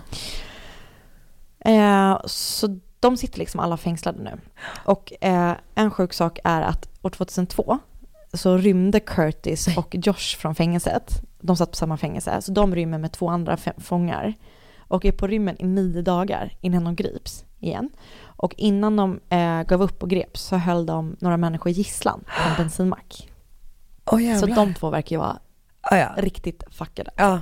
Eh, 1.70 2.20
så 2.26 2.78
de 3.00 3.16
sitter 3.16 3.38
liksom 3.38 3.60
alla 3.60 3.76
fängslade 3.76 4.22
nu. 4.22 4.40
Och 4.84 5.12
eh, 5.20 5.52
en 5.74 5.90
sjuk 5.90 6.12
sak 6.12 6.38
är 6.44 6.62
att 6.62 6.88
år 7.02 7.10
2002 7.10 7.78
så 8.32 8.56
rymde 8.56 9.00
Curtis 9.00 9.76
och 9.76 9.94
Josh 9.94 10.36
från 10.38 10.54
fängelset. 10.54 11.22
De 11.40 11.56
satt 11.56 11.70
på 11.70 11.76
samma 11.76 11.96
fängelse, 11.96 12.42
så 12.42 12.52
de 12.52 12.74
rymmer 12.74 12.98
med 12.98 13.12
två 13.12 13.28
andra 13.28 13.56
fångar. 13.78 14.34
Och 14.78 15.04
är 15.04 15.12
på 15.12 15.26
rymmen 15.26 15.56
i 15.58 15.64
nio 15.64 16.02
dagar 16.02 16.52
innan 16.60 16.84
de 16.84 16.96
grips 16.96 17.44
igen. 17.58 17.90
Och 18.20 18.54
innan 18.56 18.96
de 18.96 19.20
eh, 19.28 19.62
gav 19.62 19.82
upp 19.82 20.02
och 20.02 20.10
greps 20.10 20.40
så 20.40 20.56
höll 20.56 20.86
de 20.86 21.16
några 21.20 21.36
människor 21.36 21.72
gisslan 21.72 22.24
på 22.26 22.50
en 22.50 22.56
bensinmack. 22.64 23.30
Åh 24.06 24.36
Så 24.36 24.46
de 24.46 24.74
två 24.74 24.90
verkar 24.90 25.16
ju 25.16 25.20
vara 25.20 25.38
Ah, 25.80 25.96
ja. 25.96 26.14
riktigt 26.16 26.64
fuckade. 26.70 27.10
Ja. 27.16 27.40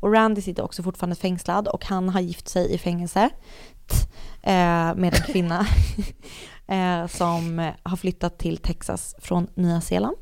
Och 0.00 0.12
Randy 0.12 0.40
sitter 0.40 0.62
också 0.62 0.82
fortfarande 0.82 1.16
fängslad 1.16 1.68
och 1.68 1.84
han 1.84 2.08
har 2.08 2.20
gift 2.20 2.48
sig 2.48 2.74
i 2.74 2.78
fängelse 2.78 3.30
eh, 4.42 4.94
med 4.94 5.04
en 5.04 5.10
kvinna 5.32 5.66
eh, 6.66 7.06
som 7.06 7.72
har 7.82 7.96
flyttat 7.96 8.38
till 8.38 8.56
Texas 8.56 9.14
från 9.18 9.46
Nya 9.54 9.80
Zeeland. 9.80 10.16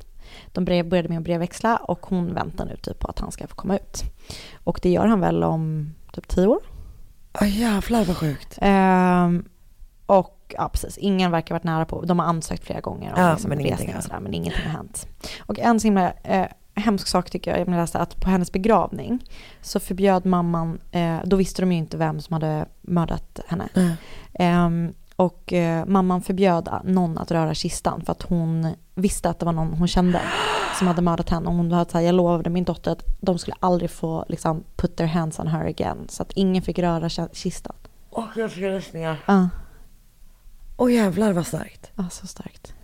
De 0.53 0.65
började 0.65 1.09
med 1.09 1.19
att 1.19 1.25
brevväxla 1.25 1.77
och 1.77 2.07
hon 2.07 2.35
väntar 2.35 2.65
nu 2.65 2.77
typ 2.77 2.99
på 2.99 3.09
att 3.09 3.19
han 3.19 3.33
ska 3.33 3.47
få 3.47 3.55
komma 3.55 3.77
ut. 3.77 4.03
Och 4.65 4.81
det 4.83 4.91
gör 4.91 5.07
han 5.07 5.21
väl 5.21 5.43
om 5.43 5.95
typ 6.13 6.29
tio 6.29 6.47
år. 6.47 6.61
Ah, 7.33 7.45
jävlar 7.45 8.05
vad 8.05 8.17
sjukt. 8.17 8.59
Ehm, 8.61 9.45
och 10.07 10.55
ja, 10.57 10.69
precis, 10.69 10.99
ingen 10.99 11.31
verkar 11.31 11.55
varit 11.55 11.65
nära 11.65 11.85
på, 11.85 12.05
de 12.05 12.19
har 12.19 12.27
ansökt 12.27 12.65
flera 12.65 12.81
gånger 12.81 13.13
om 13.13 13.21
Ja, 13.21 13.33
liksom, 13.33 13.49
men 13.49 13.61
ingenting 13.61 13.97
och 13.97 14.03
sådär, 14.03 14.21
men 14.21 14.35
ingenting 14.35 14.65
har 14.65 14.71
hänt. 14.71 15.07
Och 15.41 15.59
en 15.59 15.81
så 15.81 15.87
himla 15.87 16.13
eh, 16.23 16.47
hemsk 16.75 17.09
sak 17.09 17.31
tycker 17.31 17.51
jag, 17.51 17.61
jag 17.61 17.71
läste 17.71 17.99
att 17.99 18.21
på 18.21 18.31
hennes 18.31 18.53
begravning 18.53 19.25
så 19.63 19.81
förbjöd 19.81 20.27
mamman, 20.27 20.81
eh, 20.91 21.17
då 21.25 21.37
visste 21.37 21.63
de 21.63 21.73
ju 21.73 21.79
inte 21.79 21.97
vem 21.97 22.21
som 22.21 22.33
hade 22.33 22.67
mördat 22.81 23.41
henne. 23.47 23.69
Nej. 23.75 23.97
Ehm, 24.35 24.93
och 25.23 25.53
eh, 25.53 25.85
mamman 25.87 26.23
förbjöd 26.23 26.69
någon 26.85 27.19
att 27.19 27.31
röra 27.31 27.55
kistan 27.55 28.03
för 28.05 28.13
att 28.13 28.23
hon 28.23 28.75
visste 28.95 29.29
att 29.31 29.39
det 29.39 29.45
var 29.47 29.53
någon 29.53 29.73
hon 29.73 29.89
kände 29.89 30.21
som 30.79 30.87
hade 30.87 31.03
mördat 31.03 31.29
henne. 31.31 31.49
Och 31.49 31.55
hon 31.55 31.73
hade 31.73 31.91
sagt, 31.91 32.05
jag 32.05 32.15
lovade 32.15 32.51
min 32.51 32.65
dotter 32.65 32.91
att 32.93 33.03
de 33.21 33.39
skulle 33.39 33.57
aldrig 33.61 33.91
få 33.91 34.25
liksom, 34.29 34.65
put 34.77 34.97
their 34.97 35.07
hands 35.09 35.39
on 35.39 35.47
her 35.47 35.67
again. 35.67 36.07
Så 36.09 36.23
att 36.23 36.33
ingen 36.33 36.63
fick 36.63 36.79
röra 36.79 37.09
ki- 37.09 37.29
kistan. 37.33 37.75
Åh, 38.11 38.25
jag 38.37 38.53
fick 38.53 38.63
rysningar. 38.63 39.17
Ja, 39.27 39.49
Åh 40.77 40.93
jävlar 40.93 41.33
vad 41.33 41.47
starkt. 41.47 41.91
ja, 41.97 42.09
så 42.11 42.27
starkt. 42.27 42.75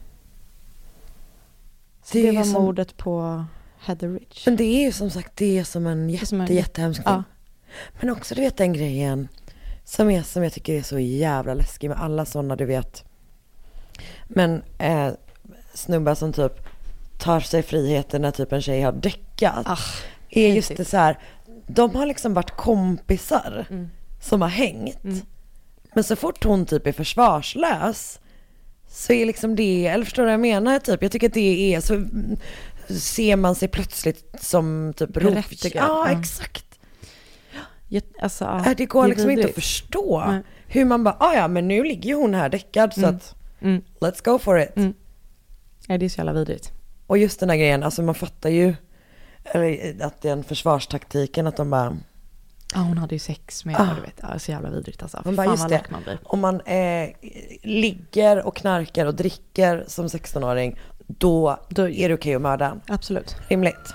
Så 2.05 2.19
Det 2.19 2.31
det, 2.31 2.37
var 2.37 2.45
som- 2.45 2.53
mordet 2.63 2.97
på 2.97 3.45
Heather 3.81 4.09
Rich. 4.09 4.47
Men 4.47 4.57
det 4.57 4.65
är 4.65 4.85
ju 4.87 4.93
som 4.93 5.11
sagt, 5.11 5.37
det 5.37 5.59
är 5.59 5.65
som 5.65 5.87
en 5.87 6.11
jätte, 6.11 6.27
som 6.27 6.41
en- 6.41 6.55
jättehemsk. 6.55 7.03
Ja. 7.05 7.23
Men 8.01 8.11
också 8.11 8.35
du 8.35 8.41
vet 8.41 8.57
den 8.57 8.73
grejen 8.73 9.29
som, 9.89 10.11
är, 10.11 10.23
som 10.23 10.43
jag 10.43 10.53
tycker 10.53 10.75
är 10.75 10.83
så 10.83 10.99
jävla 10.99 11.55
läskig 11.55 11.89
med 11.89 12.01
alla 12.01 12.25
sådana 12.25 12.57
du 12.57 12.65
vet. 12.65 13.05
Men 14.25 14.63
eh, 14.79 15.09
snubbar 15.75 16.15
som 16.15 16.33
typ 16.33 16.53
tar 17.19 17.41
sig 17.41 17.63
friheten 17.63 18.23
när 18.23 18.31
typ 18.31 18.53
en 18.53 18.63
tjej 18.63 18.83
har 18.83 18.93
däckat. 18.93 19.67
Ah, 19.67 19.79
är 20.31 20.49
just 20.49 20.57
häftigt. 20.69 20.77
det 20.77 20.91
så 20.91 20.97
här, 20.97 21.19
de 21.67 21.95
har 21.97 22.07
liksom 22.07 22.35
varit 22.35 22.51
kompisar 22.51 23.67
Mm. 23.71 23.89
som 24.23 24.43
har 24.43 24.49
hängt. 24.49 25.05
Mm. 25.05 25.21
Men 25.95 26.05
så 26.05 26.17
fort 26.17 26.45
hon 26.45 26.67
typ 26.67 26.87
är 26.87 26.93
försvarslös 26.93 28.21
så 28.89 29.13
är 29.13 29.27
liksom 29.27 29.57
det, 29.57 29.87
eller 29.87 30.05
förstår 30.05 30.23
du 30.23 30.27
vad 30.27 30.33
jag 30.33 30.41
menar 30.41 30.79
typ? 30.79 31.03
Jag 31.03 31.13
tycker 31.13 31.27
att 31.27 31.35
det 31.35 31.75
är 31.75 31.81
så, 31.81 32.05
ser 32.95 33.37
man 33.37 33.55
sig 33.55 33.69
plötsligt 33.69 34.35
som 34.41 34.95
typ 34.97 35.17
rovdjur. 35.17 35.73
Ja. 35.75 36.09
exakt. 36.11 36.65
Alltså, 38.23 38.45
ja, 38.45 38.65
Äh, 38.71 38.77
det 38.77 38.87
går 38.87 39.05
är 39.05 39.09
liksom 39.09 39.31
inte 39.31 39.45
att 39.49 39.55
förstå 39.55 40.25
Nej. 40.27 40.43
hur 40.67 40.85
man 40.85 41.05
bara, 41.05 41.17
ah, 41.21 41.35
ja 41.35 41.49
men 41.49 41.69
nu 41.69 41.85
ligger 41.85 42.09
ju 42.09 42.15
hon 42.15 42.35
här 42.35 42.49
däckad 42.49 42.95
så 42.95 43.01
Mm. 43.01 43.15
att 43.17 43.35
Mm. 43.61 43.83
let's 44.01 44.25
go 44.25 44.39
for 44.39 44.61
it. 44.61 44.77
Mm. 44.77 44.95
Ja, 45.87 45.99
det 45.99 46.05
är 46.05 46.09
så 46.09 46.19
jävla 46.19 46.33
vidrigt. 46.33 46.73
Och 47.07 47.19
just 47.19 47.41
den 47.41 47.51
här 47.51 47.57
grejen, 47.57 47.83
alltså 47.83 48.03
man 48.03 48.15
fattar 48.15 48.51
ju 48.51 48.75
eller, 49.45 49.97
att 50.05 50.23
den 50.23 50.45
försvarstaktiken 50.45 51.47
att 51.47 51.57
de 51.57 51.71
bara, 51.71 51.97
Ja, 52.75 52.81
hon 52.81 52.99
hade 52.99 53.15
ju 53.15 53.19
sex 53.19 53.65
med, 53.65 53.77
Ah. 53.81 53.95
du 53.95 54.01
vet, 54.01 54.19
ja, 54.23 54.39
så 54.39 54.51
jävla 54.51 54.71
vidrigt 54.71 55.03
alltså. 55.03 55.21
Man 55.25 55.37
bara, 55.37 55.45
fan 55.47 55.53
just 55.55 55.69
det. 55.69 55.83
man 55.91 56.03
blir. 56.03 56.19
om 56.25 56.41
man 56.41 56.61
eh, 56.61 57.09
ligger 57.63 58.47
och 58.47 58.57
knarkar 58.57 59.07
och 59.07 59.15
dricker 59.15 59.85
som 59.87 60.07
16-åring, 60.09 60.79
då, 61.07 61.59
Då- 61.69 61.89
är 61.89 62.09
det 62.09 62.15
okej 62.15 62.35
att 62.35 62.43
mörda. 62.43 62.77
Absolut. 62.89 63.37
Rimligt. 63.49 63.95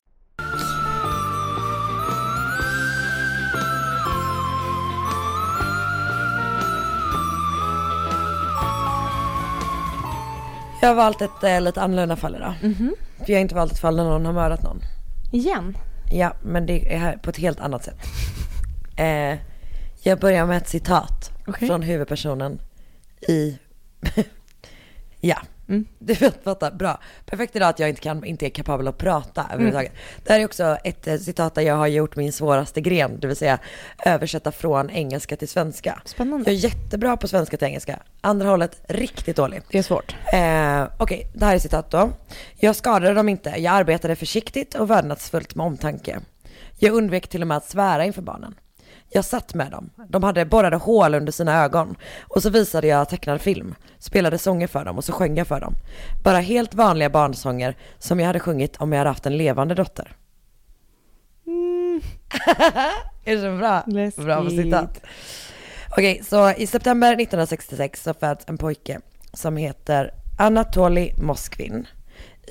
Jag 10.81 10.87
har 10.87 10.95
valt 10.95 11.21
ett 11.21 11.43
eh, 11.43 11.61
lite 11.61 11.81
annorlunda 11.81 12.15
fall 12.15 12.35
idag. 12.35 12.53
För 13.17 13.29
jag 13.31 13.35
har 13.35 13.41
inte 13.41 13.55
valt 13.55 13.71
ett 13.71 13.79
fall 13.79 13.95
där 13.95 14.03
någon 14.03 14.25
har 14.25 14.33
mördat 14.33 14.63
någon. 14.63 14.81
Igen? 15.31 15.77
Ja, 16.11 16.33
men 16.43 16.65
det 16.65 16.93
är 16.93 16.97
här 16.97 17.17
på 17.17 17.29
ett 17.29 17.37
helt 17.37 17.59
annat 17.59 17.83
sätt. 17.83 17.97
Eh, 18.97 19.39
jag 20.03 20.19
börjar 20.19 20.45
med 20.45 20.57
ett 20.57 20.67
citat 20.67 21.31
Okej. 21.47 21.67
från 21.67 21.81
huvudpersonen 21.81 22.61
i... 23.27 23.57
ja, 25.19 25.37
du 25.99 26.13
vet. 26.13 26.43
Bra. 26.73 26.99
Perfekt 27.25 27.55
idag 27.55 27.69
att 27.69 27.79
jag 27.79 27.89
inte, 27.89 28.01
kan, 28.01 28.25
inte 28.25 28.45
är 28.45 28.49
kapabel 28.49 28.87
att 28.87 28.97
prata 28.97 29.45
överhuvudtaget. 29.51 29.91
Det 30.23 30.33
här 30.33 30.39
är 30.39 30.45
också 30.45 30.77
ett 30.83 31.07
eh, 31.07 31.17
citat 31.17 31.55
där 31.55 31.61
jag 31.61 31.75
har 31.75 31.87
gjort 31.87 32.15
min 32.15 32.33
svåraste 32.33 32.81
gren, 32.81 33.19
det 33.19 33.27
vill 33.27 33.35
säga 33.35 33.59
översätta 34.05 34.51
från 34.51 34.89
engelska 34.89 35.35
till 35.35 35.47
svenska. 35.47 36.01
Spännande. 36.05 36.51
Jag 36.51 36.57
är 36.57 36.63
jättebra 36.63 37.17
på 37.17 37.27
svenska 37.27 37.57
till 37.57 37.67
engelska. 37.67 37.99
Andra 38.21 38.49
hållet, 38.49 38.81
riktigt 38.87 39.35
dålig. 39.35 39.61
Det 39.71 39.77
är 39.77 39.83
svårt. 39.83 40.15
Eh, 40.33 40.83
Okej, 40.97 41.27
det 41.33 41.45
här 41.45 41.55
är 41.55 41.59
citat 41.59 41.91
då. 41.91 42.09
Jag 42.55 42.75
skadade 42.75 43.13
dem 43.13 43.29
inte. 43.29 43.49
Jag 43.49 43.73
arbetade 43.73 44.15
försiktigt 44.15 44.75
och 44.75 44.89
vördnadsfullt 44.89 45.55
med 45.55 45.65
omtanke. 45.65 46.19
Jag 46.79 46.93
undvek 46.93 47.27
till 47.27 47.41
och 47.41 47.47
med 47.47 47.57
att 47.57 47.69
svära 47.69 48.05
inför 48.05 48.21
barnen. 48.21 48.55
Jag 49.13 49.25
satt 49.25 49.53
med 49.53 49.71
dem. 49.71 49.89
De 50.07 50.23
hade 50.23 50.45
borrade 50.45 50.75
hål 50.75 51.15
under 51.15 51.31
sina 51.31 51.63
ögon. 51.63 51.95
Och 52.21 52.41
så 52.41 52.49
visade 52.49 52.87
jag 52.87 53.09
tecknad 53.09 53.41
film. 53.41 53.75
Spelade 53.99 54.37
sånger 54.37 54.67
för 54.67 54.85
dem 54.85 54.97
och 54.97 55.03
så 55.03 55.13
sjöng 55.13 55.37
jag 55.37 55.47
för 55.47 55.59
dem. 55.59 55.75
Bara 56.23 56.39
helt 56.39 56.73
vanliga 56.73 57.09
barnsånger 57.09 57.77
som 57.99 58.19
jag 58.19 58.27
hade 58.27 58.39
sjungit 58.39 58.77
om 58.77 58.91
jag 58.91 58.99
hade 58.99 59.09
haft 59.09 59.25
en 59.25 59.37
levande 59.37 59.75
dotter. 59.75 60.15
är 63.25 63.35
det 63.35 63.41
så 63.41 63.57
bra? 63.57 63.83
Bra 64.25 64.43
på 64.43 64.49
citat. 64.49 65.01
Okej, 65.89 66.21
så 66.23 66.51
i 66.51 66.67
september 66.67 67.07
1966 67.07 68.03
så 68.03 68.13
föds 68.13 68.45
en 68.47 68.57
pojke 68.57 68.99
som 69.33 69.57
heter 69.57 70.11
Anatoli 70.37 71.13
Moskvin 71.17 71.87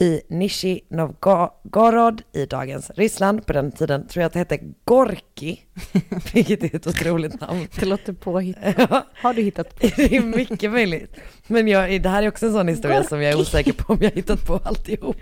i 0.01 0.21
Nishi 0.29 0.81
Novgorod 0.89 2.23
i 2.33 2.47
dagens 2.47 2.91
Ryssland. 2.97 3.47
På 3.47 3.53
den 3.53 3.73
tiden 3.73 4.07
tror 4.07 4.21
jag 4.21 4.27
att 4.27 4.33
det 4.33 4.39
hette 4.39 4.59
Gorki, 4.85 5.61
vilket 6.33 6.65
är 6.65 6.77
ett 6.77 6.87
otroligt 6.87 7.41
namn. 7.41 7.67
Det 7.81 7.87
låter 7.87 8.13
påhittat. 8.13 9.07
Har 9.15 9.35
du 9.35 9.43
hittat 9.43 9.81
på? 9.81 9.87
Det 9.97 10.17
är 10.17 10.21
mycket 10.21 10.71
möjligt. 10.71 11.17
Men 11.47 11.69
jag, 11.69 12.03
det 12.03 12.09
här 12.09 12.23
är 12.23 12.29
också 12.29 12.47
en 12.47 12.53
sån 12.53 12.69
historia 12.69 13.05
som 13.05 13.23
jag 13.23 13.33
är 13.33 13.41
osäker 13.41 13.73
på 13.73 13.93
om 13.93 13.99
jag 14.01 14.11
har 14.11 14.17
hittat 14.17 14.47
på 14.47 14.61
alltihop. 14.65 15.17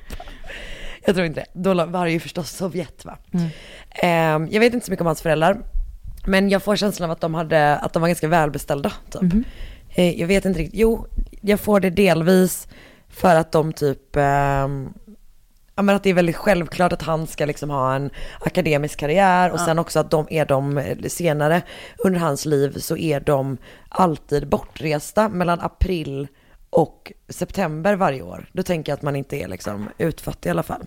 Jag 1.04 1.14
tror 1.14 1.26
inte 1.26 1.40
det. 1.40 1.60
Då 1.60 1.86
var 1.86 2.04
det 2.04 2.12
ju 2.12 2.20
förstås 2.20 2.50
Sovjet 2.50 3.04
va. 3.04 3.18
Ehm, 3.90 4.48
jag 4.50 4.60
vet 4.60 4.74
inte 4.74 4.86
så 4.86 4.90
mycket 4.90 5.00
om 5.00 5.06
hans 5.06 5.22
föräldrar. 5.22 5.58
Men 6.26 6.48
jag 6.48 6.62
får 6.62 6.76
känslan 6.76 7.10
av 7.10 7.14
att 7.14 7.20
de, 7.20 7.34
hade, 7.34 7.76
att 7.76 7.92
de 7.92 8.00
var 8.02 8.08
ganska 8.08 8.28
välbeställda 8.28 8.92
typ. 9.10 9.46
Eh, 9.88 10.20
jag 10.20 10.26
vet 10.26 10.44
inte 10.44 10.60
riktigt. 10.60 10.80
Jo, 10.80 11.06
jag 11.40 11.60
får 11.60 11.80
det 11.80 11.90
delvis 11.90 12.68
för 13.20 13.34
att 13.36 13.52
de 13.52 13.72
typ, 13.72 14.16
ehm, 14.16 14.92
ja 15.74 15.82
men 15.82 15.96
att 15.96 16.02
det 16.02 16.10
är 16.10 16.14
väldigt 16.14 16.36
självklart 16.36 16.92
att 16.92 17.02
han 17.02 17.26
ska 17.26 17.44
liksom 17.46 17.70
ha 17.70 17.94
en 17.94 18.10
akademisk 18.40 18.98
karriär 18.98 19.50
och 19.50 19.58
Ja. 19.60 19.64
sen 19.64 19.78
också 19.78 19.98
att 20.00 20.10
de 20.10 20.26
är 20.30 20.44
de 20.46 20.78
eh, 20.78 20.96
senare 21.08 21.62
under 21.98 22.20
hans 22.20 22.44
liv 22.46 22.78
så 22.78 22.96
är 22.96 23.20
de 23.20 23.56
alltid 23.88 24.48
bortresta 24.48 25.28
mellan 25.28 25.60
april 25.60 26.28
och 26.70 27.12
september 27.28 27.94
varje 27.94 28.22
år. 28.22 28.46
Då 28.52 28.62
tänker 28.62 28.92
jag 28.92 28.96
att 28.96 29.02
man 29.02 29.16
inte 29.16 29.36
är 29.36 29.48
liksom 29.48 29.88
utfattig 29.98 30.48
i 30.48 30.50
alla 30.50 30.62
fall. 30.62 30.84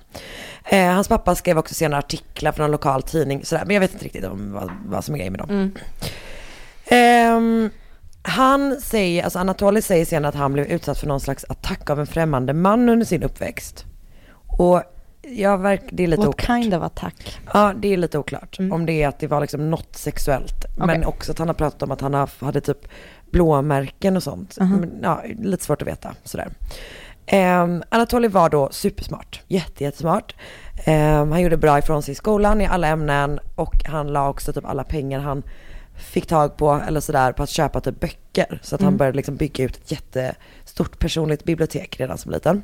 Eh, 0.65 0.88
hans 0.88 1.07
pappa 1.07 1.36
skrev 1.36 1.57
också 1.57 1.73
senare 1.75 1.99
artiklar 1.99 2.51
för 2.51 2.63
en 2.63 2.71
lokal 2.71 3.01
tidning 3.01 3.45
sådär, 3.45 3.63
men 3.65 3.73
jag 3.73 3.82
vet 3.82 3.93
inte 3.93 4.05
riktigt 4.05 4.25
om 4.25 4.51
vad, 4.53 4.71
vad 4.86 5.05
som 5.05 5.13
är 5.15 5.17
grejen 5.19 5.34
med 5.34 5.39
dem. 5.41 5.71
Ehm, 6.86 7.69
han 8.24 8.82
säger, 8.82 9.24
alltså 9.24 9.39
Anatoly 9.39 9.82
säger 9.82 10.05
senare 10.05 10.30
att 10.30 10.36
han 10.36 10.53
blev 10.53 10.65
utsatt 10.65 10.97
för 10.97 11.07
någon 11.07 11.19
slags 11.19 11.45
attack 11.49 11.89
av 11.89 11.99
en 11.99 12.07
främmande 12.07 12.53
man 12.53 12.89
under 12.89 13.05
sin 13.05 13.24
uppväxt. 13.24 13.86
Och 14.47 14.84
jag 15.22 15.57
verk, 15.57 15.82
det 15.91 16.03
är 16.03 16.07
lite 16.07 16.19
What 16.22 16.30
oklart. 16.30 16.61
kind 16.61 16.74
of 16.74 16.84
attack? 16.84 17.39
Ja, 17.53 17.74
det 17.82 17.93
är 17.93 17.97
lite 17.97 18.17
oklart. 18.17 18.57
Om 18.72 18.86
det 18.86 19.03
är 19.03 19.07
att 19.07 19.19
det 19.19 19.28
var 19.28 19.41
liksom 19.41 19.69
något 19.69 19.95
sexuellt. 19.95 20.65
Men 20.78 20.89
Okej. 20.89 21.05
också 21.05 21.32
att 21.32 21.39
han 21.39 21.47
har 21.47 21.55
pratat 21.55 21.84
om 21.84 21.91
att 21.91 22.01
han 22.01 22.28
hade 22.39 22.61
typ 22.61 22.88
blåmärken 23.32 24.17
och 24.17 24.24
sånt. 24.24 24.57
Mhm. 24.59 24.78
Men, 24.80 24.99
ja, 25.03 25.24
lite 25.39 25.63
svårt 25.63 25.82
att 25.82 25.88
veta 25.88 26.15
sådär. 26.24 26.49
Um, 27.34 27.84
Anatoly 27.89 28.28
var 28.28 28.49
då 28.49 28.69
supersmart, 28.72 29.41
jätte, 29.47 29.84
jättesmart. 29.84 30.36
Ehm, 30.86 31.32
han 31.32 31.41
gjorde 31.41 31.57
bra 31.57 31.80
ifrån 31.80 32.03
sig 32.03 32.11
i 32.11 32.15
skolan 32.15 32.61
i 32.61 32.65
alla 32.65 32.88
ämnen 32.88 33.39
och 33.55 33.84
han 33.86 34.07
la 34.07 34.30
också 34.30 34.53
typ 34.53 34.65
alla 34.65 34.84
pengar 34.84 35.19
han 35.19 35.43
fick 36.01 36.25
tag 36.27 36.57
på 36.57 36.81
eller 36.87 36.99
sådär 36.99 37.31
på 37.31 37.43
att 37.43 37.49
köpa 37.49 37.81
typ 37.81 37.99
böcker. 37.99 38.59
Så 38.63 38.75
att 38.75 38.81
han 38.81 38.87
Mm. 38.87 38.97
började 38.97 39.15
liksom 39.15 39.35
bygga 39.35 39.63
ut 39.65 39.75
ett 39.77 39.91
jättestort 39.91 40.99
personligt 40.99 41.43
bibliotek 41.43 41.99
redan 41.99 42.17
som 42.17 42.31
liten. 42.31 42.63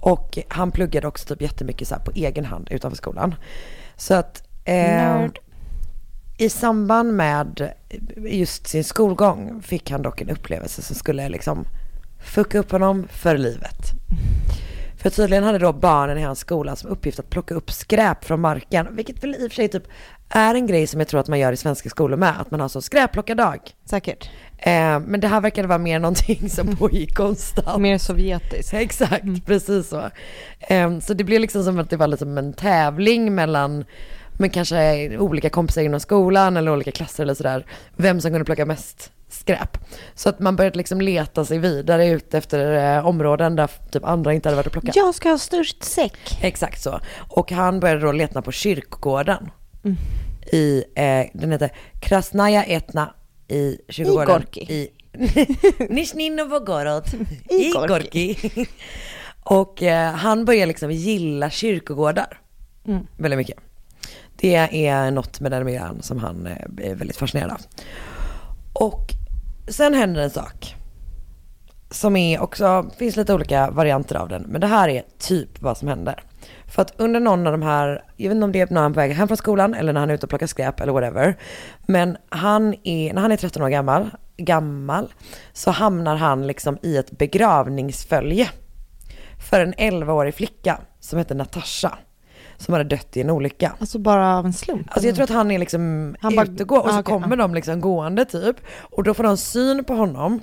Och 0.00 0.38
han 0.48 0.70
pluggade 0.70 1.06
också 1.06 1.26
typ 1.26 1.42
jättemycket 1.42 1.88
så 1.88 1.94
här 1.94 2.02
på 2.02 2.10
egen 2.14 2.44
hand 2.44 2.68
utanför 2.70 2.96
skolan. 2.96 3.34
Så 3.96 4.14
att 4.14 4.42
Nörd. 4.66 5.38
i 6.38 6.48
samband 6.48 7.12
med 7.14 7.72
just 8.16 8.66
sin 8.66 8.84
skolgång 8.84 9.62
fick 9.62 9.90
han 9.90 10.02
dock 10.02 10.20
en 10.20 10.30
upplevelse 10.30 10.82
som 10.82 10.96
skulle 10.96 11.28
liksom 11.28 11.64
fucka 12.34 12.58
upp 12.58 12.70
honom 12.72 13.06
för 13.10 13.38
livet. 13.38 13.90
För 14.96 15.10
tydligen 15.10 15.44
hade 15.44 15.58
då 15.58 15.72
barnen 15.72 16.18
i 16.18 16.22
hans 16.22 16.38
skola 16.38 16.76
som 16.76 16.90
uppgift 16.90 17.18
att 17.18 17.30
plocka 17.30 17.54
upp 17.54 17.70
skräp 17.72 18.24
från 18.24 18.40
marken, 18.40 18.96
vilket 18.96 19.22
väl 19.24 19.34
i 19.34 19.46
och 19.46 19.50
för 19.50 19.56
sig 19.56 19.68
typ 19.68 19.82
är 20.34 20.54
en 20.54 20.66
grej 20.66 20.86
som 20.86 21.00
jag 21.00 21.08
tror 21.08 21.20
att 21.20 21.28
man 21.28 21.38
gör 21.38 21.52
i 21.52 21.56
svenska 21.56 21.88
skolor 21.88 22.16
med, 22.16 22.40
att 22.40 22.50
man 22.50 22.60
har 22.60 22.68
så 22.68 22.82
skräpplockardag. 22.82 23.58
Säkert. 23.84 24.30
Eh, 24.58 25.00
men 25.00 25.20
det 25.20 25.28
här 25.28 25.40
verkade 25.40 25.68
vara 25.68 25.78
mer 25.78 25.98
någonting 25.98 26.50
som 26.50 26.76
pågick 26.76 27.14
konstant. 27.14 27.80
Mer 27.80 27.98
sovjetiskt. 27.98 28.74
Exakt, 28.74 29.46
precis 29.46 29.88
så. 29.88 30.10
Eh, 30.60 30.98
så 30.98 31.14
det 31.14 31.24
blev 31.24 31.40
liksom 31.40 31.64
som 31.64 31.78
att 31.78 31.90
det 31.90 31.96
var 31.96 32.06
liksom 32.06 32.38
en 32.38 32.52
tävling 32.52 33.34
mellan, 33.34 33.84
men 34.32 34.50
kanske 34.50 35.08
olika 35.18 35.50
kompisar 35.50 35.82
inom 35.82 36.00
skolan 36.00 36.56
eller 36.56 36.72
olika 36.72 36.90
klasser 36.90 37.22
eller 37.22 37.34
sådär, 37.34 37.66
vem 37.96 38.20
som 38.20 38.30
kunde 38.30 38.44
plocka 38.44 38.66
mest 38.66 39.10
skräp. 39.28 39.78
Så 40.14 40.28
att 40.28 40.38
man 40.38 40.56
började 40.56 40.78
liksom 40.78 41.00
leta 41.00 41.44
sig 41.44 41.58
vidare 41.58 42.06
ut 42.06 42.34
efter 42.34 42.96
eh, 42.96 43.06
områden 43.06 43.56
där 43.56 43.70
typ 43.90 44.04
andra 44.04 44.34
inte 44.34 44.48
hade 44.48 44.56
varit 44.56 44.66
och 44.66 44.72
plockat. 44.72 44.96
Jag 44.96 45.14
ska 45.14 45.28
ha 45.28 45.38
störst 45.38 45.84
säck. 45.84 46.38
Exakt 46.42 46.82
så. 46.82 47.00
Och 47.28 47.52
han 47.52 47.80
började 47.80 48.00
då 48.00 48.12
leta 48.12 48.42
på 48.42 48.52
kyrkogården. 48.52 49.50
Mm. 49.84 49.96
I, 50.52 50.84
eh, 50.94 51.26
den 51.34 51.52
heter 51.52 51.70
Krasnaja 52.00 52.64
Etna 52.64 53.14
i 53.48 53.78
kyrkogården. 53.88 54.26
Gorki. 54.26 54.90
I 56.20 56.30
Novgorod. 56.30 57.04
I 57.50 57.54
I 57.68 57.72
Gorki. 57.72 58.34
Gorki. 58.34 58.66
Och 59.44 59.82
eh, 59.82 60.12
han 60.12 60.44
börjar 60.44 60.66
liksom 60.66 60.90
gilla 60.90 61.50
kyrkogårdar. 61.50 62.40
Mm. 62.86 63.06
Väldigt 63.16 63.38
mycket. 63.38 63.58
Det 64.36 64.86
är 64.86 65.10
något 65.10 65.40
med 65.40 65.52
den 65.52 65.64
miljön 65.64 66.02
som 66.02 66.18
han 66.18 66.46
eh, 66.46 66.90
är 66.90 66.94
väldigt 66.94 67.16
fascinerad 67.16 67.52
av. 67.52 67.60
Och 68.72 69.12
sen 69.68 69.94
händer 69.94 70.22
en 70.22 70.30
sak. 70.30 70.76
Som 71.90 72.16
är 72.16 72.40
också, 72.40 72.90
finns 72.98 73.16
lite 73.16 73.34
olika 73.34 73.70
varianter 73.70 74.16
av 74.16 74.28
den. 74.28 74.42
Men 74.42 74.60
det 74.60 74.66
här 74.66 74.88
är 74.88 75.02
typ 75.18 75.62
vad 75.62 75.78
som 75.78 75.88
händer. 75.88 76.22
För 76.74 76.82
att 76.82 76.94
under 76.96 77.20
någon 77.20 77.46
av 77.46 77.52
de 77.52 77.62
här, 77.62 78.04
jag 78.16 78.28
vet 78.28 78.34
inte 78.34 78.44
om 78.44 78.52
det 78.52 78.60
är 78.60 78.66
när 78.70 78.82
han 78.82 78.90
är 78.90 78.94
på 78.94 79.00
väg 79.00 79.12
hem 79.12 79.28
från 79.28 79.36
skolan 79.36 79.74
eller 79.74 79.92
när 79.92 80.00
han 80.00 80.10
är 80.10 80.14
ute 80.14 80.26
och 80.26 80.30
plockar 80.30 80.46
skräp 80.46 80.80
eller 80.80 80.92
whatever. 80.92 81.36
Men 81.86 82.16
han 82.28 82.74
är, 82.84 83.12
när 83.12 83.22
han 83.22 83.32
är 83.32 83.36
13 83.36 83.62
år 83.62 83.68
gammal, 83.68 84.10
gammal 84.36 85.12
så 85.52 85.70
hamnar 85.70 86.16
han 86.16 86.46
liksom 86.46 86.78
i 86.82 86.96
ett 86.96 87.10
begravningsfölje. 87.18 88.48
För 89.50 89.60
en 89.60 89.74
11-årig 89.74 90.34
flicka 90.34 90.80
som 91.00 91.18
heter 91.18 91.34
Natasha. 91.34 91.98
Som 92.56 92.74
hade 92.74 92.84
dött 92.84 93.16
i 93.16 93.20
en 93.20 93.30
olycka. 93.30 93.72
Alltså 93.78 93.98
bara 93.98 94.38
av 94.38 94.46
en 94.46 94.52
slump? 94.52 94.86
Alltså 94.90 95.06
jag 95.06 95.14
tror 95.14 95.24
att 95.24 95.30
han 95.30 95.50
är 95.50 95.58
liksom 95.58 96.16
Han 96.20 96.36
bara- 96.36 96.46
ute 96.46 96.62
och 96.62 96.68
går 96.68 96.78
och 96.78 96.90
så 96.90 96.96
ah, 96.96 97.00
okej, 97.00 97.12
kommer 97.12 97.36
ja. 97.36 97.42
de 97.42 97.54
liksom 97.54 97.80
gående 97.80 98.24
typ. 98.24 98.56
Och 98.80 99.02
då 99.04 99.14
får 99.14 99.24
de 99.24 99.36
syn 99.36 99.84
på 99.84 99.94
honom. 99.94 100.40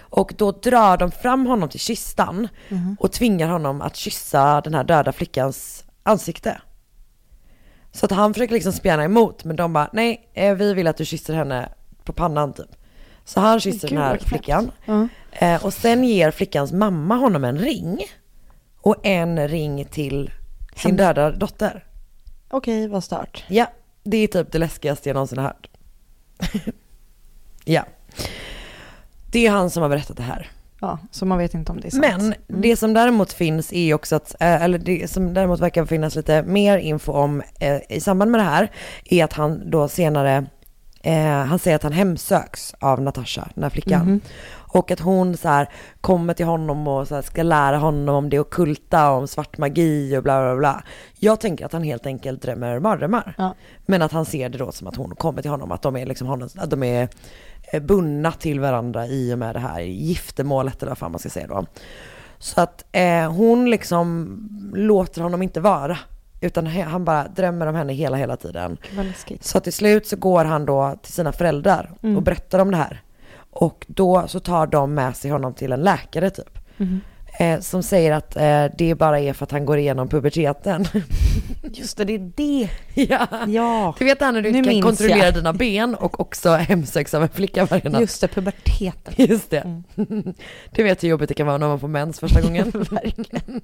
Och 0.00 0.34
då 0.36 0.52
drar 0.52 0.96
de 0.96 1.10
fram 1.10 1.46
honom 1.46 1.68
till 1.68 1.80
kistan 1.80 2.48
Mhm. 2.68 2.96
och 3.00 3.12
tvingar 3.12 3.48
honom 3.48 3.82
att 3.82 3.96
kyssa 3.96 4.60
den 4.60 4.74
här 4.74 4.84
döda 4.84 5.12
flickans 5.12 5.84
ansikte. 6.02 6.60
Så 7.92 8.06
att 8.06 8.12
han 8.12 8.34
försöker 8.34 8.54
liksom 8.54 8.72
spjärna 8.72 9.04
emot, 9.04 9.44
men 9.44 9.56
de 9.56 9.72
bara, 9.72 9.90
nej, 9.92 10.30
eh, 10.34 10.54
vi 10.54 10.74
vill 10.74 10.86
att 10.86 10.96
du 10.96 11.04
kysser 11.04 11.34
henne 11.34 11.68
på 12.04 12.12
pannan 12.12 12.52
typ. 12.52 12.66
Så 13.24 13.40
han 13.40 13.60
kysser 13.60 13.88
Gud, 13.88 13.98
den 13.98 14.04
här 14.06 14.18
flickan. 14.18 14.70
Eh, 15.32 15.64
och 15.64 15.72
sen 15.74 16.04
ger 16.04 16.30
flickans 16.30 16.72
mamma 16.72 17.16
honom 17.16 17.44
en 17.44 17.58
ring. 17.58 17.98
Och 18.80 18.96
en 19.06 19.48
ring 19.48 19.84
till 19.84 20.30
sin 20.76 20.96
döda 20.96 21.30
dotter. 21.30 21.84
Okej, 22.50 22.88
vad 22.88 23.04
stört. 23.04 23.44
Ja, 23.48 23.66
det 24.02 24.16
är 24.16 24.26
typ 24.26 24.52
det 24.52 24.58
läskigaste 24.58 25.08
jag 25.08 25.14
någonsin 25.14 25.38
har 25.38 25.44
hört. 25.44 25.68
ja. 27.64 27.84
Det 29.32 29.46
är 29.46 29.50
han 29.50 29.70
som 29.70 29.82
har 29.82 29.90
berättat 29.90 30.16
det 30.16 30.22
här. 30.22 30.50
Ja, 30.80 30.98
så 31.10 31.26
man 31.26 31.38
vet 31.38 31.54
inte 31.54 31.72
om 31.72 31.80
det 31.80 31.88
är 31.88 31.90
sant. 31.90 32.04
Mm. 32.04 32.34
Men 32.46 32.60
det 32.60 32.76
som 32.76 32.94
däremot 32.94 33.32
finns 33.32 33.72
är 33.72 33.94
också 33.94 34.16
att, 34.16 34.34
eh, 34.40 34.62
eller 34.62 34.78
det 34.78 35.10
som 35.10 35.34
däremot 35.34 35.60
verkar 35.60 35.84
finnas 35.84 36.16
lite 36.16 36.42
mer 36.42 36.78
info 36.78 37.12
om 37.12 37.42
eh, 37.60 37.78
i 37.88 38.00
samband 38.00 38.30
med 38.30 38.40
det 38.40 38.44
här, 38.44 38.70
är 39.04 39.24
att 39.24 39.32
han 39.32 39.70
då 39.70 39.88
senare, 39.88 40.46
eh, 41.02 41.24
han 41.24 41.58
säger 41.58 41.76
att 41.76 41.82
han 41.82 41.92
hemsöks 41.92 42.74
av 42.78 43.02
Natasha, 43.02 43.48
den 43.54 43.62
här 43.62 43.70
flickan. 43.70 44.06
Mhm. 44.06 44.20
Och 44.74 44.90
att 44.90 45.00
hon 45.00 45.36
så 45.36 45.48
här 45.48 45.68
kommer 46.00 46.34
till 46.34 46.46
honom 46.46 46.88
och 46.88 47.08
så 47.08 47.22
ska 47.22 47.42
lära 47.42 47.78
honom 47.78 48.14
om 48.14 48.30
det 48.30 48.38
ockulta, 48.38 49.10
om 49.10 49.28
svart 49.28 49.58
magi 49.58 50.16
och 50.16 50.22
bla 50.22 50.42
bla 50.42 50.56
bla. 50.56 50.84
Jag 51.18 51.40
tänker 51.40 51.66
att 51.66 51.72
han 51.72 51.82
helt 51.82 52.06
enkelt 52.06 52.42
drömmer 52.42 52.78
mardrömmar. 52.78 53.34
Ja. 53.38 53.54
Men 53.86 54.02
att 54.02 54.12
han 54.12 54.24
ser 54.24 54.48
det 54.48 54.58
då 54.58 54.72
som 54.72 54.86
att 54.86 54.96
hon 54.96 55.14
kommer 55.14 55.42
till 55.42 55.50
honom, 55.50 55.72
att 55.72 55.82
de 55.82 55.96
är 55.96 56.06
liksom 56.06 56.26
honom, 56.26 56.48
att 56.56 56.70
de 56.70 56.82
är 56.82 57.08
bundna 57.82 58.32
till 58.32 58.60
varandra 58.60 59.06
i 59.06 59.34
och 59.34 59.38
med 59.38 59.54
det 59.54 59.58
här 59.60 59.80
giftermålet 59.80 60.82
eller 60.82 60.90
vad 60.90 60.98
fan 60.98 61.12
man 61.12 61.18
ska 61.18 61.28
säga 61.28 61.46
då. 61.46 61.66
Så 62.38 62.60
att 62.60 62.84
eh, 62.92 63.32
hon 63.32 63.70
liksom 63.70 64.38
låter 64.74 65.22
honom 65.22 65.42
inte 65.42 65.60
vara. 65.60 65.98
Utan 66.40 66.66
han 66.66 67.04
bara 67.04 67.28
drömmer 67.28 67.66
om 67.66 67.74
henne 67.74 67.92
hela, 67.92 68.16
hela 68.16 68.36
tiden. 68.36 68.76
Så 69.44 69.60
till 69.60 69.72
slut 69.72 70.06
så 70.06 70.16
går 70.16 70.44
han 70.44 70.66
då 70.66 70.94
till 71.02 71.12
sina 71.12 71.32
föräldrar 71.32 71.90
Mm. 72.02 72.16
och 72.16 72.22
berättar 72.22 72.58
om 72.58 72.70
det 72.70 72.76
här. 72.76 73.02
Och 73.50 73.86
då 73.88 74.24
så 74.26 74.40
tar 74.40 74.66
de 74.66 74.94
med 74.94 75.16
sig 75.16 75.30
honom 75.30 75.54
till 75.54 75.72
en 75.72 75.80
läkare 75.80 76.30
typ. 76.30 76.58
Mhm. 76.76 77.00
Eh, 77.42 77.60
som 77.60 77.82
säger 77.82 78.12
att 78.12 78.36
eh, 78.36 78.64
det 78.78 78.94
bara 78.94 79.20
är 79.20 79.32
för 79.32 79.44
att 79.44 79.50
han 79.50 79.64
går 79.64 79.78
igenom 79.78 80.08
puberteten. 80.08 80.84
Just 81.72 81.96
det, 81.96 82.04
det 82.04 82.12
är 82.14 82.32
det. 82.36 82.68
ja. 83.02 83.26
Ja. 83.48 83.94
Du 83.98 84.04
vet 84.04 84.20
när 84.20 84.42
du 84.42 84.52
Nu 84.52 84.64
kan 84.64 84.82
kontrollera 84.82 85.18
jag. 85.24 85.34
dina 85.34 85.52
ben 85.52 85.94
och 85.94 86.20
också 86.20 86.50
hemsöks 86.50 87.14
av 87.14 87.22
en 87.22 87.28
flicka 87.28 87.64
varje 87.64 87.90
natt. 87.90 88.00
Just 88.00 88.20
det, 88.20 88.28
puberteten. 88.28 89.14
Just 89.16 89.50
det. 89.50 89.82
Du 90.70 90.82
vet 90.82 91.02
hur 91.04 91.08
jobbigt 91.08 91.28
det 91.28 91.34
kan 91.34 91.46
vara 91.46 91.58
när 91.58 91.68
man 91.68 91.80
får 91.80 91.88
mens 91.88 92.20
första 92.20 92.40
gången. 92.40 92.70
Verkligen. 92.90 93.60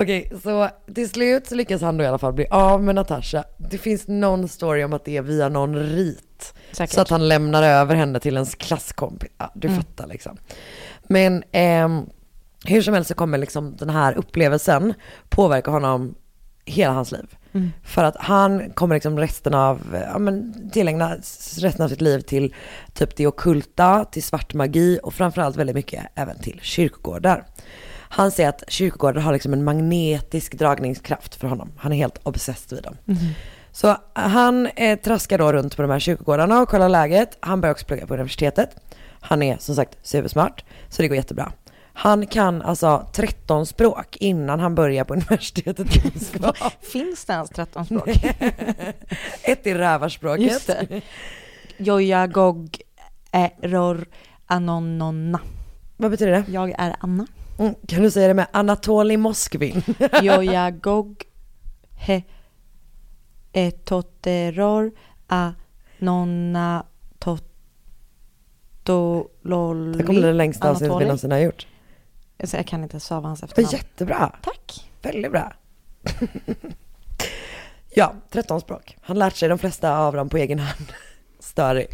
Okej, 0.00 0.32
så 0.42 0.68
till 0.94 1.08
slut 1.10 1.46
så 1.46 1.54
lyckas 1.54 1.82
han 1.82 1.96
då 1.96 2.04
i 2.04 2.06
alla 2.06 2.18
fall 2.18 2.32
bli 2.32 2.46
av 2.50 2.82
med 2.82 2.94
Natasha. 2.94 3.44
Det 3.70 3.78
finns 3.78 4.08
någon 4.08 4.48
story 4.48 4.84
om 4.84 4.92
att 4.92 5.04
det 5.04 5.16
är 5.16 5.22
via 5.22 5.48
någon 5.48 5.76
rit. 5.76 6.54
Säkert. 6.72 6.94
Så 6.94 7.00
att 7.00 7.10
han 7.10 7.28
lämnar 7.28 7.62
över 7.62 7.94
henne 7.94 8.20
till 8.20 8.34
ens 8.34 8.54
klasskompis. 8.54 9.30
Ja, 9.38 9.52
du 9.54 9.68
Mm. 9.68 9.80
fattar 9.82 10.06
liksom. 10.06 10.36
Men 11.08 11.42
ehm, 11.52 12.06
hur 12.64 12.82
som 12.82 12.94
helst 12.94 13.08
så 13.08 13.14
kommer 13.14 13.38
liksom 13.38 13.76
den 13.76 13.90
här 13.90 14.18
upplevelsen 14.18 14.94
påverka 15.28 15.70
honom 15.70 16.14
hela 16.64 16.92
hans 16.92 17.12
liv. 17.12 17.36
Mm. 17.52 17.70
För 17.82 18.04
att 18.04 18.16
han 18.16 18.70
kommer 18.70 18.94
liksom 18.96 19.18
resten 19.18 19.54
av, 19.54 19.80
ja 20.12 20.18
men 20.18 20.70
tillägna 20.70 21.14
resten 21.58 21.82
av 21.82 21.88
sitt 21.88 22.00
liv 22.00 22.20
till 22.20 22.54
typ 22.94 23.16
det 23.16 23.26
ockulta, 23.26 24.04
till 24.04 24.22
svart 24.22 24.54
magi 24.54 24.98
och 25.02 25.14
framförallt 25.14 25.56
väldigt 25.56 25.76
mycket 25.76 26.06
även 26.14 26.38
till 26.38 26.60
kyrkogårdar. 26.62 27.44
Han 28.10 28.30
säger 28.30 28.48
att 28.48 28.64
kyrkogårdar 28.68 29.20
har 29.20 29.32
liksom 29.32 29.52
en 29.52 29.64
magnetisk 29.64 30.58
dragningskraft 30.58 31.34
för 31.34 31.48
honom. 31.48 31.72
Han 31.76 31.92
är 31.92 31.96
helt 31.96 32.20
obsessed 32.22 32.76
vid 32.76 32.84
dem. 32.84 32.96
Mhm. 33.04 33.34
Så 33.72 33.96
han 34.12 34.66
eh, 34.66 34.98
traskar 34.98 35.38
då 35.38 35.52
runt 35.52 35.76
på 35.76 35.82
de 35.82 35.90
här 35.90 35.98
kyrkogårdarna 35.98 36.60
och 36.60 36.68
kollar 36.68 36.88
läget. 36.88 37.36
Han 37.40 37.60
börjar 37.60 37.72
också 37.72 37.86
plugga 37.86 38.06
på 38.06 38.14
universitetet. 38.14 38.70
Han 39.20 39.42
är 39.42 39.56
som 39.58 39.74
sagt 39.74 39.98
supersmart, 40.02 40.64
så 40.88 41.02
det 41.02 41.08
går 41.08 41.16
jättebra. 41.16 41.52
Han 42.00 42.26
kan 42.26 42.62
alltså 42.62 43.06
13 43.12 43.66
språk 43.66 44.16
innan 44.20 44.60
han 44.60 44.74
börjar 44.74 45.04
på 45.04 45.14
universitetet 45.14 45.96
i 45.96 46.10
Moskva. 46.14 46.52
Finns 46.80 47.24
det 47.24 47.32
ens 47.32 47.50
13 47.50 47.84
språk? 47.84 48.08
Ett 49.42 49.66
är 49.66 49.74
rävarspråket. 49.74 50.44
Just 50.44 50.66
det. 50.66 51.02
Joja, 51.76 52.26
gog, 52.26 52.80
error, 53.30 54.06
anononna. 54.46 55.40
Vad 55.96 56.10
betyder 56.10 56.32
det? 56.32 56.44
Jag 56.48 56.74
är 56.78 56.96
Anna. 57.00 57.26
Mm, 57.58 57.74
kan 57.88 58.02
du 58.02 58.10
säga 58.10 58.28
det 58.28 58.34
med 58.34 58.46
Anatoli 58.52 59.16
Moskvin? 59.16 59.82
Joja, 60.22 60.70
gog, 60.70 61.24
he, 61.96 62.22
etoteror, 63.52 64.92
anonna, 65.26 66.84
totololi. 68.84 69.98
Det 69.98 70.04
kommer 70.04 70.20
bli 70.20 70.28
det 70.28 70.32
längsta 70.32 70.70
avsnittet 70.70 71.00
vi 71.00 71.04
någonsin 71.04 71.30
har 71.30 71.38
gjort. 71.38 71.66
Alltså, 72.40 72.56
jag 72.56 72.66
kan 72.66 72.82
inte 72.82 73.00
stava 73.00 73.28
hans 73.28 73.42
efternamn. 73.42 73.72
jättebra. 73.72 74.32
Tack. 74.42 74.90
Väldigt 75.02 75.32
bra. 75.32 75.52
ja, 77.94 78.14
13 78.30 78.60
språk. 78.60 78.96
Han 79.00 79.18
lärt 79.18 79.36
sig 79.36 79.48
de 79.48 79.58
flesta 79.58 79.98
av 79.98 80.14
dem 80.14 80.28
på 80.28 80.36
egen 80.36 80.58
hand. 80.58 80.92
Störig. 81.40 81.88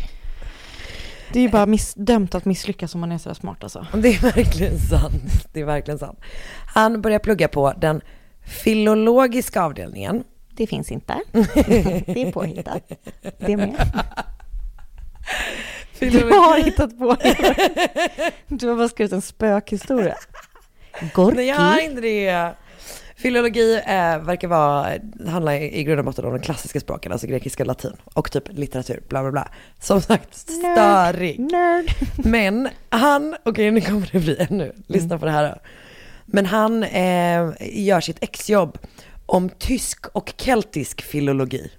Det 1.33 1.39
är 1.39 1.43
ju 1.43 1.49
bara 1.51 1.67
miss, 1.67 1.95
dömt 1.95 2.35
att 2.35 2.45
misslyckas 2.45 2.95
om 2.95 3.01
man 3.01 3.13
är 3.13 3.19
så 3.19 3.35
smart 3.35 3.63
alltså. 3.63 3.87
Det 3.93 4.09
är 4.09 4.21
verkligen 4.21 4.79
sant. 4.79 5.49
Det 5.53 5.61
är 5.61 5.65
verkligen 5.65 5.99
sant. 5.99 6.19
Han 6.75 7.03
börjar 7.03 7.19
plugga 7.19 7.49
på 7.49 7.73
den 7.73 8.01
filologiska 8.43 9.63
avdelningen. 9.63 10.25
Det 10.51 10.67
finns 10.67 10.93
inte. 10.93 11.15
Det 11.33 12.23
är 12.23 12.33
påhittat. 12.33 12.93
Det 13.39 13.57
med. 13.57 13.93
Du 15.99 16.25
har 16.25 16.65
hittat 16.65 16.99
på 16.99 17.15
det. 17.15 18.33
Du 18.49 18.69
har 18.69 18.77
bara 18.77 18.89
skrivit 18.89 19.13
en 19.13 19.23
spökhistoria. 19.23 20.15
Gorki. 21.15 21.37
Nej, 21.37 21.47
jag 21.47 21.57
har 21.57 21.81
inte 21.81 22.01
det. 22.01 22.55
Filologi 23.17 23.75
eh, 23.87 24.19
verkar 24.19 24.49
vara, 24.49 24.93
handlar 25.27 25.53
i 25.53 25.79
i 25.81 25.85
grund 25.85 25.99
och 25.99 26.05
botten 26.05 26.25
om 26.25 26.33
de 26.33 26.41
klassiska 26.41 26.81
språken, 26.81 27.13
alltså 27.13 27.27
grekiska 27.27 27.65
latin. 27.65 27.93
Och 28.15 28.31
typ 28.33 28.45
litteratur, 28.49 29.03
bla 29.09 29.23
bla 29.23 29.33
bla. 29.33 29.49
Som 29.81 30.01
sagt, 30.01 30.37
störig. 30.37 31.39
Nerd. 31.39 31.87
Men 32.25 32.69
han, 32.89 33.37
okej 33.45 33.71
nu 33.71 33.81
kommer 33.81 34.09
det 34.13 34.19
bli 34.19 34.37
ännu, 34.51 34.73
lyssna 34.87 35.19
på 35.19 35.25
det 35.25 35.31
här 35.31 35.49
då. 35.49 35.61
Men 36.27 36.47
han 36.47 36.83
eh, 36.83 37.53
gör 37.61 38.01
sitt 38.01 38.23
exjobb 38.23 38.79
om 39.27 39.49
tysk 39.49 40.07
och 40.07 40.33
keltisk 40.37 41.03
filologi. 41.03 41.71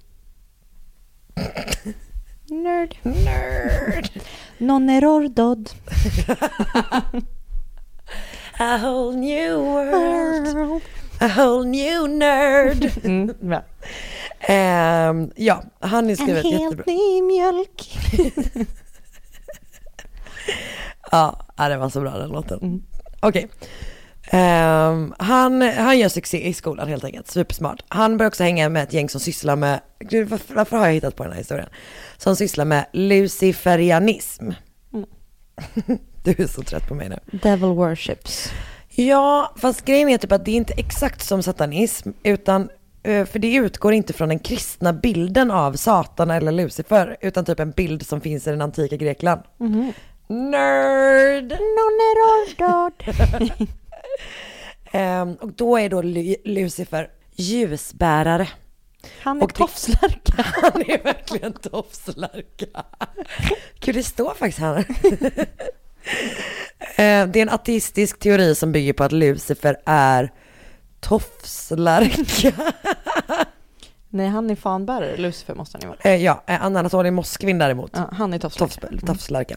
Nerd. 2.49 2.97
Nerd. 3.03 4.09
Non 4.57 4.89
error 4.89 5.27
dod. 5.27 5.69
A 8.59 8.77
whole 8.77 9.15
new 9.17 9.57
world. 9.59 10.81
A 11.21 11.27
whole 11.27 11.65
new 11.65 12.07
nerd. 12.07 12.91
Mm, 13.03 13.33
bra. 13.39 13.63
Ehm, 14.39 15.31
ja, 15.35 15.63
han 15.79 16.05
är 16.05 16.09
En 16.09 16.17
skrivit 16.17 16.45
jättebra. 16.45 16.67
helt 16.67 16.85
ny 16.87 17.21
mjölk. 17.21 17.97
Ja, 21.11 21.45
det 21.57 21.77
var 21.77 21.89
så 21.89 22.01
bra 22.01 22.17
den 22.17 22.29
låten. 22.29 22.83
Okej. 23.19 23.47
Ehm, 24.31 25.13
han, 25.19 25.61
han 25.61 25.99
gör 25.99 26.09
succé 26.09 26.47
i 26.47 26.53
skolan 26.53 26.87
helt 26.87 27.03
enkelt, 27.03 27.27
supersmart. 27.31 27.83
Han 27.87 28.17
börjar 28.17 28.27
också 28.27 28.43
hänga 28.43 28.69
med 28.69 28.83
ett 28.83 28.93
gäng 28.93 29.09
som 29.09 29.21
sysslar 29.21 29.55
med, 29.55 29.79
gud 29.99 30.29
varför, 30.29 30.53
varför 30.55 30.77
har 30.77 30.85
jag 30.85 30.93
hittat 30.93 31.15
på 31.15 31.23
den 31.23 31.31
här 31.31 31.39
historien? 31.39 31.69
Som 32.17 32.35
sysslar 32.35 32.65
med 32.65 32.85
luciferianism. 32.93 34.51
Mm. 34.93 35.05
Du 36.23 36.43
är 36.43 36.47
så 36.47 36.61
trött 36.61 36.87
på 36.87 36.95
mig 36.95 37.09
nu. 37.09 37.19
Devil 37.37 37.69
worships. 37.69 38.51
Ja, 38.89 39.53
fast 39.57 39.85
grejen 39.85 40.09
är 40.09 40.17
typ 40.17 40.31
att 40.31 40.45
det 40.45 40.51
är 40.51 40.55
inte 40.55 40.73
exakt 40.73 41.21
som 41.25 41.43
satanism, 41.43 42.09
utan 42.23 42.69
eh, 43.03 43.25
för 43.25 43.39
det 43.39 43.53
utgår 43.53 43.93
inte 43.93 44.13
från 44.13 44.29
den 44.29 44.39
kristna 44.39 44.93
bilden 44.93 45.51
av 45.51 45.73
Satan 45.73 46.31
eller 46.31 46.51
Lucifer, 46.51 47.17
utan 47.21 47.45
typ 47.45 47.59
en 47.59 47.71
bild 47.71 48.05
som 48.05 48.21
finns 48.21 48.47
i 48.47 48.49
den 48.49 48.61
antika 48.61 48.95
Grekland. 48.95 49.41
Mhm. 49.57 49.93
Nerd! 50.27 51.51
Non 51.51 51.99
error 52.01 52.91
Ehm, 54.91 55.33
och 55.35 55.53
då 55.53 55.77
är 55.79 55.89
då 55.89 56.01
Lu- 56.01 56.35
Lucifer 56.45 57.09
ljusbärare. 57.35 58.47
Han 59.21 59.37
är 59.37 59.43
Och 59.43 59.49
det- 59.49 59.55
tofslärka. 59.55 60.33
Han 60.61 60.81
är 60.81 61.03
verkligen 61.03 61.53
tofslärka. 61.53 62.83
Gud, 63.79 63.95
det 63.95 64.03
står 64.03 64.33
faktiskt 64.33 64.59
här. 64.59 64.85
Ehm, 66.95 67.31
det 67.31 67.39
är 67.39 67.41
en 67.41 67.49
ateistisk 67.49 68.19
teori 68.19 68.55
som 68.55 68.71
bygger 68.71 68.93
på 68.93 69.03
att 69.03 69.11
Lucifer 69.11 69.77
är 69.85 70.31
tofslärka. 70.99 72.51
Nej, 74.09 74.27
han 74.27 74.49
är 74.49 74.55
fanbärare. 74.55 75.17
Lucifer 75.17 75.55
måste 75.55 75.77
han 75.77 75.81
ju 75.81 75.87
vara. 75.87 75.99
Eh, 76.03 76.23
ja, 76.23 76.43
eh, 76.47 76.65
Anatolij 76.65 77.11
Moskvin 77.11 77.57
däremot. 77.57 77.91
Ja, 77.95 78.09
han 78.11 78.33
är 78.33 78.39
tofslärka. 78.39 78.87
Tofs- 78.87 79.05
Tofslärka. 79.07 79.55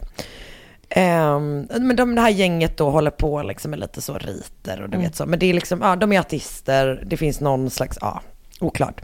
Ehm, 0.89 1.67
men 1.79 1.95
de, 1.95 2.15
det 2.15 2.21
här 2.21 2.29
gänget 2.29 2.77
då 2.77 2.89
håller 2.89 3.11
på 3.11 3.43
liksom 3.43 3.71
med 3.71 3.79
lite 3.79 4.01
så 4.01 4.17
riter 4.17 4.81
och 4.81 4.89
du 4.89 4.95
Mm. 4.95 5.01
vet 5.01 5.15
så. 5.15 5.25
Men 5.25 5.39
det 5.39 5.45
är 5.45 5.53
liksom, 5.53 5.81
ja 5.81 5.95
de 5.95 6.11
är 6.13 6.19
artister, 6.19 7.03
det 7.05 7.17
finns 7.17 7.39
någon 7.39 7.69
slags, 7.69 7.97
ja, 8.01 8.21
oklart. 8.59 9.01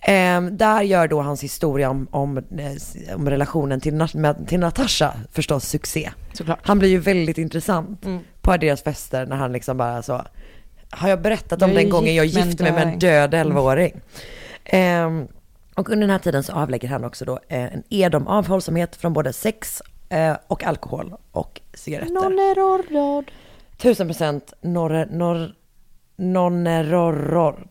Ehm, 0.00 0.56
där 0.56 0.82
gör 0.82 1.08
då 1.08 1.22
hans 1.22 1.42
historia 1.42 1.90
om, 1.90 2.08
om, 2.10 2.38
eh, 2.38 3.14
om 3.16 3.30
relationen 3.30 3.80
till, 3.80 3.94
med, 4.14 4.48
till 4.48 4.60
Natasha 4.60 5.14
förstås 5.32 5.64
succé. 5.68 6.10
Såklart. 6.32 6.58
Han 6.62 6.78
blir 6.78 6.88
ju 6.88 6.98
väldigt 6.98 7.38
intressant 7.38 8.04
Mm. 8.04 8.20
på 8.40 8.56
deras 8.56 8.82
fester 8.82 9.26
när 9.26 9.36
han 9.36 9.52
liksom 9.52 9.76
bara 9.76 10.02
så, 10.02 10.22
har 10.90 11.08
jag 11.08 11.22
berättat 11.22 11.62
om 11.62 11.70
Jag 11.70 11.78
den 11.82 11.90
gången 11.90 12.14
jag 12.14 12.26
gifte 12.26 12.62
mig 12.62 12.72
med 12.72 12.82
en 12.82 12.98
död 12.98 13.30
döing. 13.30 13.52
11-åring? 13.52 14.00
Ehm, 14.64 15.26
och 15.74 15.88
under 15.90 16.00
den 16.00 16.10
här 16.10 16.18
tiden 16.18 16.42
så 16.42 16.52
avlägger 16.52 16.88
han 16.88 17.04
också 17.04 17.24
då 17.24 17.38
eh, 17.48 17.74
en 17.74 17.82
ed 17.88 18.14
om 18.14 18.26
avhållsamhet 18.26 18.96
från 18.96 19.12
både 19.12 19.32
sex 19.32 19.82
eh, 20.08 20.36
och 20.46 20.64
alkohol 20.64 21.14
och 21.32 21.60
cigaretter. 21.74 22.12
Nonnerorrod. 22.14 23.30
Tusen 23.76 24.06
procent 24.06 24.52
nonnerorrord. 26.16 27.68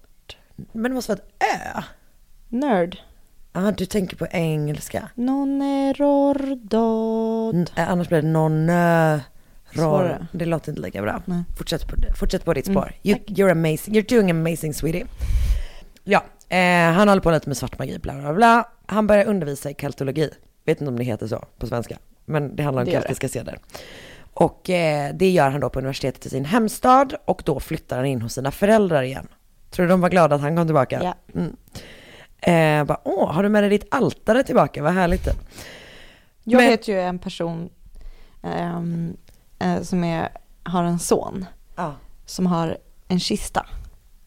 Men 0.72 0.84
det 0.84 0.90
måste 0.96 1.12
vara 1.12 1.20
ett 1.20 1.44
ö. 1.76 1.82
Nörd. 2.50 2.98
Ja, 3.54 3.72
du 3.72 3.86
tänker 3.86 4.18
på 4.18 4.28
engelska. 4.32 5.10
Nonnerordod. 5.16 7.56
N- 7.56 7.68
eh, 7.76 7.90
annars 7.92 8.08
blir 8.08 8.22
det 8.22 8.28
nonneror. 8.28 9.22
Svårare. 9.76 10.28
Det 10.32 10.46
låter 10.46 10.72
inte 10.72 10.82
lika 10.82 11.02
bra. 11.02 11.22
Nej. 11.26 11.44
Fortsätt, 11.58 11.88
på, 11.88 11.96
fortsätt 12.20 12.46
på 12.46 12.54
ditt 12.54 12.68
Mm, 12.68 12.82
spår. 12.82 12.94
You, 13.04 13.18
you're 13.20 13.52
amazing. 13.52 13.96
You're 13.96 14.16
doing 14.16 14.32
amazing 14.32 14.74
sweetie. 14.74 15.06
Ja, 16.04 16.24
eh, 16.50 16.92
han 16.92 17.08
håller 17.10 17.22
på 17.22 17.32
lite 17.32 17.50
med 17.50 17.58
svart 17.58 17.80
magi, 17.80 18.00
bla 18.00 18.14
bla 18.14 18.34
bla. 18.34 18.68
Han 18.86 19.08
börjar 19.08 19.26
undervisa 19.26 19.70
i 19.72 19.74
keltologi. 19.74 20.30
Vet 20.66 20.82
inte 20.82 20.90
om 20.90 20.98
det 20.98 21.04
heter 21.04 21.28
så 21.28 21.46
på 21.58 21.68
svenska. 21.68 21.98
Men 22.30 22.55
det 22.55 22.63
handlar 22.63 22.82
om 22.82 22.86
Det 22.86 22.91
det. 22.91 22.97
keltiska 23.01 23.30
seder. 23.30 23.59
Och 24.34 24.69
eh, 24.69 25.13
det 25.13 25.30
gör 25.30 25.49
han 25.49 25.59
då 25.61 25.69
på 25.69 25.80
universitetet 25.80 26.25
i 26.25 26.30
sin 26.30 26.45
hemstad 26.45 27.15
och 27.25 27.41
då 27.45 27.59
flyttar 27.59 27.97
han 27.97 28.05
in 28.05 28.21
hos 28.21 28.34
sina 28.34 28.51
föräldrar 28.51 29.03
igen. 29.03 29.28
Tror 29.69 29.86
du 29.86 29.89
de 29.89 30.01
var 30.01 30.09
glada 30.09 30.36
att 30.36 30.41
han 30.41 30.55
kom 30.55 30.65
tillbaka? 30.67 31.01
Ja. 31.03 31.15
Mm. 31.39 31.55
Eh, 32.41 32.86
bara, 32.88 32.99
åh, 33.03 33.32
har 33.34 33.43
du 33.43 33.49
med 33.49 33.63
dig 33.63 33.69
ditt 33.69 33.88
altare 33.91 34.43
tillbaka? 34.43 34.84
Vad 34.84 34.93
härligt. 34.93 35.23
typ. 35.25 35.38
Jag 36.43 36.57
Men- 36.59 36.69
vet 36.69 36.88
ju 36.88 36.99
en 37.01 37.19
person 37.19 37.69
ehm, 38.43 39.17
eh, 39.59 39.82
som 39.82 40.03
är, 40.03 40.30
har 40.63 40.84
en 40.84 40.99
son 40.99 41.45
Ja. 41.75 41.95
som 42.25 42.45
har 42.45 42.78
en 43.07 43.19
kista. 43.19 43.65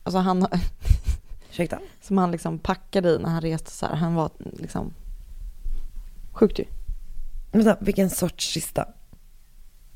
Alltså 0.03 0.19
han, 0.19 0.47
Ursäkta? 1.51 1.79
som 2.01 2.19
han 2.19 2.31
liksom 2.31 2.59
packade 2.59 3.09
i 3.09 3.19
när 3.19 3.29
han 3.31 3.41
reste 3.41 3.71
så 3.71 3.87
här. 3.87 3.95
Han 3.97 4.15
var 4.15 4.31
liksom 4.59 4.95
sjukt 6.33 6.59
ju. 6.59 6.65
Vänta, 7.51 7.77
vilken 7.81 8.11
sorts 8.11 8.45
kista? 8.45 8.89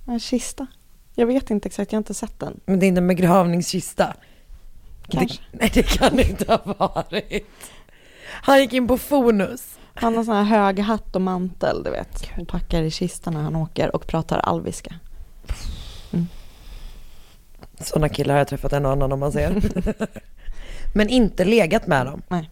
En 0.06 0.20
kista. 0.20 0.66
Jag 1.14 1.26
vet 1.26 1.50
inte 1.50 1.68
exakt, 1.68 1.92
jag 1.92 1.96
har 1.96 2.00
inte 2.00 2.14
sett 2.14 2.40
den. 2.40 2.60
Men 2.66 2.78
det 2.78 2.86
är 2.86 2.88
inte 2.88 3.00
en 3.00 3.08
begravningskista. 3.08 4.14
Kanske. 5.08 5.38
Det, 5.52 5.58
nej, 5.58 5.70
det 5.74 5.82
kan 5.82 6.16
det 6.16 6.28
inte 6.28 6.52
ha 6.52 6.74
varit. 6.78 7.46
Han 8.26 8.60
gick 8.60 8.72
in 8.72 8.88
på 8.88 8.98
Fonus. 8.98 9.78
Han 9.94 10.16
har 10.16 10.24
sån 10.24 10.36
här 10.36 10.42
hög 10.42 10.78
hatt 10.78 11.16
och 11.16 11.22
mantel, 11.22 11.82
du 11.82 11.90
vet. 11.90 12.30
Och 12.38 12.48
packar 12.48 12.82
i 12.82 12.90
kistan 12.90 13.34
när 13.34 13.42
han 13.42 13.56
åker 13.56 13.96
och 13.96 14.06
pratar 14.06 14.38
alviska. 14.38 14.94
Sådana 17.80 18.08
killar 18.08 18.34
har 18.34 18.38
jag 18.38 18.48
träffat 18.48 18.72
en 18.72 18.86
och 18.86 18.92
annan 18.92 19.12
om 19.12 19.20
man 19.20 19.32
ser. 19.32 19.62
Men 20.94 21.08
inte 21.08 21.44
legat 21.44 21.86
med 21.86 22.06
dem. 22.06 22.22
Nej. 22.28 22.50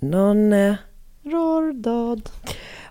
Någon... 0.00 0.52
Eh... 0.52 0.74
Rordod. 1.22 2.30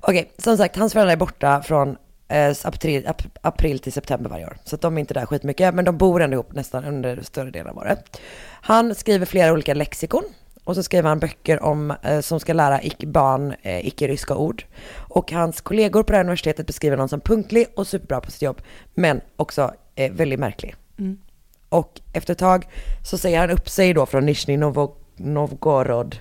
Okej, 0.01 0.31
som 0.37 0.57
sagt, 0.57 0.75
hans 0.75 0.93
föräldrar 0.93 1.13
är 1.13 1.17
borta 1.17 1.61
från 1.61 1.97
eh, 2.27 2.55
april, 2.63 3.07
ap, 3.07 3.21
april 3.41 3.79
till 3.79 3.93
september 3.93 4.29
varje 4.29 4.45
år. 4.45 4.57
Så 4.63 4.77
de 4.77 4.97
är 4.97 4.99
inte 4.99 5.13
där 5.13 5.25
skitmycket, 5.25 5.75
men 5.75 5.85
de 5.85 5.97
bor 5.97 6.21
ändå 6.21 6.33
ihop 6.33 6.53
nästan 6.53 6.85
under 6.85 7.21
större 7.21 7.51
delen 7.51 7.67
av 7.67 7.77
året. 7.77 8.21
Han 8.61 8.95
skriver 8.95 9.25
flera 9.25 9.53
olika 9.53 9.73
lexikon. 9.73 10.23
Och 10.63 10.75
så 10.75 10.83
skriver 10.83 11.09
han 11.09 11.19
böcker 11.19 11.63
om, 11.63 11.93
eh, 12.03 12.19
som 12.19 12.39
ska 12.39 12.53
lära 12.53 12.83
icke 12.83 13.07
barn 13.07 13.53
eh, 13.61 13.87
icke-ryska 13.87 14.35
ord. 14.35 14.63
Och 14.95 15.31
hans 15.31 15.61
kollegor 15.61 16.03
på 16.03 16.11
det 16.11 16.17
här 16.17 16.23
universitetet 16.23 16.67
beskriver 16.67 16.97
honom 16.97 17.09
som 17.09 17.21
punktlig 17.21 17.67
och 17.75 17.87
superbra 17.87 18.21
på 18.21 18.31
sitt 18.31 18.41
jobb. 18.41 18.61
Men 18.93 19.21
också 19.35 19.73
eh, 19.95 20.11
väldigt 20.11 20.39
märklig. 20.39 20.75
Mm. 20.99 21.17
Och 21.69 22.01
efter 22.13 22.31
ett 22.33 22.39
tag 22.39 22.67
så 23.03 23.17
säger 23.17 23.39
han 23.39 23.49
upp 23.49 23.69
sig 23.69 23.93
då 23.93 24.05
från 24.05 24.25
Nizjnij 24.25 24.57
Novgorod, 25.17 26.15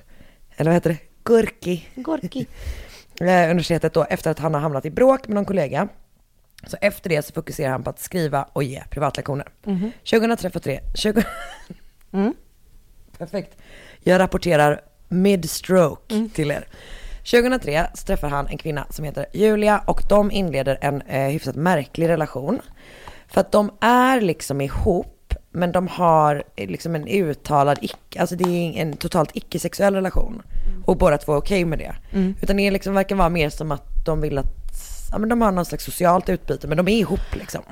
eller 0.56 0.70
vad 0.70 0.74
heter 0.74 0.90
det? 0.90 1.09
Gurki. 1.24 1.88
Gorki. 1.94 2.46
Eh, 3.20 3.44
universitetet 3.50 3.94
då 3.94 4.04
efter 4.04 4.30
att 4.30 4.38
han 4.38 4.54
har 4.54 4.60
hamnat 4.60 4.84
i 4.84 4.90
bråk 4.90 5.28
med 5.28 5.34
någon 5.34 5.44
kollega. 5.44 5.88
Så 6.66 6.76
efter 6.80 7.10
det 7.10 7.22
så 7.26 7.32
fokuserar 7.32 7.70
han 7.70 7.82
på 7.82 7.90
att 7.90 7.98
skriva 8.00 8.42
och 8.52 8.62
ge 8.62 8.82
privatlektioner. 8.90 9.48
Mhm. 9.64 9.92
2003, 10.10 10.80
20... 10.94 11.22
Mm. 12.12 12.34
Perfekt. 13.18 13.56
Jag 14.00 14.18
rapporterar 14.18 14.80
mid-stroke 15.08 16.14
Mm. 16.14 16.30
till 16.30 16.50
er. 16.50 16.68
2003 17.30 17.86
så 17.94 18.06
träffar 18.06 18.28
han 18.28 18.46
en 18.46 18.58
kvinna 18.58 18.86
som 18.90 19.04
heter 19.04 19.26
Julia 19.32 19.82
och 19.86 20.02
de 20.08 20.30
inleder 20.30 20.78
en 20.80 21.02
eh, 21.02 21.28
hyfsat 21.30 21.56
märklig 21.56 22.08
relation. 22.08 22.60
För 23.28 23.40
att 23.40 23.52
de 23.52 23.70
är 23.80 24.20
liksom 24.20 24.60
ihop, 24.60 25.34
men 25.50 25.72
de 25.72 25.88
har 25.88 26.44
eh, 26.56 26.68
liksom 26.68 26.94
en 26.94 27.06
uttalad, 27.08 27.78
icke, 27.82 28.20
alltså 28.20 28.36
det 28.36 28.44
är 28.44 28.82
en 28.82 28.96
totalt 28.96 29.30
icke-sexuell 29.36 29.94
relation. 29.94 30.42
Och 30.86 30.96
båda 30.96 31.18
två 31.18 31.32
är 31.32 31.36
okej 31.36 31.64
med 31.64 31.78
det. 31.78 31.94
Mm. 32.12 32.34
Utan 32.42 32.56
det 32.56 32.70
liksom, 32.70 32.94
verkar 32.94 33.16
vara 33.16 33.28
mer 33.28 33.50
som 33.50 33.72
att 33.72 34.04
de 34.06 34.20
vill 34.20 34.38
att, 34.38 34.46
ja 35.12 35.18
men 35.18 35.28
de 35.28 35.40
har 35.42 35.52
någon 35.52 35.64
slags 35.64 35.84
socialt 35.84 36.28
utbyte, 36.28 36.68
men 36.68 36.76
de 36.76 36.88
är 36.88 36.98
ihop 36.98 37.34
liksom. 37.34 37.62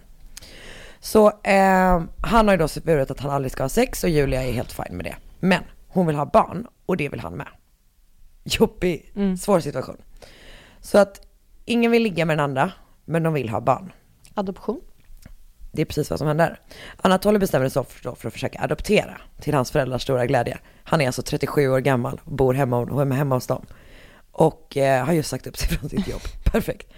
Så 1.00 1.26
eh, 1.42 2.02
han 2.22 2.48
har 2.48 2.50
ju 2.50 2.56
då 2.56 2.68
svurit 2.68 3.10
att 3.10 3.20
han 3.20 3.30
aldrig 3.30 3.52
ska 3.52 3.62
ha 3.64 3.68
sex 3.68 4.04
och 4.04 4.10
Julia 4.10 4.42
är 4.42 4.52
helt 4.52 4.72
fine 4.72 4.96
med 4.96 5.04
det. 5.04 5.16
Men 5.40 5.62
hon 5.88 6.06
vill 6.06 6.16
ha 6.16 6.26
barn 6.26 6.66
och 6.86 6.96
det 6.96 7.08
vill 7.08 7.20
han 7.20 7.34
med. 7.36 7.48
Jobbig, 8.44 9.12
Mm. 9.16 9.36
svår 9.36 9.60
situation. 9.60 9.96
Så 10.80 10.98
att 10.98 11.20
ingen 11.64 11.90
vill 11.90 12.02
ligga 12.02 12.24
med 12.24 12.38
den 12.38 12.44
andra, 12.44 12.72
men 13.04 13.22
de 13.22 13.32
vill 13.32 13.48
ha 13.48 13.60
barn. 13.60 13.92
Adoption. 14.34 14.80
Det 15.72 15.82
är 15.82 15.86
precis 15.86 16.10
vad 16.10 16.18
som 16.18 16.28
händer. 16.28 16.60
Anatoly 16.96 17.38
bestämmer 17.38 17.68
sig 17.68 17.84
för, 17.84 18.14
för 18.14 18.26
att 18.28 18.32
försöka 18.32 18.60
adoptera 18.62 19.16
till 19.40 19.54
hans 19.54 19.70
föräldrars 19.70 20.02
stora 20.02 20.26
glädje. 20.26 20.58
Han 20.84 21.00
är 21.00 21.06
alltså 21.06 21.22
37 21.22 21.68
år 21.68 21.78
gammal 21.80 22.20
och 22.24 22.32
bor 22.32 22.54
hemma, 22.54 22.78
och 22.78 23.14
hemma 23.14 23.34
hos 23.34 23.46
dem. 23.46 23.66
Och 24.32 24.76
eh, 24.76 25.04
har 25.04 25.12
just 25.12 25.30
sagt 25.30 25.46
upp 25.46 25.56
sig 25.56 25.68
från 25.78 25.88
sitt 25.90 26.08
jobb. 26.08 26.20
Perfekt. 26.44 26.92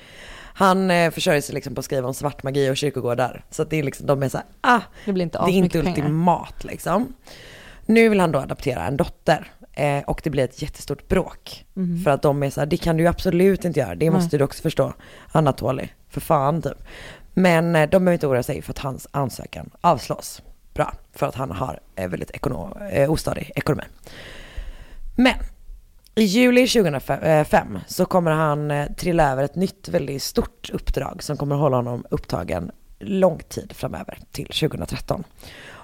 Han 0.54 0.90
eh, 0.90 1.10
försörjer 1.10 1.40
sig 1.40 1.54
liksom 1.54 1.74
på 1.74 1.78
att 1.78 1.84
skriva 1.84 2.08
om 2.08 2.14
svart 2.14 2.42
magi 2.42 2.70
och 2.70 2.76
kyrkogårdar. 2.76 3.44
Så 3.50 3.62
att 3.62 3.70
det 3.70 3.76
är 3.78 3.82
liksom, 3.82 4.06
de 4.06 4.22
är 4.22 4.28
så 4.28 4.36
här, 4.38 4.46
ah, 4.60 4.80
Det 5.04 5.12
blir 5.12 5.22
inte 5.22 5.38
det 5.38 5.44
är 5.44 5.48
inte 5.52 5.78
asmycket 5.78 5.94
pengar. 5.94 6.08
ultimat 6.08 6.64
liksom. 6.64 7.14
Nu 7.86 8.08
vill 8.08 8.20
han 8.20 8.32
då 8.32 8.38
adoptera 8.38 8.86
en 8.86 8.96
dotter. 8.96 9.50
Eh, 9.72 9.98
och 10.06 10.20
det 10.24 10.30
blir 10.30 10.44
ett 10.44 10.62
jättestort 10.62 11.08
bråk. 11.08 11.64
Mhm. 11.74 12.04
För 12.04 12.10
att 12.10 12.22
de 12.22 12.42
är 12.42 12.50
så 12.50 12.60
här, 12.60 12.66
det 12.66 12.76
kan 12.76 12.96
du 12.96 13.02
ju 13.02 13.08
absolut 13.08 13.64
inte 13.64 13.80
göra. 13.80 13.94
Det 13.94 14.10
Nej. 14.10 14.20
måste 14.20 14.38
du 14.38 14.44
också 14.44 14.62
förstå. 14.62 14.92
Anatoly, 15.32 15.88
för 16.08 16.20
fan 16.20 16.62
typ. 16.62 16.82
Men 17.34 17.76
eh, 17.76 17.88
de 17.90 18.04
behöver 18.04 18.12
inte 18.12 18.26
oroa 18.26 18.42
sig 18.42 18.62
för 18.62 18.72
att 18.72 18.78
hans 18.78 19.08
ansökan 19.10 19.70
avslås. 19.80 20.42
Bra, 20.74 20.94
för 21.12 21.26
att 21.26 21.34
han 21.34 21.50
har 21.50 21.80
eh, 21.96 22.08
väldigt 22.08 22.30
ekonom, 22.30 22.72
eh, 22.90 23.10
ostadig 23.10 23.50
ekonomi. 23.54 23.84
Men 25.16 25.34
i 26.14 26.22
juli 26.22 26.68
2005 26.68 27.78
så 27.86 28.06
kommer 28.06 28.30
han 28.30 28.72
trilla 28.96 29.32
över 29.32 29.44
ett 29.44 29.54
nytt 29.54 29.88
väldigt 29.88 30.22
stort 30.22 30.70
uppdrag 30.72 31.22
som 31.22 31.36
kommer 31.36 31.56
hålla 31.56 31.76
honom 31.76 32.04
upptagen 32.10 32.70
lång 32.98 33.38
tid 33.38 33.72
framöver 33.72 34.18
till 34.32 34.46
2013. 34.46 35.24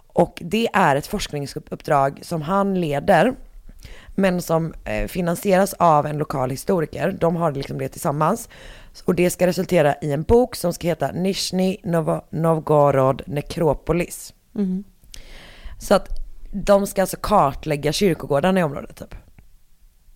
Och 0.07 0.39
det 0.41 0.69
är 0.73 0.97
ett 0.97 1.07
forskningsuppdrag 1.07 2.19
som 2.23 2.43
han 2.43 2.81
leder 2.81 3.35
men 4.15 4.43
som 4.43 4.75
finansieras 5.09 5.75
av 5.75 6.07
en 6.07 6.19
lokal 6.19 6.51
historiker. 6.51 7.17
De 7.21 7.37
har 7.37 7.53
liksom 7.53 7.79
det 7.79 7.89
tillsammans. 7.89 8.49
Och 9.05 9.15
det 9.15 9.31
ska 9.31 9.47
resultera 9.47 9.95
i 10.03 10.13
en 10.13 10.23
bok 10.23 10.57
som 10.57 10.73
ska 10.73 10.87
heta 10.89 11.11
Novo- 11.13 12.21
Novgorod 12.31 13.23
Necropolis. 13.27 14.35
Mhm. 14.53 14.85
Så 15.79 15.95
att 15.95 16.09
de 16.53 16.87
ska 16.87 17.01
alltså 17.01 17.17
kartlägga 17.21 17.93
kyrkogårdarna 17.93 18.61
i 18.61 18.63
området 18.63 18.97
typ. 18.97 19.15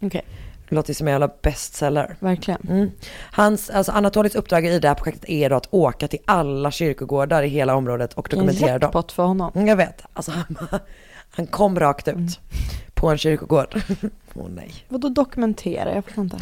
Okej, 0.02 0.24
Det 0.68 0.74
låter 0.74 0.94
som 0.94 1.06
en 1.08 1.12
jävla 1.12 1.30
bestseller. 1.42 2.16
verkligen. 2.20 2.60
Mm. 2.68 2.90
Hans, 3.32 3.70
alltså 3.70 3.92
Anatolis 3.92 4.34
uppdrag 4.34 4.66
i 4.66 4.78
det 4.78 4.88
här 4.88 4.94
projektet 4.94 5.30
är 5.30 5.50
då 5.50 5.56
att 5.56 5.68
åka 5.70 6.08
till 6.08 6.18
alla 6.24 6.70
kyrkogårdar 6.70 7.42
i 7.42 7.48
hela 7.48 7.74
området 7.74 8.12
och 8.14 8.32
En 8.32 8.38
dokumentera 8.38 8.78
dem. 8.78 8.86
jackpot 8.86 9.12
för 9.12 9.22
honom. 9.22 9.52
Mm, 9.54 9.66
Jag 9.68 9.76
vet, 9.76 10.02
alltså 10.12 10.30
han, 10.32 10.56
han 11.30 11.46
kom 11.46 11.78
rakt 11.80 12.08
ut 12.08 12.40
på 12.94 13.08
en 13.10 13.18
kyrkogård. 13.18 13.74
Åh 14.34 14.46
nej. 14.48 14.74
Vadå 14.88 15.08
dokumentera? 15.08 15.94
Jag 15.94 16.04
förstår 16.04 16.24
inte. 16.24 16.38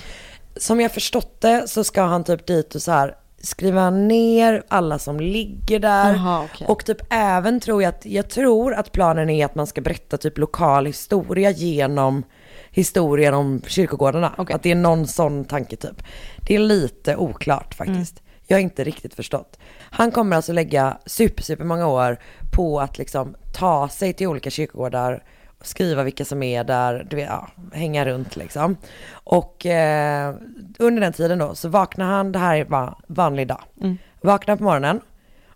Som 0.59 0.81
jag 0.81 0.93
förstått 0.93 1.41
det 1.41 1.69
så 1.69 1.85
ska 1.85 2.03
han 2.03 2.25
typ 2.25 2.47
dit 2.47 2.75
och 2.75 2.83
så 2.83 2.93
här 2.93 3.17
skriva 3.41 3.91
ner 3.91 4.63
alla 4.69 4.99
som 4.99 5.21
ligger 5.21 5.79
där. 5.79 6.15
Jaha, 6.15 6.45
okej. 6.53 6.67
Och 6.67 6.85
typ 6.85 7.01
även 7.11 7.61
tror 7.61 7.83
jag 7.83 7.89
att, 7.89 8.07
jag 8.07 8.31
tror 8.31 8.75
att 8.75 8.93
planen 8.93 9.31
är 9.31 9.45
att 9.45 9.55
man 9.55 9.67
ska 9.67 9.81
berätta 9.81 10.17
typ 10.17 10.39
lokal 10.39 10.87
historia 10.87 11.51
genom 11.51 12.23
historien 12.71 13.35
om 13.35 13.63
kyrkogårdarna. 13.67 14.35
Att 14.37 14.63
det 14.63 14.71
är 14.71 14.75
någon 14.75 15.07
sån 15.07 15.45
tanke 15.45 15.77
typ. 15.77 16.03
Det 16.47 16.55
är 16.55 16.59
lite 16.59 17.17
oklart 17.17 17.75
faktiskt. 17.75 18.23
Jag 18.47 18.57
har 18.57 18.63
inte 18.63 18.85
riktigt 18.85 19.15
förstått. 19.15 19.59
Han 19.91 20.11
kommer 20.11 20.37
alltså 20.37 20.53
lägga 20.53 20.99
super, 21.07 21.43
super 21.43 21.65
många 21.65 21.87
år 21.87 22.19
på 22.53 22.81
att 22.81 22.99
liksom 22.99 23.35
ta 23.55 23.89
sig 23.89 24.13
till 24.13 24.27
olika 24.27 24.51
kyrkogårdar 24.51 25.23
skriva 25.61 26.03
vilka 26.03 26.25
som 26.25 26.43
är 26.43 26.65
där, 26.65 27.07
du 27.11 27.17
vet, 27.17 27.29
ja, 27.29 27.49
hänga 27.73 28.05
runt 28.05 28.37
liksom. 28.37 28.77
Och 29.13 29.67
eh, 29.67 30.35
under 30.79 31.01
den 31.01 31.13
tiden 31.13 31.39
då 31.39 31.55
så 31.55 31.69
vaknar 31.69 32.07
han, 32.07 32.33
det 32.33 32.39
här 32.39 32.65
var 32.65 32.99
vanlig 33.07 33.49
dag, 33.49 33.63
Mm. 33.81 33.99
vaknar 34.21 34.57
på 34.57 34.63
morgonen 34.65 35.01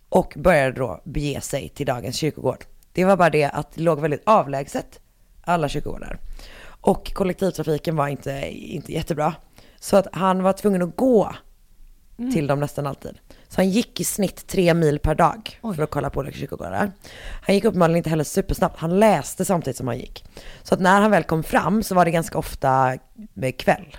och 0.08 0.34
började 0.36 0.72
då 0.72 1.00
bege 1.04 1.40
sig 1.40 1.68
till 1.68 1.86
dagens 1.86 2.16
kyrkogård. 2.16 2.64
Det 2.92 3.04
var 3.04 3.16
bara 3.16 3.30
det 3.30 3.44
att 3.44 3.72
det 3.74 3.82
låg 3.82 4.00
väldigt 4.00 4.22
avlägset, 4.26 5.00
alla 5.42 5.68
kyrkogårdar. 5.68 6.18
Och 6.64 7.12
kollektivtrafiken 7.14 7.96
var 7.96 8.08
inte, 8.08 8.30
inte 8.52 8.92
jättebra. 8.92 9.34
Så 9.80 9.96
att 9.96 10.06
han 10.12 10.42
var 10.42 10.52
tvungen 10.52 10.82
att 10.82 10.96
gå 10.96 11.34
Mm. 12.18 12.32
till 12.32 12.46
dem 12.46 12.60
nästan 12.60 12.86
alltid. 12.86 13.18
Så 13.52 13.60
han 13.60 13.70
gick 13.70 14.00
i 14.00 14.04
snitt 14.04 14.46
tre 14.46 14.74
mil 14.74 14.98
per 14.98 15.14
dag 15.14 15.60
för 15.76 15.82
att 15.82 15.90
kolla 15.90 16.10
på 16.10 16.20
olika 16.20 16.38
kyrkogårdar. 16.38 16.92
Han 17.42 17.54
gick 17.54 17.64
uppenbarligen 17.64 17.96
inte 17.96 18.10
heller 18.10 18.24
supersnabbt, 18.24 18.78
han 18.78 19.00
läste 19.00 19.44
samtidigt 19.44 19.76
som 19.76 19.86
han 19.86 19.98
gick. 19.98 20.24
Så 20.62 20.74
att 20.74 20.80
när 20.80 21.00
han 21.00 21.10
väl 21.10 21.24
kom 21.24 21.42
fram 21.42 21.82
så 21.82 21.94
var 21.94 22.04
det 22.04 22.10
ganska 22.10 22.38
ofta 22.38 22.98
med 23.34 23.56
kväll. 23.56 23.96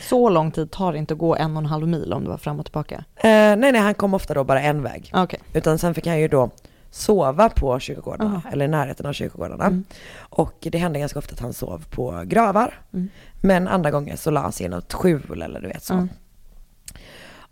Så 0.00 0.28
lång 0.28 0.50
tid 0.50 0.70
tar 0.70 0.92
det 0.92 0.98
inte 0.98 1.14
att 1.14 1.18
gå 1.18 1.36
en 1.36 1.56
och 1.56 1.62
en 1.62 1.66
halv 1.66 1.88
mil 1.88 2.12
om 2.12 2.24
du 2.24 2.30
var 2.30 2.36
fram 2.36 2.58
och 2.58 2.66
tillbaka? 2.66 3.04
Eh, 3.16 3.30
nej, 3.30 3.56
nej, 3.56 3.76
han 3.76 3.94
kom 3.94 4.14
ofta 4.14 4.34
då 4.34 4.44
bara 4.44 4.60
en 4.60 4.82
väg. 4.82 5.10
Okej. 5.14 5.40
Utan 5.52 5.78
sen 5.78 5.94
fick 5.94 6.06
han 6.06 6.20
ju 6.20 6.28
då 6.28 6.50
sova 6.90 7.48
på 7.48 7.80
kyrkogårdarna, 7.80 8.30
Aha. 8.30 8.50
eller 8.52 8.64
i 8.64 8.68
närheten 8.68 9.06
av 9.06 9.12
kyrkogårdarna. 9.12 9.64
Mm. 9.64 9.84
Och 10.18 10.54
det 10.60 10.78
hände 10.78 10.98
ganska 10.98 11.18
ofta 11.18 11.32
att 11.34 11.40
han 11.40 11.52
sov 11.52 11.84
på 11.90 12.22
gravar. 12.26 12.80
Mm. 12.92 13.08
Men 13.40 13.68
andra 13.68 13.90
gånger 13.90 14.16
så 14.16 14.30
la 14.30 14.40
han 14.40 14.52
sig 14.52 14.66
i 14.66 14.68
något 14.68 14.92
skjul 14.92 15.42
eller 15.42 15.60
du 15.60 15.68
vet 15.68 15.82
så. 15.82 15.94
Mm. 15.94 16.08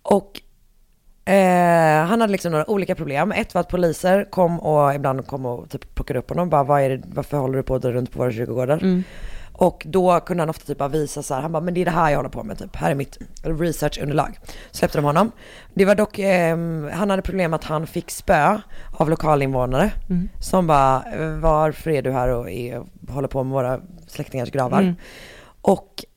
Och 0.09 0.41
eh, 1.33 2.05
han 2.05 2.21
hade 2.21 2.33
liksom 2.33 2.53
några 2.53 2.71
olika 2.71 2.95
problem. 2.95 3.33
Ett 3.33 3.55
var 3.55 3.61
att 3.61 3.69
poliser 3.69 4.31
kom 4.31 4.61
och 4.61 4.95
ibland 4.95 5.27
kom 5.27 5.47
och 5.47 5.71
typ 5.71 5.95
plockade 5.95 6.19
upp 6.19 6.29
honom. 6.29 6.51
Bara, 6.51 6.65
Vad 6.65 6.81
är 6.83 6.91
det, 6.91 7.03
varför 7.07 7.37
håller 7.37 7.57
du 7.57 7.63
på 7.63 7.75
att 7.75 7.83
dra 7.83 7.93
runt 7.93 8.13
på 8.13 8.19
våra 8.19 8.33
kyrkogårdar? 8.33 8.79
Mm. 8.83 9.03
Och 9.53 9.83
då 9.89 10.21
kunde 10.21 10.41
han 10.43 10.51
ofta 10.51 10.67
typ 10.67 10.79
bara 10.79 10.89
visa 10.89 11.23
så 11.23 11.35
här, 11.35 11.41
han 11.43 11.53
bara, 11.53 11.61
men 11.61 11.75
det 11.75 11.81
är 11.81 11.85
det 11.85 11.91
här 11.91 12.11
jag 12.11 12.17
håller 12.19 12.31
på 12.31 12.43
med 12.43 12.59
typ, 12.59 12.77
här 12.77 12.91
är 12.91 12.95
mitt 12.95 13.19
researchunderlag. 13.43 14.39
Släppte 14.71 14.99
de 14.99 15.05
honom. 15.05 15.31
Det 15.75 15.85
var 15.85 15.95
dock, 15.95 16.19
ehm, 16.19 16.91
han 16.93 17.11
hade 17.11 17.23
problem 17.23 17.55
att 17.55 17.65
han 17.65 17.87
fick 17.87 18.11
spö 18.11 18.59
av 18.93 19.11
lokalinvånare. 19.11 19.91
Mm. 20.11 20.29
Som 20.41 20.67
bara, 20.67 21.03
"Eh, 21.15 21.29
varför 21.39 21.91
är 21.91 22.03
du 22.03 22.13
här 22.13 22.29
och 22.29 22.51
är, 22.51 22.83
håller 23.09 23.29
på 23.29 23.45
med 23.45 23.53
våra 23.53 23.81
släktingars 24.07 24.51
gravar? 24.51 24.81
Mm. 24.83 24.95
Och 25.61 26.05
eh, 26.05 26.16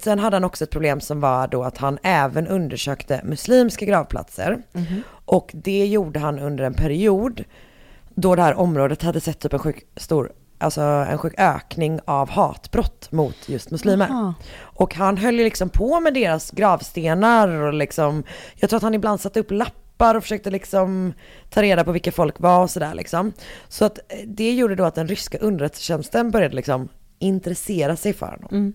sen 0.00 0.18
hade 0.18 0.36
han 0.36 0.44
också 0.44 0.64
ett 0.64 0.70
problem 0.70 1.00
som 1.00 1.20
var 1.20 1.48
då 1.48 1.62
att 1.62 1.78
han 1.78 1.98
även 2.02 2.46
undersökte 2.46 3.20
muslimska 3.24 3.84
gravplatser. 3.84 4.62
Mhm. 4.72 5.02
Och 5.24 5.50
det 5.54 5.86
gjorde 5.86 6.20
han 6.20 6.38
under 6.38 6.64
en 6.64 6.74
period 6.74 7.44
då 8.14 8.34
det 8.34 8.42
här 8.42 8.54
området 8.54 9.02
hade 9.02 9.20
sett 9.20 9.38
typ 9.38 9.52
en 9.52 9.58
sjuk 9.58 9.86
stor, 9.96 10.32
alltså 10.58 10.80
en 10.80 11.18
sjuk 11.18 11.34
ökning 11.38 12.00
av 12.04 12.30
hatbrott 12.30 13.12
mot 13.12 13.48
just 13.48 13.70
muslimer. 13.70 14.06
Jaha. 14.08 14.34
Och 14.60 14.94
han 14.94 15.16
höll 15.16 15.38
ju 15.38 15.44
liksom 15.44 15.68
på 15.68 16.00
med 16.00 16.14
deras 16.14 16.50
gravstenar 16.50 17.48
och 17.48 17.74
liksom, 17.74 18.22
jag 18.54 18.70
tror 18.70 18.76
att 18.76 18.82
han 18.82 18.94
ibland 18.94 19.20
satte 19.20 19.40
upp 19.40 19.50
lappar 19.50 20.14
och 20.14 20.22
försökte 20.22 20.50
liksom 20.50 21.12
ta 21.50 21.62
reda 21.62 21.84
på 21.84 21.92
vilka 21.92 22.12
folk 22.12 22.40
var 22.40 22.62
och 22.62 22.70
sådär 22.70 22.94
liksom. 22.94 23.32
Så 23.68 23.84
att 23.84 23.98
eh, 23.98 24.18
det 24.26 24.52
gjorde 24.52 24.74
då 24.74 24.84
att 24.84 24.94
den 24.94 25.08
ryska 25.08 25.38
underrättelsetjänsten 25.38 26.30
började 26.30 26.56
liksom 26.56 26.88
intressera 27.18 27.96
sig 27.96 28.12
för 28.12 28.26
honom. 28.26 28.48
Mm. 28.50 28.72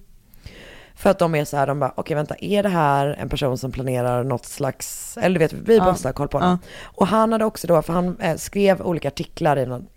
För 0.96 1.10
att 1.10 1.20
de 1.20 1.36
är 1.36 1.46
så 1.46 1.58
här, 1.58 1.68
de 1.68 1.80
bara, 1.80 1.94
okej 1.96 2.16
vänta, 2.16 2.36
är 2.40 2.64
det 2.64 2.70
här 2.70 3.16
en 3.20 3.30
person 3.30 3.58
som 3.58 3.72
planerar 3.72 4.24
något 4.24 4.46
slags, 4.46 5.18
eller 5.22 5.40
du 5.40 5.46
vet, 5.46 5.54
vi 5.54 5.78
Ja. 5.78 5.86
måste 5.86 6.08
ha 6.08 6.14
koll 6.14 6.28
på 6.28 6.38
honom. 6.40 6.60
Och 6.84 7.08
han 7.08 7.32
hade 7.32 7.46
också 7.46 7.68
då, 7.68 7.82
för 7.82 7.94
han 7.94 8.18
eh, 8.20 8.36
skrev 8.38 8.82
olika 8.82 9.08
artiklar 9.08 9.58
i 9.58 9.66
någon, 9.66 9.88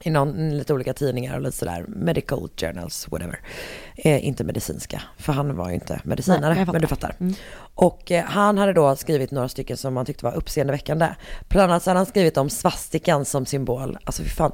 i 0.00 0.10
någon, 0.10 0.58
lite 0.58 0.74
olika 0.74 0.94
tidningar 0.94 1.36
och 1.36 1.42
lite 1.42 1.56
sådär, 1.56 1.84
medical 1.88 2.48
journals, 2.56 3.08
whatever. 3.10 3.40
Eh, 3.96 4.26
inte 4.26 4.44
medicinska, 4.44 5.02
för 5.18 5.32
han 5.32 5.56
var 5.56 5.68
ju 5.68 5.74
inte 5.74 6.00
medicinare, 6.04 6.54
Nej, 6.54 6.66
men 6.72 6.80
du 6.80 6.86
fattar. 6.86 7.16
Mm. 7.20 7.34
Och 7.74 8.10
eh, 8.12 8.24
han 8.24 8.58
hade 8.58 8.72
då 8.72 8.96
skrivit 8.96 9.30
några 9.30 9.48
stycken 9.48 9.76
som 9.76 9.96
han 9.96 10.06
tyckte 10.06 10.24
var 10.24 10.34
uppseendeväckande. 10.34 11.08
Bland 11.48 11.72
annat 11.72 11.82
så 11.82 11.90
hade 11.90 11.98
han 11.98 12.06
skrivit 12.06 12.36
om 12.36 12.50
svastikan 12.50 13.24
som 13.24 13.46
symbol. 13.46 13.98
Alltså 14.04 14.22
fy 14.22 14.28
fan, 14.28 14.52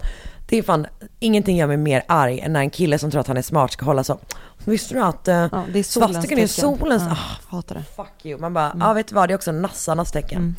det 0.48 0.58
är 0.58 0.62
fan, 0.62 0.86
ingenting 1.20 1.56
gör 1.56 1.66
mig 1.66 1.76
mer 1.76 2.02
arg 2.08 2.40
än 2.40 2.52
när 2.52 2.60
en 2.60 2.70
kille 2.70 2.98
som 2.98 3.10
tror 3.10 3.20
att 3.20 3.26
han 3.28 3.36
är 3.36 3.42
smart 3.42 3.72
ska 3.72 3.84
hålla 3.84 4.04
så. 4.04 4.18
Visste 4.64 4.94
du 4.94 5.00
att 5.00 5.28
eh, 5.28 5.34
Ja, 5.34 5.64
det 5.72 5.78
är 5.78 5.82
solens 5.82 6.12
svastikan 6.12 6.38
är 6.38 6.46
solens? 6.46 7.02
Ja, 7.06 7.12
Ah, 7.12 7.56
hatar 7.56 7.74
det. 7.74 7.82
fuck 7.96 8.24
you. 8.26 8.40
Man 8.40 8.54
bara, 8.54 8.76
ja 8.80 8.92
vet 8.92 9.08
du 9.08 9.14
vad, 9.14 9.28
det 9.28 9.32
är 9.32 9.36
också 9.36 9.52
nassarnas 9.52 10.12
tecken. 10.12 10.56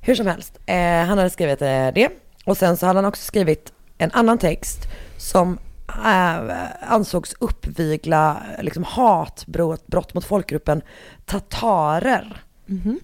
Hur 0.00 0.14
som 0.14 0.26
helst, 0.26 0.58
eh, 0.66 0.76
han 0.76 1.18
hade 1.18 1.30
skrivit 1.30 1.62
eh, 1.62 1.68
det. 1.94 2.08
Och 2.44 2.56
sen 2.56 2.76
så 2.76 2.86
hade 2.86 2.98
han 2.98 3.04
också 3.04 3.22
skrivit 3.22 3.72
en 4.04 4.10
annan 4.12 4.38
text 4.38 4.78
som 5.18 5.58
eh, 5.88 6.56
ansågs 6.92 7.34
uppvigla 7.38 8.42
liksom, 8.60 8.84
hatbrott 8.84 9.86
brott 9.86 10.14
mot 10.14 10.24
folkgruppen 10.24 10.82
tatarer. 11.24 12.42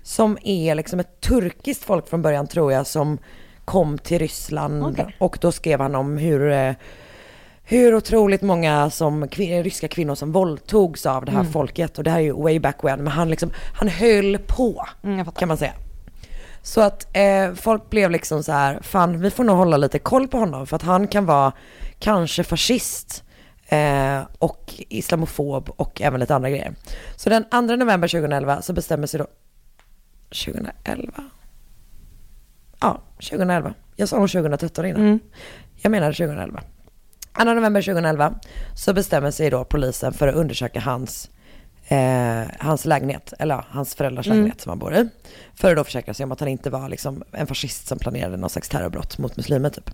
Som 0.03 0.39
är 0.45 0.75
liksom 0.75 1.01
ett 1.01 1.21
turkiskt 1.21 1.85
folk 1.85 2.09
från 2.09 2.23
början 2.23 2.47
tror 2.47 2.73
jag 2.73 2.87
som 2.87 3.19
kom 3.65 3.99
till 3.99 4.19
Ryssland. 4.19 4.83
Okej. 4.85 5.17
Och 5.19 5.39
då 5.41 5.53
skrev 5.53 5.81
han 5.81 5.95
om 5.95 6.19
hur 6.19 6.51
eh, 6.53 6.73
hur 7.63 7.95
otroligt 7.95 8.43
många 8.43 8.91
som, 8.91 9.25
kvin- 9.29 9.63
ryska 9.63 9.89
kvinnor 9.89 10.15
som 10.15 10.33
våldtogs 10.33 11.07
av 11.07 11.25
det 11.25 11.33
här 11.33 11.41
Mm. 11.41 11.53
folket. 11.53 11.99
Och 11.99 12.05
det 12.05 12.11
här 12.11 12.19
är 12.19 12.23
ju 12.23 12.33
way 12.43 12.59
back 12.61 12.85
when. 12.85 12.99
Men 13.05 13.13
han 13.13 13.31
liksom, 13.31 13.51
han 13.75 13.89
höll 13.89 14.39
på 14.39 14.87
Mm, 15.05 15.27
kan 15.27 15.49
man 15.49 15.57
säga. 15.57 15.73
Så 16.69 16.81
att 16.81 17.07
eh, 17.13 17.55
folk 17.55 17.91
blev 17.91 18.11
liksom 18.11 18.43
så 18.43 18.53
här, 18.53 18.81
fan 18.83 19.21
vi 19.21 19.31
får 19.31 19.45
nog 19.45 19.57
hålla 19.57 19.77
lite 19.77 19.99
koll 19.99 20.29
på 20.29 20.39
honom. 20.39 20.67
För 20.67 20.77
att 20.77 20.83
han 20.83 21.09
kan 21.09 21.27
vara 21.27 21.53
kanske 21.99 22.45
fascist. 22.45 23.25
Eh, 23.69 24.21
och 24.39 24.75
islamofob 24.89 25.71
och 25.77 26.01
även 26.01 26.21
lite 26.21 26.35
andra 26.35 26.51
grejer. 26.51 26.75
Så 27.17 27.31
den 27.31 27.45
2 27.51 27.61
november 27.61 28.09
2011 28.09 28.63
så 28.63 28.73
bestämmer 28.73 29.07
sig 29.07 29.19
då, 29.19 29.27
2011? 30.29 31.13
Ja, 32.81 33.01
2011. 33.17 33.75
Jag 33.97 34.09
sa 34.09 34.19
nog 34.19 34.31
2013 34.31 34.87
innan. 34.87 35.03
Mm. 35.03 35.19
Jag 35.77 35.91
menar 35.91 36.13
2011. 36.13 36.63
2 37.39 37.45
november 37.45 37.83
2011 37.83 38.35
så 38.75 38.93
bestämmer 38.93 39.31
sig 39.31 39.51
då 39.51 39.65
polisen 39.65 40.13
för 40.13 40.29
att 40.29 40.35
undersöka 40.35 40.81
hans, 40.81 41.31
eh, 41.89 42.43
hans 42.59 42.85
lägenhet, 42.85 43.33
eller 43.39 43.55
ja, 43.55 43.65
hans 43.69 43.95
föräldrars 43.95 44.27
Mm. 44.27 44.39
lägenhet 44.39 44.61
som 44.61 44.71
han 44.71 44.79
bor 44.79 44.95
i. 44.95 45.09
För 45.55 45.71
att 45.71 45.77
då 45.77 45.85
försäkra 45.85 46.15
sig 46.15 46.25
om 46.25 46.33
att 46.33 46.41
han 46.41 46.49
inte 46.49 46.71
var 46.71 46.89
liksom 46.89 47.23
en 47.33 47.47
fascist 47.47 47.87
som 47.87 47.99
planerade 47.99 48.37
någon 48.37 48.51
slags 48.51 48.69
terrorbrott 48.69 49.19
mot 49.19 49.37
muslimer 49.37 49.71
typ. 49.71 49.91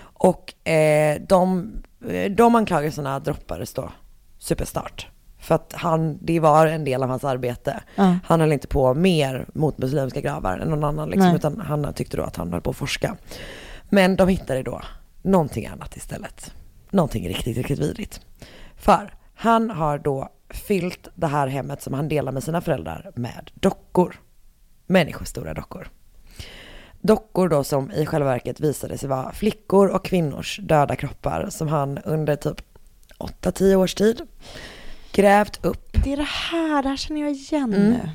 Och 0.00 0.68
eh, 0.68 1.20
de, 1.28 1.72
eh, 2.08 2.30
de 2.30 2.54
anklagelserna 2.54 3.20
droppades 3.20 3.74
då 3.74 3.92
supersnart. 4.38 5.06
För 5.38 5.54
att 5.54 5.72
han, 5.76 6.18
det 6.20 6.40
var 6.40 6.66
en 6.66 6.84
del 6.84 7.02
av 7.02 7.08
hans 7.08 7.24
arbete. 7.24 7.80
Ja. 7.94 8.18
Han 8.24 8.40
höll 8.40 8.52
inte 8.52 8.68
på 8.68 8.94
mer 8.94 9.46
mot 9.54 9.78
muslimska 9.78 10.20
gravar 10.20 10.58
än 10.58 10.68
någon 10.68 10.84
annan 10.84 11.08
liksom, 11.08 11.26
Nej. 11.26 11.36
utan 11.36 11.60
han 11.60 11.92
tyckte 11.94 12.16
då 12.16 12.22
att 12.22 12.36
han 12.36 12.52
höll 12.52 12.60
på 12.60 12.70
att 12.70 12.76
forska. 12.76 13.16
Men 13.90 14.16
de 14.16 14.28
hittade 14.28 14.62
då 14.62 14.82
någonting 15.22 15.66
annat 15.66 15.96
istället. 15.96 16.52
Någonting 16.90 17.28
riktigt, 17.28 17.56
riktigt 17.56 17.78
vidrigt. 17.78 18.20
För 18.76 19.14
han 19.34 19.70
har 19.70 19.98
då 19.98 20.28
fyllt 20.50 21.08
det 21.14 21.26
här 21.26 21.46
hemmet 21.46 21.82
som 21.82 21.94
han 21.94 22.08
delar 22.08 22.32
med 22.32 22.42
sina 22.44 22.60
föräldrar 22.60 23.10
med 23.14 23.50
dockor. 23.54 24.16
Människostora 24.86 25.54
dockor. 25.54 25.88
Dockor 27.00 27.48
då 27.48 27.64
som 27.64 27.90
i 27.92 28.06
själva 28.06 28.28
verket 28.30 28.60
visade 28.60 28.98
sig 28.98 29.08
vara 29.08 29.32
flickor 29.32 29.88
och 29.88 30.04
kvinnors 30.04 30.60
döda 30.62 30.96
kroppar 30.96 31.46
som 31.50 31.68
han 31.68 31.98
under 31.98 32.36
typ 32.36 32.62
8-10 33.18 33.74
års 33.74 33.94
tid 33.94 34.20
grävt 35.12 35.64
upp. 35.64 35.92
Det 36.04 36.12
är 36.12 36.16
det 36.16 36.22
här, 36.28 36.82
det 36.82 36.88
här 36.88 36.96
känner 36.96 37.20
jag 37.20 37.30
igen 37.30 37.74
Mm. 37.74 37.90
nu. 37.90 38.10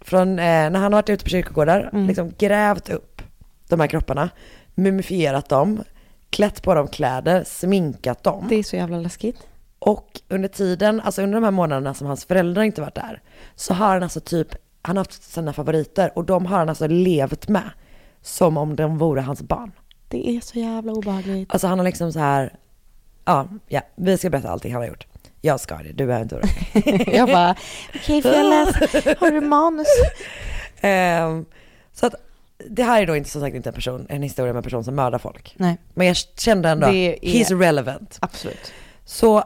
Från 0.00 0.28
eh, 0.28 0.44
när 0.44 0.70
han 0.74 0.82
har 0.82 0.90
varit 0.90 1.10
ute 1.10 1.24
på 1.24 1.30
kyrkogårdar, 1.30 1.90
Mm. 1.92 2.06
liksom 2.06 2.32
grävt 2.38 2.88
upp 2.88 3.22
de 3.68 3.80
här 3.80 3.86
kropparna, 3.86 4.28
mumifierat 4.74 5.48
dem, 5.48 5.82
klätt 6.30 6.62
på 6.62 6.74
dem 6.74 6.88
kläder, 6.88 7.44
sminkat 7.46 8.22
dem. 8.22 8.46
Det 8.48 8.54
är 8.56 8.62
så 8.62 8.76
jävla 8.76 8.96
läskigt. 9.00 9.46
Och 9.78 10.20
under 10.28 10.48
tiden, 10.48 11.00
alltså 11.00 11.22
under 11.22 11.34
de 11.34 11.44
här 11.44 11.50
månaderna 11.50 11.94
som 11.94 12.06
hans 12.06 12.24
föräldrar 12.24 12.62
inte 12.62 12.80
varit 12.80 12.94
där, 12.94 13.22
så 13.54 13.74
har 13.74 13.86
han 13.94 14.02
alltså 14.02 14.20
typ, 14.20 14.48
han 14.82 14.96
har 14.96 15.04
haft 15.04 15.22
sina 15.22 15.52
favoriter 15.52 16.12
och 16.18 16.24
de 16.24 16.46
har 16.46 16.58
han 16.58 16.68
alltså 16.68 16.86
levt 16.86 17.48
med 17.48 17.70
som 18.22 18.56
om 18.56 18.76
de 18.76 18.98
vore 18.98 19.20
hans 19.20 19.42
barn. 19.42 19.72
Det 20.08 20.28
är 20.36 20.40
så 20.40 20.58
jävla 20.58 20.92
obehagligt. 20.92 21.52
Alltså 21.52 21.66
han 21.66 21.78
har 21.78 21.84
liksom 21.86 22.12
så 22.12 22.18
här, 22.18 22.54
ja, 23.24 23.48
ja, 23.68 23.80
vi 23.96 24.18
ska 24.18 24.30
berätta 24.30 24.48
allting 24.50 24.72
han 24.72 24.82
har 24.82 24.88
gjort. 24.88 25.06
Jag 25.40 25.60
ska 25.60 25.76
det, 25.76 25.92
du 25.92 26.06
behöver 26.06 26.22
inte 26.22 26.34
oroa 26.36 27.02
jag 27.16 27.28
bara, 27.28 27.56
okej 27.94 28.22
får 28.22 28.32
jag 28.32 28.50
läsa, 28.50 28.78
har 29.20 29.30
du 29.30 29.40
manus? 29.40 29.86
Ehm, 30.80 31.44
så 31.92 32.06
att 32.06 32.14
det 32.70 32.82
här 32.82 33.02
är 33.02 33.06
då 33.06 33.16
inte 33.16 33.30
som 33.30 33.40
sagt 33.40 33.56
inte 33.56 33.68
en 33.68 33.74
person, 33.74 34.06
en 34.08 34.22
historia 34.22 34.52
med 34.52 34.58
en 34.60 34.62
person 34.64 34.84
som 34.84 34.94
mördar 34.94 35.18
folk. 35.18 35.54
Nej. 35.58 35.78
Men 35.94 36.06
jag 36.06 36.16
kände 36.16 36.68
ändå, 36.68 36.86
Det 36.86 36.96
är- 36.96 37.18
he's 37.20 37.58
relevant. 37.58 38.18
Absolut. 38.20 38.72
Så, 39.04 39.44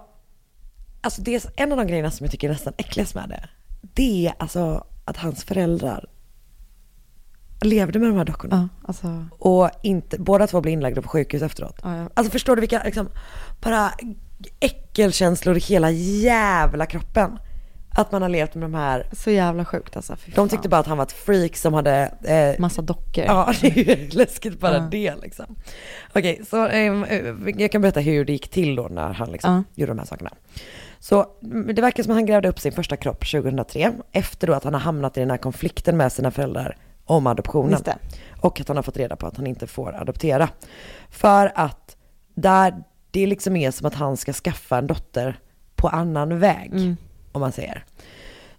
alltså 1.01 1.23
det 1.23 1.35
är 1.35 1.43
en 1.57 1.73
av 1.73 1.79
de 1.79 1.87
grejerna 1.87 2.11
som 2.11 2.25
jag 2.25 2.31
tycker 2.31 2.49
är 2.49 2.53
nästan 2.53 2.73
äckligast 2.77 3.15
med 3.15 3.29
det. 3.29 3.49
Det 3.95 4.27
är 4.27 4.35
alltså 4.39 4.85
att 5.05 5.17
hans 5.17 5.45
föräldrar 5.45 6.05
levde 7.63 7.99
med 7.99 8.09
de 8.09 8.17
här 8.17 8.25
dockorna. 8.25 8.69
Ja, 8.73 8.87
alltså, 8.89 9.27
Och 9.39 9.71
inte, 9.83 10.19
båda 10.19 10.47
två 10.47 10.61
blev 10.61 10.73
inlagda 10.73 11.03
på 11.03 11.09
sjukhus 11.09 11.43
efteråt. 11.43 11.81
ja, 11.83 11.97
ja. 11.97 12.09
Alltså 12.15 12.31
förstår 12.31 12.57
du 12.57 12.61
vilka, 12.61 12.83
liksom, 12.85 13.09
bara 13.61 13.91
äckelkänslor 14.61 15.57
i 15.57 15.61
hela 15.61 15.91
jävla 15.91 16.87
kroppen. 16.87 17.39
Att 17.93 18.13
man 18.13 18.23
har 18.23 18.29
levt 18.29 18.55
med 18.55 18.63
de 18.63 18.75
här, 18.75 19.07
Så 19.13 19.31
jävla 19.31 19.65
sjukt 19.65 19.97
alltså. 19.97 20.17
De 20.35 20.49
tyckte 20.49 20.69
bara 20.69 20.81
att 20.81 20.87
han 20.87 20.97
var 20.97 21.05
ett 21.05 21.13
freak 21.13 21.57
som 21.57 21.75
hade 21.75 22.15
eh, 22.25 22.61
Massa 22.61 22.83
dockor. 22.83 23.25
Ja, 23.25 23.53
det 23.61 23.67
är 23.67 23.99
ju 23.99 24.09
läskigt 24.13 24.61
bara 24.61 24.79
det 24.79 25.15
liksom. 25.23 25.57
Okej, 26.15 26.43
så 26.51 26.67
ehm, 26.67 27.05
eh, 27.05 27.35
jag 27.59 27.73
kan 27.73 27.83
berätta 27.83 28.01
hur 28.01 28.25
det 28.25 28.33
gick 28.33 28.49
till 28.51 28.75
då 28.77 28.89
när 28.91 29.13
han 29.13 29.33
liksom 29.33 29.65
gjorde 29.75 29.91
de 29.91 29.99
här 29.99 30.07
sakerna. 30.07 30.31
Så 31.01 31.27
mm, 31.43 31.75
det 31.75 31.83
verkar 31.83 32.03
som 32.03 32.11
att 32.13 32.17
han 32.17 32.27
grävde 32.27 32.49
upp 32.49 32.59
sin 32.61 32.73
första 32.73 32.97
kropp 32.97 33.31
2003, 33.31 33.93
efter 34.13 34.47
då 34.47 34.53
att 34.53 34.65
han 34.65 34.75
har 34.75 34.81
hamnat 34.81 35.17
i 35.17 35.21
den 35.21 35.31
här 35.31 35.37
konflikten 35.39 35.97
med 35.97 36.13
sina 36.13 36.31
föräldrar 36.31 36.77
om 37.05 37.27
adoptionen. 37.27 37.79
Och 38.41 38.61
att 38.61 38.69
han 38.69 38.77
har 38.77 38.83
fått 38.83 38.97
reda 38.97 39.17
på 39.17 39.27
att 39.27 39.37
han 39.37 39.47
inte 39.47 39.67
får 39.67 39.95
adoptera. 40.01 40.49
För 41.11 41.53
att 41.55 41.97
där, 42.35 42.75
det 43.11 43.27
liksom 43.27 43.57
är 43.57 43.71
som 43.71 43.87
att 43.87 43.95
han 43.95 44.17
ska 44.17 44.33
skaffa 44.33 44.79
en 44.79 44.87
dotter 44.87 45.39
på 45.77 45.89
annan 45.89 46.39
väg, 46.39 46.73
Mm. 46.73 46.97
om 47.33 47.41
man 47.41 47.53
säger. 47.53 47.85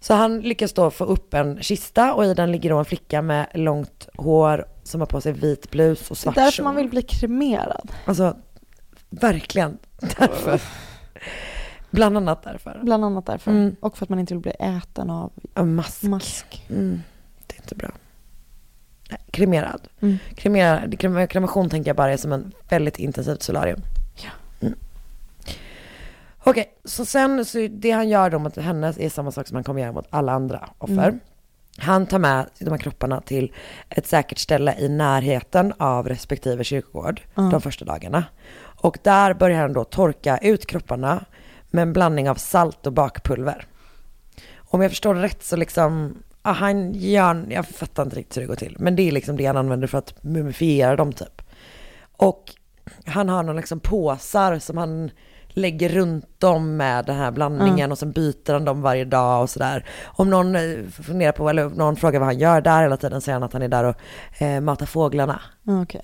Så 0.00 0.14
han 0.14 0.40
lyckas 0.40 0.72
då 0.72 0.90
få 0.90 1.04
upp 1.04 1.34
en 1.34 1.62
kista 1.62 2.14
och 2.14 2.24
i 2.24 2.34
den 2.34 2.52
ligger 2.52 2.70
då 2.70 2.78
en 2.78 2.84
flicka 2.84 3.22
med 3.22 3.46
långt 3.54 4.08
hår 4.16 4.66
som 4.82 5.00
har 5.00 5.06
på 5.06 5.20
sig 5.20 5.32
vit 5.32 5.70
blus 5.70 6.10
och 6.10 6.16
Det 6.16 6.20
är 6.20 6.22
svart 6.22 6.34
därför 6.34 6.62
man 6.62 6.76
vill 6.76 6.88
bli 6.88 7.02
kremerad. 7.02 7.92
Alltså, 8.04 8.36
verkligen 9.10 9.78
därför. 10.18 10.60
Bland 11.92 12.16
annat 12.16 12.42
därför. 12.42 12.80
Bland 12.82 13.04
annat 13.04 13.26
därför. 13.26 13.50
Mm. 13.50 13.76
Och 13.80 13.98
för 13.98 14.04
att 14.06 14.10
man 14.10 14.18
inte 14.18 14.34
vill 14.34 14.40
bli 14.40 14.52
äten 14.52 15.10
av 15.10 15.32
En 15.54 15.74
mask. 15.74 16.02
mask. 16.02 16.66
Mm, 16.70 17.02
det 17.46 17.54
är 17.56 17.60
inte 17.62 17.74
bra. 17.74 17.90
Kremerad. 19.30 19.88
Mm. 20.00 20.18
Kremerad. 20.34 20.94
krem- 20.94 21.26
Kremation 21.26 21.70
tänker 21.70 21.88
jag 21.88 21.96
bara 21.96 22.12
är 22.12 22.16
som 22.16 22.32
en 22.32 22.52
väldigt 22.68 22.98
intensivt 22.98 23.42
solarium. 23.42 23.80
Ja. 24.16 24.30
Mm. 24.60 24.74
Okej, 26.44 26.74
så 26.84 27.04
sen 27.04 27.44
så 27.44 27.68
det 27.70 27.90
han 27.90 28.08
gör 28.08 28.30
då 28.30 28.38
mot 28.38 28.56
henne 28.56 28.94
är 28.98 29.08
samma 29.08 29.30
sak 29.32 29.46
som 29.48 29.54
han 29.54 29.64
kommer 29.64 29.80
göra 29.80 29.92
mot 29.92 30.06
alla 30.10 30.32
andra 30.32 30.68
offer. 30.78 31.08
Mm. 31.08 31.20
Han 31.78 32.06
tar 32.06 32.18
med 32.18 32.46
de 32.58 32.70
här 32.70 32.78
kropparna 32.78 33.20
till 33.20 33.52
ett 33.88 34.06
säkert 34.06 34.38
ställe 34.38 34.74
i 34.78 34.88
närheten 34.88 35.72
av 35.78 36.08
respektive 36.08 36.64
kyrkogård 36.64 37.20
de 37.34 37.60
första 37.60 37.84
dagarna. 37.84 38.24
Och 38.58 38.98
där 39.02 39.34
börjar 39.34 39.60
han 39.60 39.72
då 39.72 39.84
torka 39.84 40.38
ut 40.38 40.66
kropparna 40.66 41.24
med 41.72 41.82
en 41.82 41.92
blandning 41.92 42.30
av 42.30 42.34
salt 42.34 42.86
och 42.86 42.92
bakpulver. 42.92 43.66
Om 44.58 44.82
jag 44.82 44.90
förstår 44.90 45.14
rätt 45.14 45.42
så 45.42 45.56
liksom, 45.56 46.14
ja, 46.42 46.50
han 46.50 46.92
gör, 46.94 47.46
jag 47.48 47.66
fattar 47.66 48.02
inte 48.02 48.16
riktigt 48.16 48.36
hur 48.36 48.42
det 48.42 48.48
går 48.48 48.54
till, 48.56 48.76
men 48.78 48.96
det 48.96 49.02
är 49.08 49.12
liksom 49.12 49.36
det 49.36 49.46
han 49.46 49.56
använder 49.56 49.86
för 49.86 49.98
att 49.98 50.22
mumifiera 50.24 50.96
dem 50.96 51.12
typ. 51.12 51.42
Och 52.16 52.44
han 53.06 53.28
har 53.28 53.42
någon 53.42 53.56
liksom 53.56 53.80
påsar 53.80 54.58
som 54.58 54.76
han 54.78 55.10
lägger 55.48 55.88
runt 55.88 56.44
om 56.44 56.76
med 56.76 57.06
den 57.06 57.16
här 57.16 57.30
blandningen 57.30 57.78
Mm. 57.78 57.92
och 57.92 57.98
sen 57.98 58.12
byter 58.12 58.52
han 58.52 58.64
dem 58.64 58.82
varje 58.82 59.04
dag 59.04 59.42
och 59.42 59.50
sådär. 59.50 59.86
Om 60.04 60.30
någon 60.30 60.56
eh, 60.56 60.62
funderar 60.90 61.32
på, 61.32 61.48
eller 61.48 61.68
någon 61.68 61.96
frågar 61.96 62.20
vad 62.20 62.26
han 62.28 62.38
gör 62.38 62.60
där 62.60 62.82
hela 62.82 62.96
tiden 62.96 63.20
säger 63.20 63.34
han 63.34 63.42
att 63.42 63.52
han 63.52 63.62
är 63.62 63.68
där 63.68 63.84
och 63.84 64.42
eh, 64.42 64.60
matar 64.60 64.86
fåglarna. 64.86 65.40
Ja, 65.62 65.82
Okej. 65.82 66.00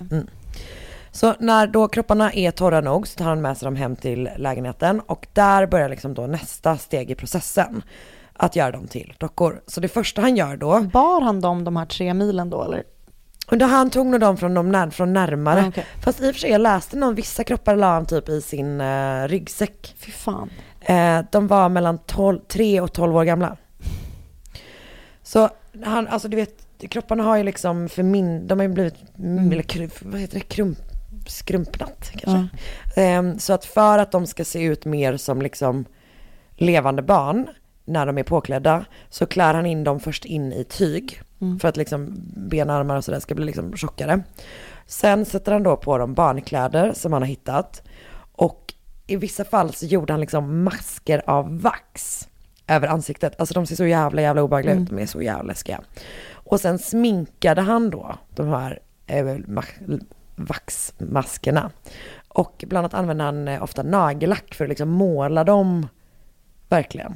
Så 1.11 1.33
när 1.39 1.67
då 1.67 1.87
kropparna 1.87 2.33
är 2.33 2.51
torra 2.51 2.81
nog 2.81 3.07
så 3.07 3.17
tar 3.17 3.25
han 3.25 3.41
med 3.41 3.57
sig 3.57 3.65
dem 3.65 3.75
hem 3.75 3.95
till 3.95 4.29
lägenheten 4.37 4.99
och 4.99 5.27
där 5.33 5.67
börjar 5.67 5.89
liksom 5.89 6.13
då 6.13 6.27
nästa 6.27 6.77
steg 6.77 7.11
i 7.11 7.15
processen. 7.15 7.81
Att 8.33 8.55
göra 8.55 8.71
dem 8.71 8.87
till 8.87 9.13
dockor. 9.17 9.61
Så 9.67 9.81
det 9.81 9.87
första 9.87 10.21
han 10.21 10.35
gör 10.35 10.57
då, 10.57 10.79
Bar 10.79 11.21
han 11.21 11.41
dem 11.41 11.63
de 11.63 11.75
här 11.75 11.85
tre 11.85 12.13
milen 12.13 12.49
då 12.49 12.63
eller? 12.63 12.83
då 13.49 13.65
han 13.65 13.89
tog 13.89 14.05
nog 14.07 14.19
dem 14.19 14.37
från, 14.37 14.53
de 14.53 14.69
när, 14.71 14.89
från 14.89 15.13
närmare. 15.13 15.59
Ja, 15.59 15.67
okej. 15.67 15.85
Fast 16.03 16.21
i 16.21 16.29
och 16.29 16.33
för 16.35 16.39
sig 16.39 16.51
jag 16.51 16.61
läste 16.61 16.97
någon, 16.97 17.15
vissa 17.15 17.43
kroppar 17.43 17.75
la 17.75 17.93
han 17.93 18.05
typ 18.05 18.29
i 18.29 18.41
sin 18.41 18.81
eh, 18.81 19.27
ryggsäck. 19.27 19.95
Fy 19.97 20.11
fan. 20.11 20.49
Eh, 20.81 21.19
de 21.31 21.47
var 21.47 21.69
mellan 21.69 21.97
12, 21.97 22.39
3 22.47 22.81
och 22.81 22.93
12 22.93 23.15
år 23.17 23.23
gamla. 23.23 23.57
Så 25.23 25.49
han, 25.85 26.07
alltså 26.07 26.27
du 26.27 26.35
vet, 26.35 26.67
kropparna 26.89 27.23
har 27.23 27.37
ju 27.37 27.43
liksom 27.43 27.89
för 27.89 28.03
min, 28.03 28.47
de 28.47 28.59
har 28.59 28.67
ju 28.67 28.73
blivit, 28.73 28.95
Mm. 29.19 29.51
eller 29.51 30.05
vad 30.11 30.21
heter 30.21 30.33
det, 30.33 30.45
krump, 30.45 30.77
skrumpnat 31.29 32.11
kanske. 32.17 32.57
Eh, 33.01 33.35
så 33.37 33.53
att 33.53 33.65
för 33.65 33.97
att 33.99 34.11
de 34.11 34.27
ska 34.27 34.45
se 34.45 34.63
ut 34.63 34.85
mer 34.85 35.17
som 35.17 35.41
liksom 35.41 35.85
levande 36.55 37.01
barn 37.01 37.47
när 37.85 38.05
de 38.05 38.17
är 38.17 38.23
påklädda 38.23 38.85
så 39.09 39.25
klär 39.25 39.53
han 39.53 39.65
in 39.65 39.83
dem 39.83 39.99
först 39.99 40.25
in 40.25 40.53
i 40.53 40.63
tyg 40.63 41.21
Mm. 41.41 41.59
för 41.59 41.67
att 41.67 41.77
liksom 41.77 42.13
ben, 42.49 42.69
armar 42.69 42.95
och 42.97 43.05
sådär 43.05 43.19
ska 43.19 43.35
bli 43.35 43.45
liksom 43.45 43.77
tjockare. 43.77 44.23
Sen 44.85 45.25
sätter 45.25 45.51
han 45.51 45.63
då 45.63 45.77
på 45.77 45.97
dem 45.97 46.13
barnkläder 46.13 46.93
som 46.93 47.13
han 47.13 47.21
har 47.21 47.27
hittat 47.27 47.81
och 48.31 48.73
i 49.07 49.15
vissa 49.15 49.43
fall 49.45 49.73
så 49.73 49.85
gjorde 49.85 50.13
han 50.13 50.19
liksom 50.21 50.63
masker 50.63 51.21
av 51.29 51.61
vax 51.61 52.27
över 52.67 52.87
ansiktet. 52.87 53.39
Alltså 53.39 53.53
de 53.53 53.65
ser 53.65 53.75
så 53.75 53.85
jävla 53.85 54.21
jävla 54.21 54.43
obehagliga 54.43 54.71
Mm. 54.73 54.83
ut, 54.83 54.89
de 54.89 54.99
är 54.99 55.05
så 55.05 55.21
jävla 55.21 55.43
läskiga. 55.43 55.81
Och 56.31 56.59
sen 56.59 56.79
sminkade 56.79 57.61
han 57.61 57.89
då 57.89 58.15
de 58.35 58.47
här 58.47 58.79
eh, 59.07 59.37
vaxmaskerna. 60.39 61.71
Och 62.27 62.63
bland 62.67 62.85
annat 62.85 62.93
använde 62.93 63.23
han 63.23 63.47
eh, 63.47 63.63
ofta 63.63 63.83
nagellack 63.83 64.53
för 64.53 64.65
att 64.65 64.69
liksom 64.69 64.89
måla 64.89 65.43
dem 65.43 65.87
verkligen. 66.69 67.15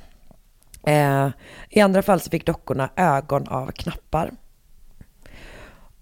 Eh, 0.83 1.29
I 1.69 1.79
andra 1.79 2.01
fall 2.01 2.19
så 2.19 2.29
fick 2.29 2.45
dockorna 2.45 2.89
ögon 2.95 3.47
av 3.47 3.71
knappar. 3.71 4.31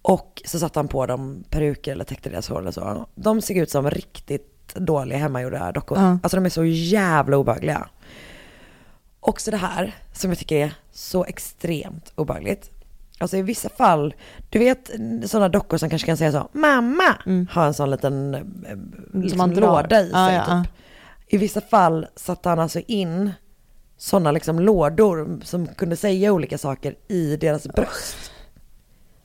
Och 0.01 0.41
så 0.45 0.59
satte 0.59 0.79
han 0.79 0.87
på 0.87 1.05
dem 1.05 1.43
peruker 1.49 1.91
eller 1.91 2.03
täckte 2.03 2.29
deras 2.29 2.49
hår 2.49 2.59
eller 2.59 2.71
så. 2.71 3.05
De 3.15 3.41
såg 3.41 3.57
ut 3.57 3.69
som 3.69 3.89
riktigt 3.89 4.75
dåliga 4.75 5.17
hemmagjorda 5.19 5.71
dockor. 5.71 5.97
Ja. 5.97 6.19
Alltså 6.23 6.37
de 6.37 6.45
är 6.45 6.49
så 6.49 6.65
jävla 6.65 7.37
obehagliga. 7.37 7.89
Också 9.19 9.51
det 9.51 9.57
här 9.57 9.95
som 10.13 10.31
jag 10.31 10.39
tycker 10.39 10.55
är 10.55 10.73
så 10.91 11.25
extremt 11.25 12.13
obehagligt. 12.15 12.71
Alltså 13.21 13.37
i 13.37 13.41
vissa 13.41 13.69
fall, 13.69 14.13
du 14.49 14.59
vet 14.59 14.91
sådana 15.25 15.49
dockor 15.49 15.77
som 15.77 15.89
kanske 15.89 16.05
kan 16.05 16.17
säga 16.17 16.31
så, 16.31 16.49
mamma, 16.53 17.17
har 17.51 17.65
en 17.67 17.73
sån 17.73 17.91
liten 17.91 18.35
eh, 18.35 18.41
liksom, 19.21 19.37
man 19.37 19.53
drar. 19.53 19.61
låda 19.83 20.01
i 20.01 20.09
sig 20.09 20.11
Ja, 20.13 20.31
ja, 20.33 20.63
typ. 20.63 20.73
I 21.27 21.37
vissa 21.37 21.61
fall 21.61 22.07
satte 22.15 22.49
han 22.49 22.59
alltså 22.59 22.79
in 22.87 23.31
sådana 23.97 24.31
liksom 24.31 24.59
lådor 24.59 25.39
som 25.43 25.67
kunde 25.67 25.95
säga 25.95 26.31
olika 26.33 26.57
saker 26.57 26.95
i 27.07 27.35
deras 27.35 27.67
bröst. 27.67 28.31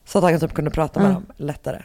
Så 0.04 0.18
att 0.18 0.24
han 0.24 0.40
typ 0.40 0.54
kunde 0.54 0.70
prata 0.70 1.00
med 1.00 1.10
Mm. 1.10 1.22
dem 1.22 1.32
lättare. 1.46 1.82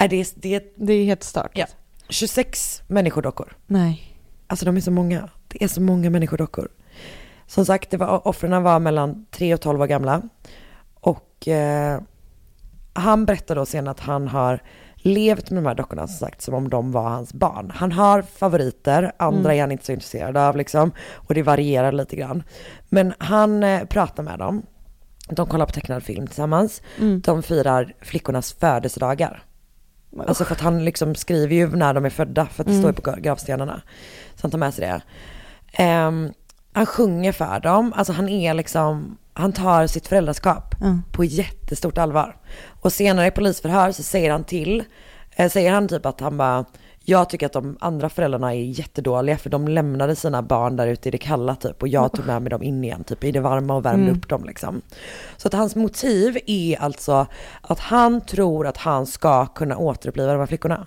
Nej, 0.00 0.08
det, 0.08 0.16
är, 0.20 0.26
det, 0.34 0.54
är, 0.54 0.62
Det 0.76 0.92
är 0.92 1.04
helt 1.04 1.22
stört. 1.22 1.50
ja, 1.54 1.66
26 2.08 2.82
människodockor. 2.86 3.56
Nej. 3.66 4.16
Alltså 4.46 4.64
de 4.66 4.76
är 4.76 4.80
så 4.80 4.90
många. 4.90 5.28
Det 5.48 5.64
är 5.64 5.68
så 5.68 5.80
många 5.80 6.10
människodockor. 6.10 6.68
Som 7.50 7.64
sagt, 7.64 7.90
det 7.90 7.96
var, 7.96 8.28
offren 8.28 8.62
var 8.62 8.78
mellan 8.80 9.26
3 9.30 9.54
och 9.54 9.60
12 9.60 9.82
år 9.82 9.86
gamla. 9.86 10.22
Och 11.00 11.48
eh, 11.48 12.00
han 12.92 13.24
berättar 13.26 13.54
då 13.54 13.66
sen 13.66 13.88
att 13.88 14.00
han 14.00 14.28
har 14.28 14.62
levt 14.96 15.50
med 15.50 15.62
de 15.62 15.68
här 15.68 15.74
dockorna 15.74 16.06
som 16.06 16.16
sagt 16.26 16.42
som 16.42 16.54
om 16.54 16.68
de 16.70 16.92
var 16.92 17.08
hans 17.08 17.32
barn. 17.34 17.72
Han 17.74 17.92
har 17.92 18.22
favoriter, 18.22 19.12
andra 19.16 19.40
Mm. 19.50 19.56
är 19.56 19.60
han 19.60 19.72
inte 19.72 19.84
så 19.84 19.92
intresserad 19.92 20.36
av 20.36 20.56
liksom. 20.56 20.90
Och 21.14 21.34
det 21.34 21.42
varierar 21.42 21.92
lite 21.92 22.16
grann. 22.16 22.42
Men 22.88 23.14
han 23.18 23.62
eh, 23.62 23.84
pratar 23.84 24.22
med 24.22 24.38
dem. 24.38 24.62
De 25.28 25.46
kollar 25.46 25.66
på 25.66 25.72
tecknad 25.72 26.02
film 26.02 26.26
tillsammans. 26.26 26.82
Mm. 26.98 27.20
De 27.20 27.42
firar 27.42 27.94
flickornas 28.00 28.52
födelsedagar. 28.52 29.42
Alltså 30.26 30.44
för 30.44 30.54
att 30.54 30.60
han 30.60 30.84
liksom 30.84 31.14
skriver 31.14 31.54
ju 31.54 31.76
när 31.76 31.94
de 31.94 32.04
är 32.04 32.10
födda, 32.10 32.46
för 32.46 32.62
att 32.62 32.66
det 32.66 32.72
Mm. 32.72 32.82
står 32.82 32.90
ju 32.90 33.14
på 33.16 33.20
gravstenarna. 33.20 33.82
Så 34.34 34.42
han 34.42 34.50
tar 34.50 34.58
med 34.58 34.74
sig 34.74 34.86
det. 34.88 35.02
Ehm, 35.82 36.32
han 36.72 36.86
sjunger 36.86 37.32
för 37.32 37.60
dem, 37.60 37.92
alltså 37.96 38.12
han 38.12 38.28
är 38.28 38.54
liksom, 38.54 39.16
han 39.32 39.52
tar 39.52 39.86
sitt 39.86 40.06
föräldraskap 40.06 40.74
Mm. 40.80 41.02
på 41.12 41.24
jättestort 41.24 41.98
allvar. 41.98 42.36
Och 42.80 42.92
senare 42.92 43.26
i 43.26 43.30
polisförhör 43.30 43.92
så 43.92 44.02
säger 44.02 44.30
han 44.30 44.44
till, 44.44 44.84
eh, 45.30 45.50
säger 45.50 45.72
han 45.72 45.88
typ 45.88 46.06
att 46.06 46.20
han 46.20 46.36
bara, 46.36 46.64
jag 47.04 47.30
tycker 47.30 47.46
att 47.46 47.52
de 47.52 47.76
andra 47.80 48.08
föräldrarna 48.08 48.54
är 48.54 48.60
jättedåliga 48.60 49.38
för 49.38 49.50
de 49.50 49.68
lämnade 49.68 50.16
sina 50.16 50.42
barn 50.42 50.76
där 50.76 50.86
ute 50.86 51.08
i 51.08 51.12
det 51.12 51.18
kalla 51.18 51.56
typ 51.56 51.82
och 51.82 51.88
jag 51.88 52.12
tog 52.12 52.26
med 52.26 52.42
mig 52.42 52.50
dem 52.50 52.62
in 52.62 52.84
igen 52.84 53.04
typ 53.04 53.24
i 53.24 53.32
det 53.32 53.40
varma 53.40 53.74
och 53.74 53.84
värmde 53.84 54.02
Mm. 54.04 54.16
upp 54.16 54.28
dem 54.28 54.44
liksom. 54.44 54.82
Så 55.36 55.48
att 55.48 55.54
hans 55.54 55.76
motiv 55.76 56.38
är 56.46 56.80
alltså 56.82 57.26
att 57.60 57.78
han 57.80 58.20
tror 58.20 58.66
att 58.66 58.76
han 58.76 59.06
ska 59.06 59.46
kunna 59.46 59.76
återuppliva 59.76 60.32
de 60.32 60.38
här 60.38 60.46
flickorna. 60.46 60.86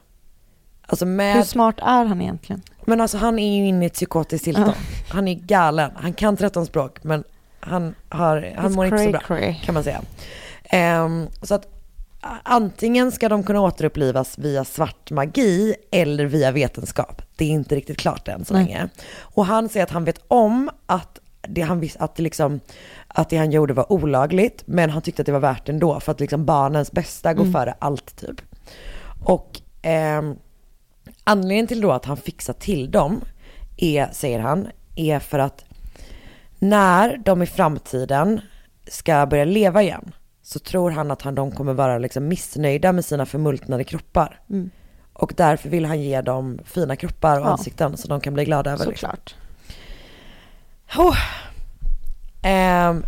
Alltså 0.88 1.06
med... 1.06 1.36
Hur 1.36 1.44
smart 1.44 1.76
är 1.80 2.06
han 2.06 2.22
egentligen? 2.22 2.62
Men 2.86 3.02
alltså 3.02 3.18
han 3.18 3.40
är 3.40 3.58
ju 3.58 3.68
inne 3.68 3.86
i 3.86 3.88
ett 3.88 3.94
psykotiskt 3.94 4.44
tillstånd. 4.44 4.74
Han 5.10 5.28
är 5.28 5.36
galen. 5.36 5.92
Han 5.96 6.14
kan 6.14 6.38
13 6.38 6.66
språk 6.66 7.04
men 7.04 7.24
han, 7.60 7.96
har, 8.10 8.54
han 8.58 8.72
It's 8.72 8.76
mår 8.76 8.86
inte 8.86 8.98
så 8.98 9.04
cray 9.04 9.12
bra 9.12 9.20
cray. 9.22 9.56
kan 9.64 9.74
man 9.74 9.84
säga. 9.84 10.02
Ehm, 10.64 11.28
så 11.42 11.56
att 11.56 11.68
antingen 12.44 13.12
ska 13.12 13.30
de 13.30 13.44
kunna 13.44 13.62
återupplivas 13.62 14.38
via 14.38 14.66
svart 14.66 15.12
magi 15.12 15.76
eller 15.92 16.26
via 16.26 16.52
vetenskap. 16.52 17.22
Det 17.36 17.46
är 17.46 17.50
inte 17.50 17.76
riktigt 17.76 17.98
klart 17.98 18.28
än 18.28 18.46
så 18.46 18.54
Nej. 18.54 18.64
länge. 18.66 18.90
Och 19.20 19.46
han 19.46 19.70
säger 19.70 19.84
att 19.84 19.92
han 19.92 20.06
vet 20.06 20.20
om 20.28 20.70
att 20.86 21.20
det 21.48 21.62
han 21.62 21.90
att 22.00 22.16
det 22.16 22.24
liksom, 22.24 22.60
att 23.08 23.30
det 23.30 23.38
han 23.38 23.52
gjorde 23.52 23.74
var 23.74 23.92
olagligt, 23.92 24.64
men 24.66 24.90
han 24.90 25.02
tyckte 25.02 25.22
att 25.22 25.26
det 25.26 25.32
var 25.32 25.40
värt 25.40 25.70
ändå 25.70 26.00
för 26.00 26.12
att 26.12 26.20
liksom 26.20 26.46
barnens 26.46 26.92
bästa 26.92 27.34
går 27.34 27.44
Mm. 27.44 27.54
före 27.54 27.76
allt 27.80 28.16
typ. 28.16 28.42
Och 29.24 29.62
ehm, 29.82 30.36
anledningen 31.24 31.68
till 31.68 31.82
då 31.82 31.92
att 31.92 32.06
han 32.06 32.18
fixar 32.18 32.54
till 32.54 32.92
dem 32.92 33.22
är, 33.78 34.08
säger 34.12 34.40
han, 34.40 34.68
är 34.96 35.20
för 35.20 35.40
att 35.40 35.66
när 36.60 37.18
de 37.18 37.42
i 37.42 37.46
framtiden 37.46 38.42
ska 38.88 39.26
börja 39.26 39.46
leva 39.46 39.82
igen 39.84 40.12
så 40.42 40.60
tror 40.60 40.92
han 40.92 41.12
att 41.12 41.22
han, 41.22 41.36
de 41.36 41.52
kommer 41.52 41.74
vara 41.74 41.98
liksom 41.98 42.28
missnöjda 42.28 42.92
med 42.92 43.06
sina 43.06 43.26
förmultnade 43.26 43.84
kroppar. 43.84 44.40
Mm. 44.50 44.70
Och 45.14 45.34
därför 45.38 45.70
vill 45.70 45.86
han 45.86 46.02
ge 46.02 46.22
dem 46.22 46.60
fina 46.66 46.96
kroppar 46.96 47.40
och 47.40 47.46
Ja. 47.46 47.52
ansikten 47.52 47.98
så 47.98 48.08
de 48.08 48.22
kan 48.22 48.34
bli 48.34 48.46
glada 48.46 48.72
över. 48.72 48.86
liksom. 48.86 49.10
Såklart. 49.10 49.36
Oh. 50.98 51.18
Ehm, 52.44 53.04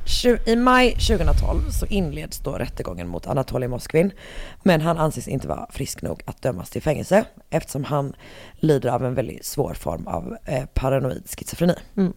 I 0.46 0.56
maj 0.56 0.92
2012 0.92 1.70
så 1.70 1.86
inleds 1.86 2.40
då 2.40 2.52
rättegången 2.52 3.08
mot 3.08 3.28
Anatolij 3.28 3.68
Moskvin. 3.70 4.12
Men 4.64 4.82
han 4.82 4.98
anses 4.98 5.28
inte 5.28 5.48
vara 5.48 5.68
frisk 5.70 6.02
nog 6.02 6.22
att 6.26 6.42
dömas 6.42 6.70
till 6.70 6.82
fängelse 6.82 7.26
eftersom 7.50 7.84
han 7.84 8.16
lider 8.60 8.90
av 8.90 9.06
en 9.06 9.14
väldigt 9.14 9.46
svår 9.46 9.74
form 9.74 10.08
av 10.08 10.38
eh, 10.46 10.66
paranoid 10.66 11.30
schizofreni. 11.30 11.76
Mm. 11.98 12.14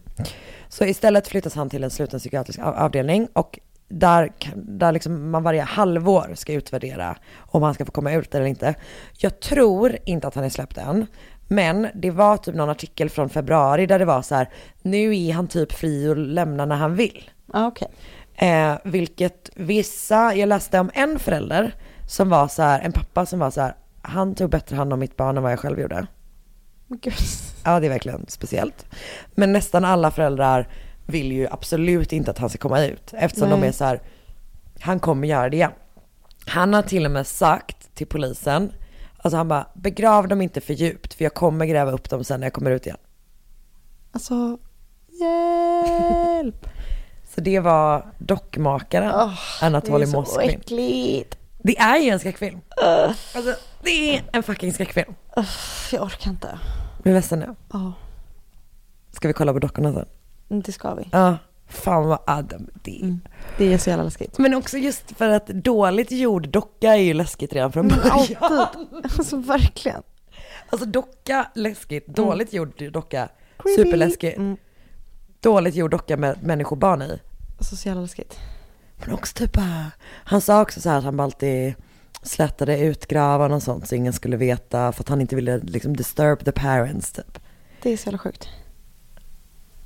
Så 0.69 0.85
istället 0.85 1.27
flyttas 1.27 1.55
han 1.55 1.69
till 1.69 1.83
en 1.83 1.89
sluten 1.89 2.19
psykiatrisk 2.19 2.59
av- 2.59 2.75
avdelning 2.75 3.27
och 3.33 3.59
där, 3.89 4.31
där 4.55 4.91
liksom 4.91 5.31
man 5.31 5.43
varje 5.43 5.61
halvår 5.61 6.33
ska 6.35 6.53
utvärdera 6.53 7.17
om 7.37 7.63
han 7.63 7.73
ska 7.73 7.85
få 7.85 7.91
komma 7.91 8.13
ut 8.13 8.35
eller 8.35 8.45
inte. 8.45 8.75
Jag 9.17 9.39
tror 9.39 9.97
inte 10.05 10.27
att 10.27 10.35
han 10.35 10.43
är 10.43 10.49
släppt 10.49 10.77
än. 10.77 11.05
Men 11.51 11.87
det 11.95 12.11
var 12.11 12.37
typ 12.37 12.55
någon 12.55 12.69
artikel 12.69 13.09
från 13.09 13.29
februari 13.29 13.85
där 13.85 13.99
det 13.99 14.05
var 14.05 14.21
så 14.21 14.35
här, 14.35 14.49
nu 14.81 15.17
är 15.17 15.33
han 15.33 15.47
typ 15.47 15.71
fri 15.71 16.11
att 16.11 16.17
lämna 16.17 16.65
när 16.65 16.75
han 16.75 16.95
vill. 16.95 17.29
Okej. 17.53 17.87
Eh, 18.35 18.77
vilket 18.83 19.49
vissa, 19.55 20.35
jag 20.35 20.49
läste 20.49 20.79
om 20.79 20.91
en 20.93 21.19
förälder 21.19 21.75
som 22.07 22.29
var 22.29 22.47
så 22.47 22.61
här, 22.61 22.79
en 22.79 22.91
pappa 22.91 23.25
som 23.25 23.39
var 23.39 23.51
så 23.51 23.61
här, 23.61 23.75
han 24.01 24.35
tog 24.35 24.49
bättre 24.49 24.75
hand 24.75 24.93
om 24.93 24.99
mitt 24.99 25.17
barn 25.17 25.37
än 25.37 25.43
vad 25.43 25.51
jag 25.51 25.59
själv 25.59 25.79
gjorde. 25.79 26.07
Gud. 26.87 27.13
Ja, 27.63 27.79
det 27.79 27.87
är 27.87 27.89
verkligen 27.89 28.25
speciellt. 28.27 28.85
Men 29.35 29.53
nästan 29.53 29.85
alla 29.85 30.11
föräldrar 30.11 30.67
vill 31.05 31.31
ju 31.31 31.47
absolut 31.51 32.13
inte 32.13 32.31
att 32.31 32.37
han 32.37 32.49
ska 32.49 32.57
komma 32.57 32.85
ut. 32.85 33.13
Eftersom 33.13 33.49
de 33.49 33.59
Nej. 33.59 33.69
är 33.69 33.73
så 33.73 33.85
här, 33.85 34.01
han 34.79 34.99
kommer 34.99 35.27
göra 35.27 35.49
det 35.49 35.55
igen. 35.55 35.71
Han 36.45 36.73
har 36.73 36.81
till 36.81 37.05
och 37.05 37.11
med 37.11 37.27
sagt 37.27 37.95
till 37.95 38.07
polisen, 38.07 38.71
alltså 39.21 39.37
han 39.37 39.47
bara, 39.47 39.67
begrav 39.73 40.27
dem 40.27 40.41
inte 40.41 40.61
för 40.61 40.73
djupt 40.73 41.13
för 41.13 41.23
jag 41.25 41.33
kommer 41.33 41.65
gräva 41.65 41.91
upp 41.91 42.09
dem 42.09 42.23
sen 42.23 42.39
när 42.39 42.45
jag 42.47 42.53
kommer 42.53 42.71
ut 42.71 42.85
igen. 42.85 42.97
Alltså, 44.11 44.57
hjälp. 45.19 46.69
Så 47.35 47.41
det 47.41 47.59
var 47.59 48.05
dockmakaren 48.17 49.29
Anatoly 49.61 50.05
det 50.05 50.09
är 50.09 50.11
så 50.11 50.17
Moskvin. 50.19 50.49
äckligt. 50.49 51.37
Det 51.63 51.77
är 51.77 51.97
ju 51.97 52.09
en 52.09 52.19
skräckfilm. 52.19 52.59
Alltså, 53.35 53.55
det 53.83 54.15
är 54.17 54.23
en 54.33 54.43
fucking 54.43 54.73
skräckfilm. 54.73 55.13
Jag 55.91 56.03
orkar 56.03 56.31
inte. 56.31 56.59
Blir 57.03 57.13
du 57.13 57.17
ledsen 57.19 57.39
nu? 57.39 57.55
Ja, 57.73 57.93
Ska 59.11 59.27
vi 59.27 59.33
kolla 59.33 59.53
på 59.53 59.59
dockorna 59.59 59.93
sen? 59.93 60.61
det 60.61 60.71
ska 60.71 60.93
vi. 60.95 61.09
Ja, 61.11 61.37
fan 61.69 62.07
vad 62.07 62.19
Adam 62.27 62.67
det 62.83 63.01
är. 63.01 63.19
Det 63.57 63.73
är 63.73 63.77
så 63.77 63.89
jävla 63.89 64.03
läskigt. 64.03 64.37
Men 64.37 64.53
också 64.53 64.77
just 64.77 65.11
för 65.17 65.29
att 65.29 65.47
dåligt 65.47 66.11
gjord 66.11 66.49
docka 66.49 66.95
är 66.95 67.01
ju 67.01 67.13
läskigt 67.13 67.53
redan 67.53 67.71
från 67.71 67.87
början. 67.87 68.25
alltid. 68.39 68.87
Alltså 69.03 69.37
verkligen. 69.37 70.03
Alltså 70.69 70.87
docka 70.89 71.51
läskigt, 71.55 72.07
dåligt 72.07 72.53
gjord 72.53 72.91
docka 72.91 73.29
Creepy. 73.57 73.83
superläskigt. 73.83 74.37
Mm. 74.37 74.57
Dåligt 75.41 75.75
gjord 75.75 75.91
docka 75.91 76.17
med 76.17 76.43
människobarn 76.43 77.01
i. 77.01 77.19
Alltså 77.57 77.75
så 77.75 77.87
jävla 77.87 78.01
läskigt. 78.01 78.39
Men 78.95 79.13
också 79.13 79.33
typ 79.35 79.53
bara, 79.53 79.91
han 80.01 80.41
sa 80.41 80.61
också 80.61 80.81
så 80.81 80.89
här 80.89 80.97
att 80.97 81.03
han 81.03 81.19
alltid 81.19 81.73
slätade 82.23 82.79
ut 82.79 83.07
gravarna 83.07 83.55
och 83.55 83.63
sånt 83.63 83.87
så 83.87 83.95
ingen 83.95 84.13
skulle 84.13 84.37
veta 84.37 84.91
för 84.91 85.03
att 85.03 85.09
han 85.09 85.21
inte 85.21 85.35
ville 85.35 85.57
liksom 85.57 85.97
disturb 85.97 86.45
the 86.45 86.51
parents 86.51 87.11
typ. 87.11 87.39
Det 87.81 87.93
är 87.93 87.97
så 87.97 88.07
jävla 88.07 88.17
sjukt. 88.17 88.47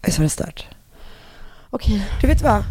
Visst 0.06 0.18
var 0.18 0.24
det 0.24 0.30
stört? 0.30 0.68
Okej. 1.74 2.06
Du 2.22 2.28
vet 2.28 2.42
vad? 2.42 2.64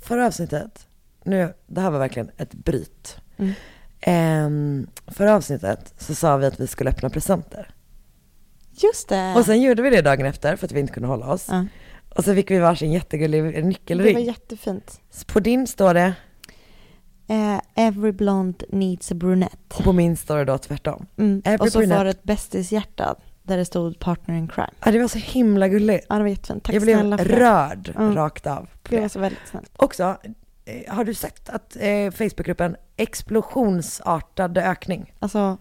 Förra 0.00 0.26
avsnittet, 0.26 0.86
nu, 1.24 1.54
det 1.66 1.80
här 1.80 1.90
var 1.90 1.98
verkligen 1.98 2.30
ett 2.36 2.54
bryt. 2.54 3.16
Mm. 3.36 3.52
Ehm, 4.00 4.86
förra 5.06 5.34
avsnittet 5.34 5.94
så 5.98 6.14
sa 6.14 6.36
vi 6.36 6.46
att 6.46 6.60
vi 6.60 6.66
skulle 6.66 6.90
öppna 6.90 7.10
presenter. 7.10 7.70
Just 8.70 9.08
det. 9.08 9.34
Och 9.36 9.44
sen 9.44 9.62
gjorde 9.62 9.82
vi 9.82 9.90
det 9.90 10.02
dagen 10.02 10.26
efter 10.26 10.56
för 10.56 10.66
att 10.66 10.72
vi 10.72 10.80
inte 10.80 10.92
kunde 10.92 11.08
hålla 11.08 11.26
oss. 11.32 11.46
Ja. 11.50 11.64
Och 12.16 12.24
så 12.24 12.34
fick 12.34 12.50
vi 12.50 12.58
varsin 12.58 12.92
jättegullig 12.92 13.44
det 13.44 13.52
var 13.52 13.62
nyckelring. 13.62 14.24
jättefint. 14.24 15.00
På 15.26 15.40
din 15.40 15.66
står 15.66 15.94
det, 15.94 16.14
Eh, 17.28 17.60
every 17.74 18.12
blonde 18.12 18.64
needs 18.68 19.12
a 19.12 19.14
brunette. 19.14 19.56
och 19.76 19.84
på 19.84 19.92
min 19.92 20.16
står 20.16 20.36
det 20.38 20.44
då 20.44 20.58
tvärtom. 20.58 21.06
Mm. 21.16 21.42
Every 21.44 21.66
Och 21.68 21.72
så 21.72 21.78
brunette. 21.78 21.98
var 21.98 22.04
det 22.04 22.10
ett 22.10 22.22
bästishjärta 22.22 23.14
där 23.46 23.56
det 23.56 23.64
stod 23.64 23.98
partner 23.98 24.34
in 24.34 24.48
crime. 24.48 24.70
Ja, 24.84 24.90
det 24.92 24.98
var 24.98 25.08
så 25.08 25.18
himla 25.18 25.68
gulligt. 25.68 26.06
Ja, 26.08 26.14
det 26.16 26.22
var 26.22 26.28
jättefint. 26.28 26.64
Tack 26.64 26.74
jag 26.74 26.82
blev 26.82 26.94
snälla 26.96 27.18
för 27.18 27.24
rörd 27.24 27.92
Mm. 27.96 28.14
rakt 28.14 28.46
av. 28.46 28.68
Det 28.88 29.00
var 29.00 29.08
så 29.08 29.18
väldigt 29.20 29.48
snällt. 29.50 29.70
Också, 29.76 30.16
eh, 30.64 30.94
har 30.94 31.04
du 31.04 31.14
sett 31.14 31.48
att 31.48 31.76
eh, 31.80 32.10
Facebookgruppen 32.10 32.76
explosionsartad 32.96 34.58
ökning? 34.58 35.12
Alltså, 35.18 35.56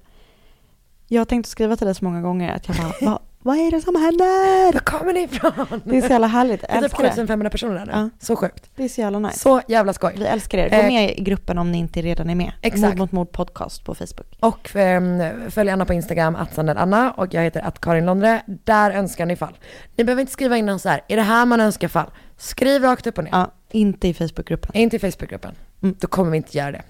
jag 1.08 1.20
har 1.20 1.26
tänkt 1.26 1.50
skriva 1.50 1.76
till 1.76 1.86
dig 1.86 1.96
så 1.96 2.04
många 2.06 2.22
gånger 2.22 2.56
att 2.56 2.68
jag 2.68 2.78
bara, 2.78 2.94
vad, 3.02 3.20
vad 3.46 3.58
är 3.58 3.72
det 3.72 3.82
som 3.82 3.96
händer? 3.96 4.74
Var 4.74 4.80
kommer 4.80 5.14
det 5.14 5.20
ifrån? 5.20 5.82
Det 5.86 5.98
är 5.98 6.02
så 6.02 6.08
jävla 6.08 6.28
härligt. 6.28 6.62
Det 6.62 6.68
Jag 6.70 6.78
är 6.78 6.82
typ 6.82 6.84
älskar 6.84 7.04
det. 7.04 7.10
7500 7.10 7.50
personer 7.50 7.76
där 7.76 7.86
nu. 7.86 7.92
Ja. 7.92 8.10
Så 8.20 8.36
sjukt. 8.36 8.70
Det 8.76 8.84
är 8.84 8.90
så 8.90 9.02
jävla 9.02 9.20
nice. 9.20 9.40
Så 9.40 9.62
jävla 9.68 9.94
skoj. 9.94 10.14
Vi 10.18 10.26
älskar 10.26 10.58
er. 10.58 10.70
Gå 10.70 10.76
Eh, 10.76 10.88
med 10.88 11.18
i 11.18 11.22
gruppen 11.22 11.58
om 11.58 11.72
ni 11.72 11.78
inte 11.78 12.02
redan 12.02 12.30
är 12.30 12.36
med. 12.36 12.52
Exakt. 12.62 12.82
Mord 12.84 12.98
mot 12.98 13.12
mord 13.12 13.32
podcast 13.32 13.84
på 13.86 13.96
Facebook. 13.96 14.28
Och 14.40 14.76
eh, 14.76 15.02
följ 15.50 15.70
Anna 15.70 15.86
på 15.86 15.94
Instagram, 15.94 16.38
Anna 16.58 17.12
och 17.12 17.34
jag 17.34 17.42
heter 17.42 17.62
att 17.62 17.82
Karin 17.82 18.06
Londre. 18.06 18.42
Där 18.64 18.92
önskar 18.92 19.26
ni 19.26 19.36
fall. 19.36 19.58
Ni 19.96 20.04
behöver 20.04 20.22
inte 20.22 20.34
skriva 20.34 20.58
in 20.58 20.66
någon 20.66 20.80
så 20.80 20.90
här, 20.90 21.02
är 21.08 21.16
det 21.16 21.22
här 21.22 21.46
man 21.46 21.62
önskar 21.62 21.88
fall? 21.88 22.12
Skriv 22.38 22.82
rakt 22.82 23.08
upp 23.08 23.18
och 23.18 23.24
ner. 23.24 23.32
Ja, 23.32 23.52
inte 23.72 24.08
i 24.08 24.14
Facebookgruppen. 24.14 24.72
Inte 24.74 24.96
i 24.96 25.00
Facebookgruppen. 25.00 25.56
Mm. 25.84 25.96
Då 26.00 26.08
kommer 26.08 26.32
vi 26.32 26.38
inte 26.38 26.58
göra 26.58 26.72
det. 26.72 26.82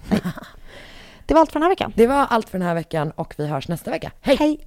Det 1.26 1.34
var 1.34 1.40
allt 1.40 1.52
för 1.52 1.58
den 1.60 1.62
här 1.62 1.70
veckan. 1.70 1.92
Det 1.96 2.06
var 2.06 2.26
allt 2.30 2.48
för 2.48 2.58
den 2.58 2.66
här 2.68 2.74
veckan 2.74 3.10
och 3.10 3.34
vi 3.36 3.46
hörs 3.46 3.68
nästa 3.68 3.90
vecka. 3.90 4.12
Hej! 4.20 4.36
Hej! 4.36 4.66